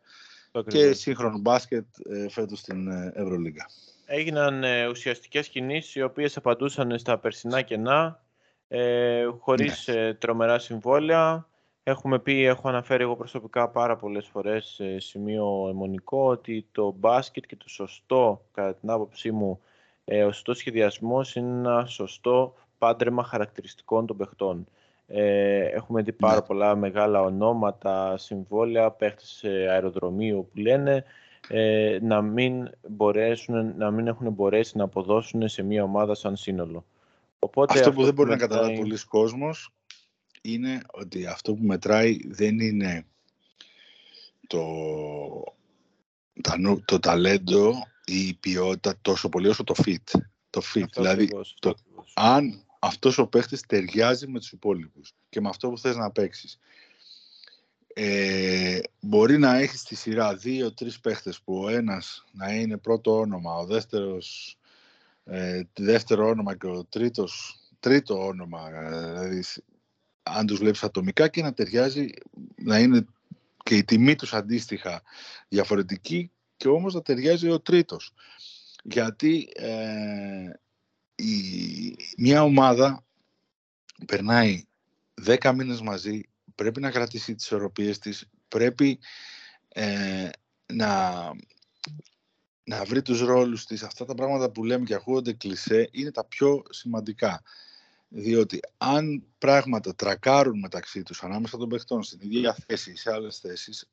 και 0.67 0.93
σύγχρονο 0.93 1.37
μπάσκετ 1.37 1.85
ε, 2.09 2.29
φέτος 2.29 2.59
στην 2.59 2.87
Ευρωλίγκα 3.13 3.65
έγιναν 4.05 4.63
ε, 4.63 4.87
ουσιαστικές 4.87 5.47
κινήσεις 5.47 5.95
οι 5.95 6.01
οποίες 6.01 6.37
απαντούσαν 6.37 6.99
στα 6.99 7.17
περσινά 7.17 7.61
κενά 7.61 8.23
ε, 8.67 9.25
χωρίς 9.39 9.87
ναι. 9.87 9.95
ε, 9.95 10.13
τρομερά 10.13 10.59
συμβόλαια. 10.59 11.47
Έχουμε 11.83 12.19
πει, 12.19 12.43
έχω 12.45 12.69
αναφέρει 12.69 13.03
εγώ 13.03 13.15
προσωπικά 13.15 13.69
πάρα 13.69 13.95
πολλές 13.95 14.27
φορές 14.27 14.65
σε 14.65 14.99
σημείο 14.99 15.67
αιμονικό 15.69 16.25
ότι 16.27 16.67
το 16.71 16.95
μπάσκετ 16.97 17.45
και 17.45 17.55
το 17.55 17.69
σωστό, 17.69 18.45
κατά 18.51 18.75
την 18.75 18.89
άποψή 18.89 19.31
μου, 19.31 19.61
ε, 20.05 20.23
ο 20.23 20.31
σωστός 20.31 20.57
σχεδιασμός 20.57 21.35
είναι 21.35 21.69
ένα 21.69 21.85
σωστό 21.85 22.55
πάντρεμα 22.77 23.23
χαρακτηριστικών 23.23 24.05
των 24.05 24.17
παιχτών. 24.17 24.67
Ε, 25.16 25.66
έχουμε 25.66 26.01
δει 26.01 26.11
πάρα 26.11 26.36
ναι. 26.36 26.41
πολλά 26.41 26.76
μεγάλα 26.76 27.22
ονόματα, 27.22 28.18
συμβόλαια, 28.18 28.91
παίχτες 28.91 29.43
αεροδρομίου 29.70 30.49
που 30.53 30.59
λένε 30.59 31.03
ε, 31.47 31.97
να, 32.01 32.22
μην 32.22 32.70
μπορέσουν, 32.89 33.78
να 33.78 33.91
μην 33.91 34.07
έχουν 34.07 34.32
μπορέσει 34.32 34.78
να 34.78 34.84
αποδώσουν 34.84 35.47
σε 35.49 35.64
μια 35.64 35.84
ομάδα 35.84 36.16
σαν 36.16 36.36
σύνολο. 36.36 36.86
Οπότε 37.39 37.80
αυτό, 37.80 37.91
που 37.91 38.03
δεν 38.03 38.14
μπορεί 38.14 38.30
να 38.30 38.38
καταλάβει 38.38 38.78
πολλοί 38.78 39.05
κόσμος 39.07 39.74
είναι 40.41 40.82
ότι 40.91 41.26
αυτό 41.26 41.53
που 41.53 41.64
μετράει 41.64 42.20
δεν 42.28 42.59
είναι 42.59 43.05
το, 44.47 44.66
το 46.86 46.99
ταλέντο 46.99 47.72
ή 48.05 48.28
η 48.28 48.34
ποιότητα 48.34 48.93
τόσο 49.01 49.30
πολύ 49.30 49.47
όσο 49.47 49.64
το 49.64 49.74
fit. 49.86 50.20
Το 50.49 50.61
fit, 50.74 50.86
δηλαδή 50.95 51.30
το, 51.59 51.74
αν 52.14 52.64
αυτός 52.86 53.17
ο 53.17 53.27
παίχτης 53.27 53.65
ταιριάζει 53.65 54.27
με 54.27 54.39
τους 54.39 54.51
υπόλοιπους 54.51 55.13
και 55.29 55.41
με 55.41 55.49
αυτό 55.49 55.69
που 55.69 55.77
θες 55.77 55.95
να 55.95 56.11
παίξεις 56.11 56.59
ε, 57.93 58.79
μπορεί 58.99 59.38
να 59.38 59.55
έχεις 59.55 59.79
στη 59.79 59.95
σειρά 59.95 60.36
δύο-τρεις 60.36 60.99
παίχτες 60.99 61.41
που 61.41 61.63
ο 61.63 61.69
ένας 61.69 62.25
να 62.31 62.53
είναι 62.53 62.77
πρώτο 62.77 63.19
όνομα, 63.19 63.55
ο 63.55 63.65
δεύτερος 63.65 64.57
ε, 65.23 65.61
δεύτερο 65.73 66.27
όνομα 66.27 66.55
και 66.55 66.67
ο 66.67 66.86
τρίτος 66.86 67.59
τρίτο 67.79 68.25
όνομα, 68.25 68.69
δηλαδή 69.13 69.43
αν 70.23 70.45
τους 70.45 70.57
βλέπεις 70.57 70.84
ατομικά 70.84 71.27
και 71.27 71.41
να 71.41 71.53
ταιριάζει, 71.53 72.09
να 72.55 72.79
είναι 72.79 73.05
και 73.63 73.75
η 73.75 73.84
τιμή 73.84 74.15
τους 74.15 74.34
αντίστοιχα 74.34 75.01
διαφορετική 75.47 76.31
και 76.57 76.67
όμως 76.67 76.93
να 76.93 77.01
ταιριάζει 77.01 77.49
ο 77.49 77.59
τρίτος. 77.59 78.13
Γιατί 78.84 79.49
ε, 79.55 80.51
η, 81.24 81.95
μια 82.17 82.43
ομάδα 82.43 83.05
περνάει 84.05 84.63
δέκα 85.13 85.53
μήνες 85.53 85.82
μαζί 85.82 86.21
πρέπει 86.55 86.80
να 86.80 86.91
κρατήσει 86.91 87.36
τις 87.36 87.51
οροπίες 87.51 87.99
της, 87.99 88.30
πρέπει 88.47 88.99
ε, 89.67 90.30
να, 90.74 91.11
να 92.63 92.84
βρει 92.84 93.01
τους 93.01 93.21
ρόλους 93.21 93.65
της. 93.65 93.84
Αυτά 93.84 94.05
τα 94.05 94.13
πράγματα 94.13 94.49
που 94.49 94.63
λέμε 94.63 94.86
και 94.86 94.93
ακούγονται 94.93 95.34
κλισέ 95.34 95.89
είναι 95.91 96.11
τα 96.11 96.26
πιο 96.26 96.63
σημαντικά. 96.69 97.43
Διότι 98.07 98.59
αν 98.78 99.24
πράγματα 99.38 99.95
τρακάρουν 99.95 100.59
μεταξύ 100.59 101.03
τους 101.03 101.24
ανάμεσα 101.24 101.57
των 101.57 101.69
παιχτών 101.69 102.03
στην 102.03 102.19
ίδια 102.21 102.57
θέση 102.67 102.91
ή 102.91 102.95
σε 102.95 103.11
άλλες 103.11 103.38
θέσεις, 103.38 103.89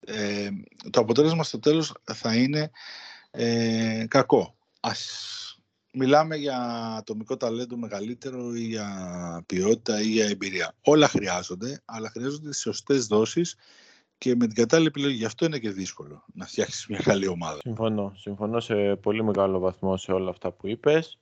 ε, 0.00 0.48
το 0.90 1.00
αποτέλεσμα 1.00 1.42
στο 1.42 1.58
τέλος 1.58 1.94
θα 2.04 2.34
είναι 2.34 2.70
ε, 3.30 4.04
κακό. 4.08 4.56
Ας 4.80 5.45
μιλάμε 5.98 6.36
για 6.36 6.58
ατομικό 6.98 7.36
ταλέντο 7.36 7.76
μεγαλύτερο 7.76 8.54
ή 8.54 8.60
για 8.60 8.88
ποιότητα 9.46 10.00
ή 10.00 10.06
για 10.06 10.26
εμπειρία. 10.26 10.74
Όλα 10.82 11.08
χρειάζονται, 11.08 11.82
αλλά 11.84 12.10
χρειάζονται 12.10 12.48
τις 12.48 12.60
σωστές 12.60 13.06
δόσεις 13.06 13.56
και 14.18 14.34
με 14.36 14.46
την 14.46 14.54
κατάλληλη 14.54 14.88
επιλογή. 14.88 15.16
Γι' 15.16 15.24
αυτό 15.24 15.44
είναι 15.44 15.58
και 15.58 15.70
δύσκολο 15.70 16.24
να 16.34 16.46
φτιάξεις 16.46 16.86
μια 16.86 17.00
καλή 17.02 17.26
ομάδα. 17.26 17.58
Συμφωνώ. 17.60 18.12
Συμφωνώ 18.16 18.60
σε 18.60 18.96
πολύ 18.96 19.24
μεγάλο 19.24 19.58
βαθμό 19.58 19.96
σε 19.96 20.12
όλα 20.12 20.30
αυτά 20.30 20.50
που 20.50 20.66
είπες. 20.66 21.18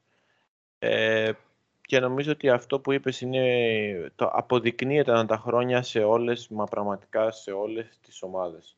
Ε, 0.78 1.32
και 1.80 2.00
νομίζω 2.00 2.32
ότι 2.32 2.48
αυτό 2.48 2.80
που 2.80 2.92
είπες 2.92 3.20
είναι, 3.20 4.12
το 4.14 4.30
αποδεικνύεται 4.32 5.10
ανά 5.10 5.26
τα 5.26 5.36
χρόνια 5.36 5.82
σε 5.82 5.98
όλες, 5.98 6.48
μα 6.48 6.64
πραγματικά 6.64 7.30
σε 7.30 7.50
όλες 7.50 7.98
τις 8.00 8.22
ομάδες. 8.22 8.76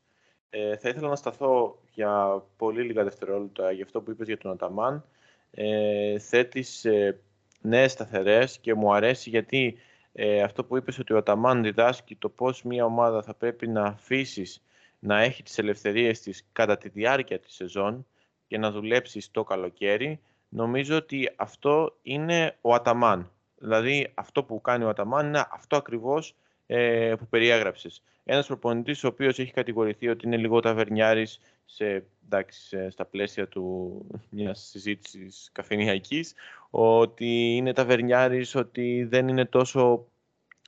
Ε, 0.49 0.77
θα 0.77 0.89
ήθελα 0.89 1.07
να 1.07 1.15
σταθώ 1.15 1.79
για 1.93 2.43
πολύ 2.57 2.81
λίγα 2.81 3.03
δευτερόλεπτα 3.03 3.71
για 3.71 3.83
αυτό 3.83 4.01
που 4.01 4.11
είπες 4.11 4.27
για 4.27 4.37
τον 4.37 4.51
Αταμάν. 4.51 5.05
Ε, 5.51 6.19
θέτεις 6.19 6.85
ε, 6.85 7.19
νέες 7.61 7.91
σταθερές 7.91 8.57
και 8.59 8.73
μου 8.73 8.93
αρέσει 8.93 9.29
γιατί 9.29 9.77
ε, 10.13 10.41
αυτό 10.41 10.63
που 10.63 10.77
είπες 10.77 10.99
ότι 10.99 11.13
ο 11.13 11.17
Αταμάν 11.17 11.63
διδάσκει 11.63 12.15
το 12.15 12.29
πώς 12.29 12.63
μια 12.63 12.85
ομάδα 12.85 13.21
θα 13.21 13.33
πρέπει 13.33 13.67
να 13.67 13.83
αφήσεις 13.83 14.61
να 14.99 15.21
έχει 15.21 15.43
τις 15.43 15.57
ελευθερίες 15.57 16.21
της 16.21 16.47
κατά 16.51 16.77
τη 16.77 16.89
διάρκεια 16.89 17.39
της 17.39 17.53
σεζόν 17.53 18.05
και 18.47 18.57
να 18.57 18.71
δουλέψεις 18.71 19.31
το 19.31 19.43
καλοκαίρι, 19.43 20.19
νομίζω 20.49 20.95
ότι 20.95 21.33
αυτό 21.35 21.97
είναι 22.01 22.57
ο 22.61 22.73
Αταμάν. 22.73 23.31
Δηλαδή 23.57 24.11
αυτό 24.13 24.43
που 24.43 24.61
κάνει 24.61 24.83
ο 24.83 24.89
Αταμάν 24.89 25.27
είναι 25.27 25.45
αυτό 25.51 25.75
ακριβώς 25.75 26.35
ε, 26.67 27.13
που 27.19 27.27
περιέγραψες. 27.27 28.01
Ένας 28.23 28.47
προπονητής 28.47 29.03
ο 29.03 29.07
οποίος 29.07 29.39
έχει 29.39 29.51
κατηγορηθεί 29.51 30.07
ότι 30.07 30.25
είναι 30.25 30.37
λίγο 30.37 30.59
ταβερνιάρης 30.59 31.39
σε, 31.65 32.03
εντάξει, 32.25 32.89
στα 32.89 33.05
πλαίσια 33.05 33.47
του 33.47 34.05
μιας 34.29 34.67
συζήτησης 34.71 35.49
καφενιακής, 35.51 36.33
ότι 36.69 37.55
είναι 37.55 37.73
ταβερνιάρης, 37.73 38.55
ότι 38.55 39.03
δεν 39.09 39.27
είναι 39.27 39.45
τόσο 39.45 40.05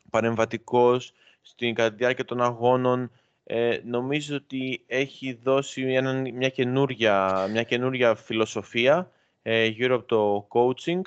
παρεμβατικός 0.10 1.14
στην 1.42 1.74
κατά 1.74 1.90
τη 1.90 1.96
διάρκεια 1.96 2.26
των 2.26 2.42
αγώνων. 2.42 3.12
Ε, 3.44 3.80
νομίζω 3.84 4.36
ότι 4.36 4.84
έχει 4.88 5.40
δώσει 5.44 6.02
μια, 6.34 6.50
καινούρια, 6.50 7.48
μια 7.52 7.64
καινούρια 7.64 8.16
φιλοσοφία 8.16 9.12
ε, 9.42 9.66
γύρω 9.66 9.96
από 9.96 10.06
το 10.06 10.48
coaching 10.50 11.02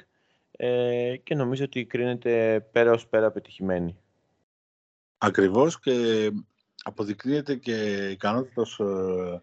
ε, 0.57 1.17
και 1.23 1.35
νομίζω 1.35 1.65
ότι 1.65 1.85
κρίνεται 1.85 2.67
πέρα 2.73 2.91
ως 2.91 3.07
πέρα 3.07 3.31
πετυχημένη. 3.31 3.97
Ακριβώς 5.25 5.81
και 5.81 6.31
αποδεικνύεται 6.83 7.55
και 7.55 8.09
ικανότητας 8.11 8.79
ε, 8.79 9.43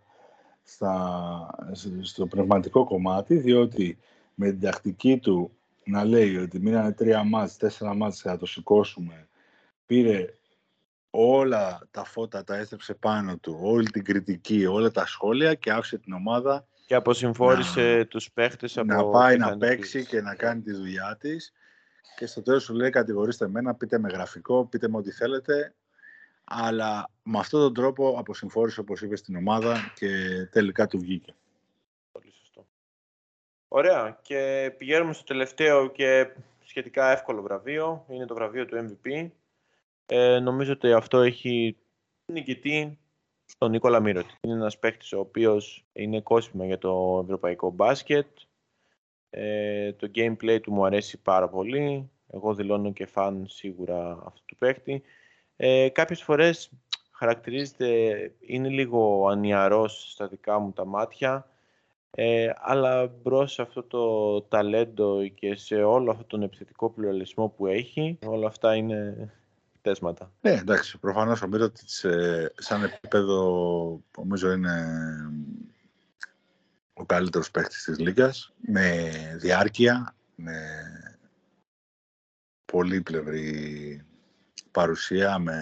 στα, 0.63 1.69
στο 2.01 2.27
πνευματικό 2.27 2.84
κομμάτι, 2.84 3.36
διότι 3.36 3.97
με 4.36 4.49
την 4.49 4.59
τακτική 4.59 5.17
του 5.17 5.51
να 5.84 6.03
λέει 6.03 6.38
ότι 6.38 6.59
μείνανε 6.59 6.91
τρία 6.91 7.23
μάτς, 7.23 7.57
τέσσερα 7.57 7.93
μάτς 7.93 8.23
να 8.23 8.38
το 8.38 8.45
σηκώσουμε, 8.45 9.27
πήρε 9.86 10.34
όλα 11.09 11.88
τα 11.91 12.03
φώτα, 12.03 12.43
τα 12.43 12.55
έστρεψε 12.55 12.93
πάνω 12.93 13.38
του, 13.38 13.59
όλη 13.61 13.89
την 13.89 14.03
κριτική, 14.03 14.65
όλα 14.65 14.91
τα 14.91 15.05
σχόλια 15.05 15.53
και 15.53 15.71
άφησε 15.71 15.97
την 15.97 16.13
ομάδα 16.13 16.67
και 16.86 16.95
αποσυμφόρησε 16.95 17.97
να, 17.97 18.05
τους 18.05 18.32
παίχτες 18.32 18.77
από 18.77 18.88
να 18.88 19.05
πάει 19.05 19.38
να 19.38 19.57
παίξει 19.57 20.05
και 20.05 20.21
να 20.21 20.36
κάνει 20.36 20.61
τη 20.61 20.73
δουλειά 20.73 21.17
της 21.19 21.53
και 22.18 22.26
στο 22.26 22.41
τέλος 22.41 22.64
σου 22.64 22.74
λέει 22.74 22.89
κατηγορήστε 22.89 23.45
εμένα, 23.45 23.76
πείτε 23.76 24.00
με 24.00 24.10
γραφικό, 24.10 24.66
πείτε 24.66 24.88
με 24.88 24.97
ό,τι 24.97 25.12
θέλετε 25.12 25.74
αλλά 26.52 27.10
με 27.24 27.39
αυτόν 27.39 27.60
τον 27.60 27.74
τρόπο 27.74 28.16
αποσυμφόρησε, 28.18 28.80
όπως 28.80 29.02
είπες, 29.02 29.20
στην 29.20 29.36
ομάδα 29.36 29.93
και 29.95 30.08
τελικά 30.52 30.88
του 30.88 31.00
βγήκε. 31.00 31.34
Πολύ 32.12 32.32
σωστό. 32.32 32.66
Ωραία. 33.68 34.20
Και 34.22 34.72
πηγαίνουμε 34.78 35.14
στο 35.14 35.24
τελευταίο 35.24 35.88
και 35.88 36.30
σχετικά 36.64 37.12
εύκολο 37.12 37.41
βραβείο. 37.41 38.06
Είναι 38.10 38.26
το 38.26 38.34
βραβείο 38.34 38.66
του 38.66 38.97
MVP. 39.04 39.30
Ε, 40.06 40.39
νομίζω 40.39 40.72
ότι 40.72 40.93
αυτό 40.93 41.22
έχει 41.22 41.78
νικητή 42.26 42.97
τον 43.58 43.72
Νίκολα 43.72 44.00
Μύρωτη. 44.00 44.34
Είναι 44.41 44.54
ένας 44.54 44.80
παίκτης 44.80 45.14
ο 45.14 45.20
οποίος 45.20 45.86
είναι 45.93 46.22
κόσμημα 46.22 46.66
για 46.66 46.78
το 46.78 47.22
ευρωπαϊκό 47.24 47.72
μπάσκετ. 47.72 48.28
Ε, 49.30 49.93
το 49.93 50.11
gameplay 50.15 50.59
του 50.61 50.71
μου 50.71 50.86
αρέσει 50.86 51.17
πάρα 51.17 51.49
πολύ. 51.49 52.09
Εγώ 52.32 52.53
δηλώνω 52.53 52.93
και 52.93 53.05
φαν 53.05 53.45
σίγουρα 53.47 54.11
αυτού 54.25 54.41
του 54.45 54.55
παίκτη. 54.55 55.01
Ε, 55.55 55.89
κάποιες 55.89 56.21
φορές 56.21 56.69
χαρακτηρίζεται, 57.11 57.88
είναι 58.39 58.69
λίγο 58.69 59.27
ανιαρός 59.27 60.11
στα 60.11 60.27
δικά 60.27 60.59
μου 60.59 60.71
τα 60.71 60.86
μάτια, 60.86 61.47
ε, 62.11 62.49
αλλά 62.55 63.07
μπρος 63.21 63.53
σε 63.53 63.61
αυτό 63.61 63.84
το 63.84 64.41
ταλέντο 64.41 65.27
και 65.27 65.55
σε 65.55 65.75
όλο 65.75 66.11
αυτόν 66.11 66.27
τον 66.27 66.41
επιθετικό 66.41 66.89
πλουραλισμό 66.89 67.47
που 67.47 67.67
έχει, 67.67 68.17
όλα 68.25 68.47
αυτά 68.47 68.75
είναι 68.75 69.30
πτέσματα. 69.82 70.32
Ναι, 70.41 70.51
εντάξει, 70.51 70.97
προφανώς 70.97 71.41
ο 71.41 71.47
Μύρωτης 71.47 72.03
ε, 72.03 72.53
σαν 72.57 72.84
επίπεδο 72.84 74.01
νομίζω 74.17 74.51
είναι 74.51 74.71
ο 77.00 77.06
καλύτερος 77.06 77.52
παίχτης 77.52 77.84
της 77.84 78.00
Λίγκας, 78.00 78.54
με 78.58 79.12
διάρκεια, 79.39 80.16
με 80.36 80.56
πολύπλευρη 82.66 84.06
παρουσία 84.72 85.39
με 85.39 85.58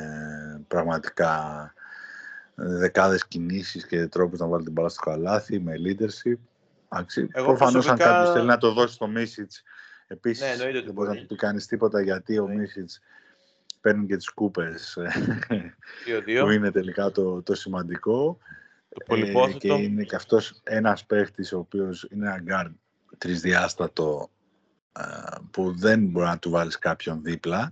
πραγματικά 0.68 1.74
δεκάδες 2.56 3.28
κινήσεις 3.28 3.86
και 3.86 4.08
τρόπους 4.08 4.40
να 4.40 4.48
βάλει 4.48 4.64
την 4.64 4.74
μπάλα 4.74 4.90
στο 4.90 5.02
καλάθι, 5.02 5.60
με 5.60 5.74
leadership. 5.86 6.38
Εγώ 7.32 7.48
Προφανώς 7.48 7.72
προσωπικά... 7.72 7.92
αν 7.92 7.98
κάποιος 7.98 8.32
θέλει 8.34 8.48
να 8.48 8.58
το 8.58 8.74
δώσει 8.74 8.94
στο 8.94 9.08
Μίσιτς, 9.08 9.64
επίσης 10.08 10.58
ναι, 10.58 10.72
δεν 10.72 10.94
μπορεί 10.94 11.10
να 11.10 11.16
του 11.16 11.26
πει 11.26 11.36
κανείς 11.36 11.66
τίποτα 11.66 12.02
γιατί 12.02 12.40
ο 12.40 12.48
ναι. 12.48 12.56
Μίσιτς 12.56 13.02
παίρνει 13.82 14.06
και 14.06 14.18
τις 14.18 14.30
κούπες 14.30 14.98
που 16.42 16.50
είναι 16.50 16.72
τελικά 16.72 17.12
το, 17.12 17.42
το 17.42 17.56
σημαντικό. 17.56 18.38
Το 19.06 19.16
ε, 19.16 19.52
και 19.58 19.74
είναι 19.74 20.04
και 20.04 20.16
αυτός 20.16 20.62
ένας 20.64 21.06
παίχτης 21.06 21.54
ο 21.54 21.58
οποίος 21.58 22.08
είναι 22.12 22.28
ένα 22.28 22.40
γκάρ 22.40 22.68
τρισδιάστατο 23.18 24.30
ε, 24.92 25.04
που 25.52 25.78
δεν 25.78 26.06
μπορεί 26.06 26.26
να 26.26 26.40
του 26.40 26.50
βάλεις 26.50 26.80
κάποιον 26.80 27.24
δίπλα 27.24 27.70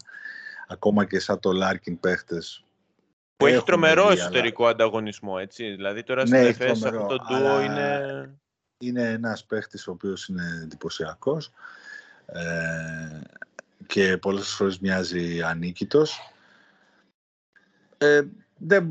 ακόμα 0.68 1.06
και 1.06 1.20
σαν 1.20 1.40
το 1.40 1.52
Λάρκιν 1.52 2.00
παίχτες 2.00 2.66
που 3.38 3.46
έχει 3.46 3.64
τρομερό 3.64 4.12
εσωτερικό 4.12 4.68
ανταγωνισμό, 4.68 5.38
έτσι. 5.40 5.70
Δηλαδή 5.70 6.04
τώρα 6.04 6.28
ναι, 6.28 6.52
στην 6.52 6.66
ΕΦΕΣ 6.66 6.84
αυτό 6.84 7.06
το 7.06 7.16
ντουο 7.16 7.62
είναι... 7.62 8.30
Είναι 8.78 9.10
ένας 9.10 9.46
παίχτης 9.46 9.88
ο 9.88 9.92
οποίος 9.92 10.28
είναι 10.28 10.60
εντυπωσιακός 10.64 11.52
ε, 12.26 13.20
και 13.88 14.18
πολλές 14.18 14.50
φορές 14.50 14.80
μοιάζει 14.80 15.42
ανίκητος. 15.42 16.34
Ε, 17.98 18.22
δεν, 18.68 18.88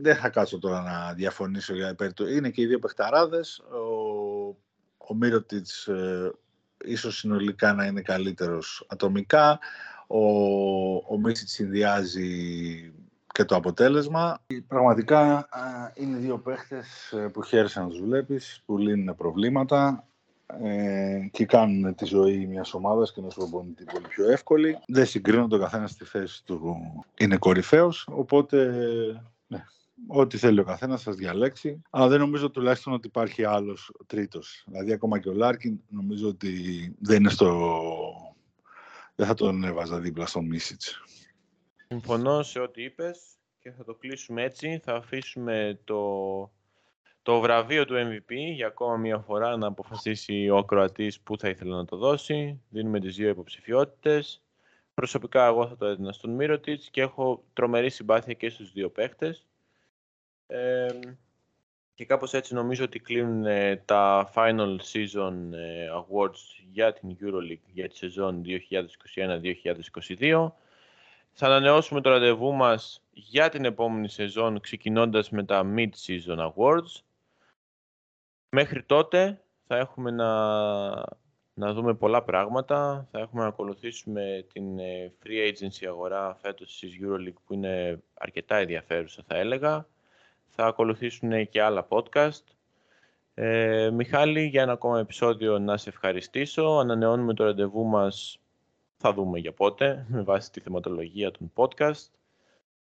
δεν 0.00 0.16
θα 0.16 0.28
κάτσω 0.28 0.58
τώρα 0.58 0.82
να 0.82 1.12
διαφωνήσω 1.12 1.74
για 1.74 1.88
υπέρ 1.88 2.12
του. 2.12 2.28
Είναι 2.28 2.50
και 2.50 2.62
οι 2.62 2.66
δύο 2.66 2.78
παιχταράδες. 2.78 3.58
Ο, 3.58 4.56
ο 4.96 5.14
Μύρωτιτς 5.14 5.86
ε, 5.86 6.32
ίσως 6.84 7.18
συνολικά 7.18 7.72
να 7.72 7.84
είναι 7.84 8.00
καλύτερος 8.00 8.86
ατομικά. 8.88 9.58
Ο, 10.06 10.20
ο 10.96 11.18
Μίσιτ 11.18 11.48
συνδυάζει 11.48 12.92
και 13.32 13.44
το 13.44 13.54
αποτέλεσμα. 13.54 14.38
Πραγματικά 14.68 15.48
είναι 15.94 16.16
δύο 16.16 16.38
παίχτες 16.38 17.12
ε, 17.12 17.28
που 17.28 17.42
χαίρεσαι 17.42 17.80
να 17.80 17.88
τους 17.88 18.00
βλέπεις, 18.00 18.62
που 18.66 18.78
λύνουν 18.78 19.16
προβλήματα 19.16 20.06
ε, 20.46 21.28
και 21.30 21.46
κάνουν 21.46 21.94
τη 21.94 22.04
ζωή 22.04 22.46
μιας 22.46 22.74
ομάδας 22.74 23.12
και 23.12 23.20
ενός 23.20 23.34
προπονητή 23.34 23.84
πολύ 23.84 24.06
πιο 24.08 24.30
εύκολη. 24.30 24.78
Δεν 24.86 25.06
συγκρίνουν 25.06 25.48
τον 25.48 25.60
καθένας 25.60 25.90
στη 25.90 26.04
θέση 26.04 26.44
του. 26.44 26.76
Είναι 27.18 27.36
κορυφαίος, 27.36 28.08
οπότε 28.10 28.72
ναι, 29.46 29.64
ό,τι 30.06 30.38
θέλει 30.38 30.60
ο 30.60 30.64
καθένας 30.64 31.02
θα 31.02 31.12
διαλέξει. 31.12 31.82
Αλλά 31.90 32.08
δεν 32.08 32.20
νομίζω 32.20 32.50
τουλάχιστον 32.50 32.92
ότι 32.92 33.06
υπάρχει 33.06 33.44
άλλος 33.44 33.92
τρίτος. 34.06 34.64
Δηλαδή 34.66 34.92
ακόμα 34.92 35.18
και 35.18 35.28
ο 35.28 35.32
Λάρκιν 35.32 35.80
νομίζω 35.88 36.28
ότι 36.28 36.52
δεν 36.98 37.16
είναι 37.16 37.30
στο 37.30 37.70
δεν 39.16 39.26
θα 39.26 39.34
τον 39.34 39.64
έβαζα 39.64 40.00
δίπλα 40.00 40.26
στον 40.26 40.46
Μίσιτς. 40.46 41.02
Συμφωνώ 41.88 42.42
σε 42.42 42.60
ό,τι 42.60 42.82
είπες 42.82 43.18
και 43.58 43.70
θα 43.70 43.84
το 43.84 43.94
κλείσουμε 43.94 44.42
έτσι. 44.42 44.80
Θα 44.84 44.94
αφήσουμε 44.94 45.80
το, 45.84 46.00
το 47.26 47.40
βραβείο 47.40 47.84
του 47.84 47.94
MVP 47.94 48.32
για 48.54 48.66
ακόμα 48.66 48.96
μία 48.96 49.18
φορά 49.18 49.56
να 49.56 49.66
αποφασίσει 49.66 50.48
ο 50.48 50.56
ακροατής 50.56 51.20
που 51.20 51.38
θα 51.38 51.48
ήθελε 51.48 51.74
να 51.74 51.84
το 51.84 51.96
δώσει. 51.96 52.60
Δίνουμε 52.68 53.00
τις 53.00 53.16
δύο 53.16 53.28
υποψηφιότητες. 53.28 54.42
Προσωπικά 54.94 55.46
εγώ 55.46 55.68
θα 55.68 55.76
το 55.76 55.86
έδινα 55.86 56.12
στον 56.12 56.30
Μύρωτιτς 56.30 56.90
και 56.90 57.00
έχω 57.00 57.44
τρομερή 57.52 57.90
συμπάθεια 57.90 58.32
και 58.32 58.48
στους 58.48 58.72
δύο 58.72 58.90
παίχτες. 58.90 59.46
και 61.94 62.04
κάπως 62.04 62.32
έτσι 62.34 62.54
νομίζω 62.54 62.84
ότι 62.84 62.98
κλείνουν 62.98 63.44
ε, 63.44 63.76
τα 63.84 64.30
Final 64.34 64.76
Season 64.92 65.34
ε, 65.52 65.88
Awards 65.92 66.64
για 66.72 66.92
την 66.92 67.16
EuroLeague 67.20 67.68
για 67.72 67.88
τη 67.88 67.96
σεζόν 67.96 68.42
2021-2022. 70.18 70.50
Θα 71.32 71.46
ανανεώσουμε 71.46 72.00
το 72.00 72.10
ραντεβού 72.10 72.52
μας 72.52 73.02
για 73.12 73.48
την 73.48 73.64
επόμενη 73.64 74.08
σεζόν 74.08 74.60
ξεκινώντας 74.60 75.30
με 75.30 75.44
τα 75.44 75.74
Mid-Season 75.76 76.52
Awards. 76.52 77.04
Μέχρι 78.48 78.82
τότε 78.82 79.40
θα 79.66 79.76
έχουμε 79.76 80.10
να, 80.10 80.30
να 81.54 81.72
δούμε 81.72 81.94
πολλά 81.94 82.22
πράγματα. 82.22 83.08
Θα 83.10 83.18
έχουμε 83.18 83.42
να 83.42 83.48
ακολουθήσουμε 83.48 84.46
την 84.52 84.78
ε, 84.78 85.12
Free 85.24 85.52
Agency 85.52 85.86
αγορά 85.88 86.34
φέτος 86.34 86.78
της 86.78 86.98
EuroLeague 87.00 87.40
που 87.46 87.54
είναι 87.54 88.02
αρκετά 88.14 88.56
ενδιαφέρουσα 88.56 89.22
θα 89.26 89.36
έλεγα. 89.36 89.86
Θα 90.48 90.66
ακολουθήσουν 90.66 91.48
και 91.48 91.62
άλλα 91.62 91.86
podcast. 91.88 92.42
Ε, 93.34 93.90
Μιχάλη, 93.90 94.44
για 94.44 94.62
ένα 94.62 94.72
ακόμα 94.72 94.98
επεισόδιο 94.98 95.58
να 95.58 95.76
σε 95.76 95.88
ευχαριστήσω. 95.88 96.62
Ανανεώνουμε 96.62 97.34
το 97.34 97.44
ραντεβού 97.44 97.84
μας, 97.84 98.38
θα 98.96 99.12
δούμε 99.12 99.38
για 99.38 99.52
πότε, 99.52 100.06
με 100.08 100.22
βάση 100.22 100.52
τη 100.52 100.60
θεματολογία 100.60 101.30
των 101.30 101.52
podcast. 101.54 102.10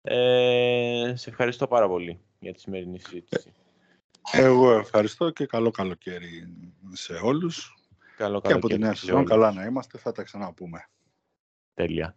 Ε, 0.02 1.14
σε 1.16 1.30
ευχαριστώ 1.30 1.68
πάρα 1.68 1.88
πολύ 1.88 2.20
για 2.40 2.54
τη 2.54 2.60
σημερινή 2.60 3.00
συζήτηση. 3.00 3.54
Εγώ 4.32 4.72
ευχαριστώ 4.72 5.30
και 5.30 5.46
καλό 5.46 5.72
καλοκαίρι 5.72 6.54
σε 6.92 7.14
όλους. 7.14 7.76
Καλό 8.18 8.42
και 8.42 8.54
από 8.54 8.68
τη 8.68 8.78
νέα 8.78 8.94
σεζόν, 8.96 9.26
καλά 9.26 9.52
να 9.52 9.66
είμαστε, 9.66 9.98
θα 9.98 10.12
τα 10.12 10.24
ξαναπούμε. 10.24 10.90
Τέλεια. 11.74 12.16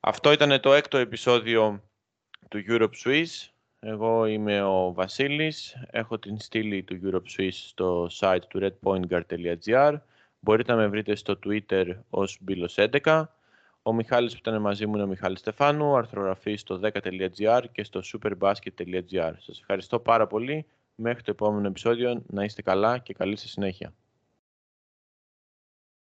Αυτό 0.00 0.32
ήταν 0.32 0.60
το 0.60 0.72
έκτο 0.72 0.98
επεισόδιο 0.98 1.82
του 2.48 2.64
Europe 2.68 2.92
Swiss. 3.04 3.48
Εγώ 3.80 4.26
είμαι 4.26 4.62
ο 4.62 4.92
Βασίλης, 4.92 5.76
έχω 5.90 6.18
την 6.18 6.40
στήλη 6.40 6.82
του 6.82 7.00
Europe 7.04 7.40
Swiss 7.40 7.52
στο 7.52 8.08
site 8.20 8.40
του 8.48 8.60
redpointguard.gr. 8.62 9.94
Μπορείτε 10.40 10.72
να 10.72 10.78
με 10.78 10.86
βρείτε 10.86 11.14
στο 11.14 11.38
Twitter 11.46 11.94
ως 12.10 12.40
Bilos11. 12.48 13.24
Ο 13.82 13.92
Μιχάλης 13.92 14.32
που 14.32 14.38
ήταν 14.38 14.60
μαζί 14.60 14.86
μου 14.86 14.94
είναι 14.94 15.02
ο 15.02 15.06
Μιχάλης 15.06 15.38
Στεφάνου, 15.38 15.96
αρθρογραφής 15.96 16.60
στο 16.60 16.80
10.gr 16.82 17.62
και 17.72 17.84
στο 17.84 18.00
superbasket.gr. 18.04 19.32
Σας 19.38 19.58
ευχαριστώ 19.58 19.98
πάρα 19.98 20.26
πολύ. 20.26 20.66
Μέχρι 21.02 21.22
το 21.22 21.30
επόμενο 21.30 21.66
επεισόδιο 21.66 22.22
να 22.26 22.44
είστε 22.44 22.62
καλά 22.62 22.98
και 22.98 23.14
καλή 23.14 23.36
σας 23.36 23.50
συνέχεια. 23.50 23.94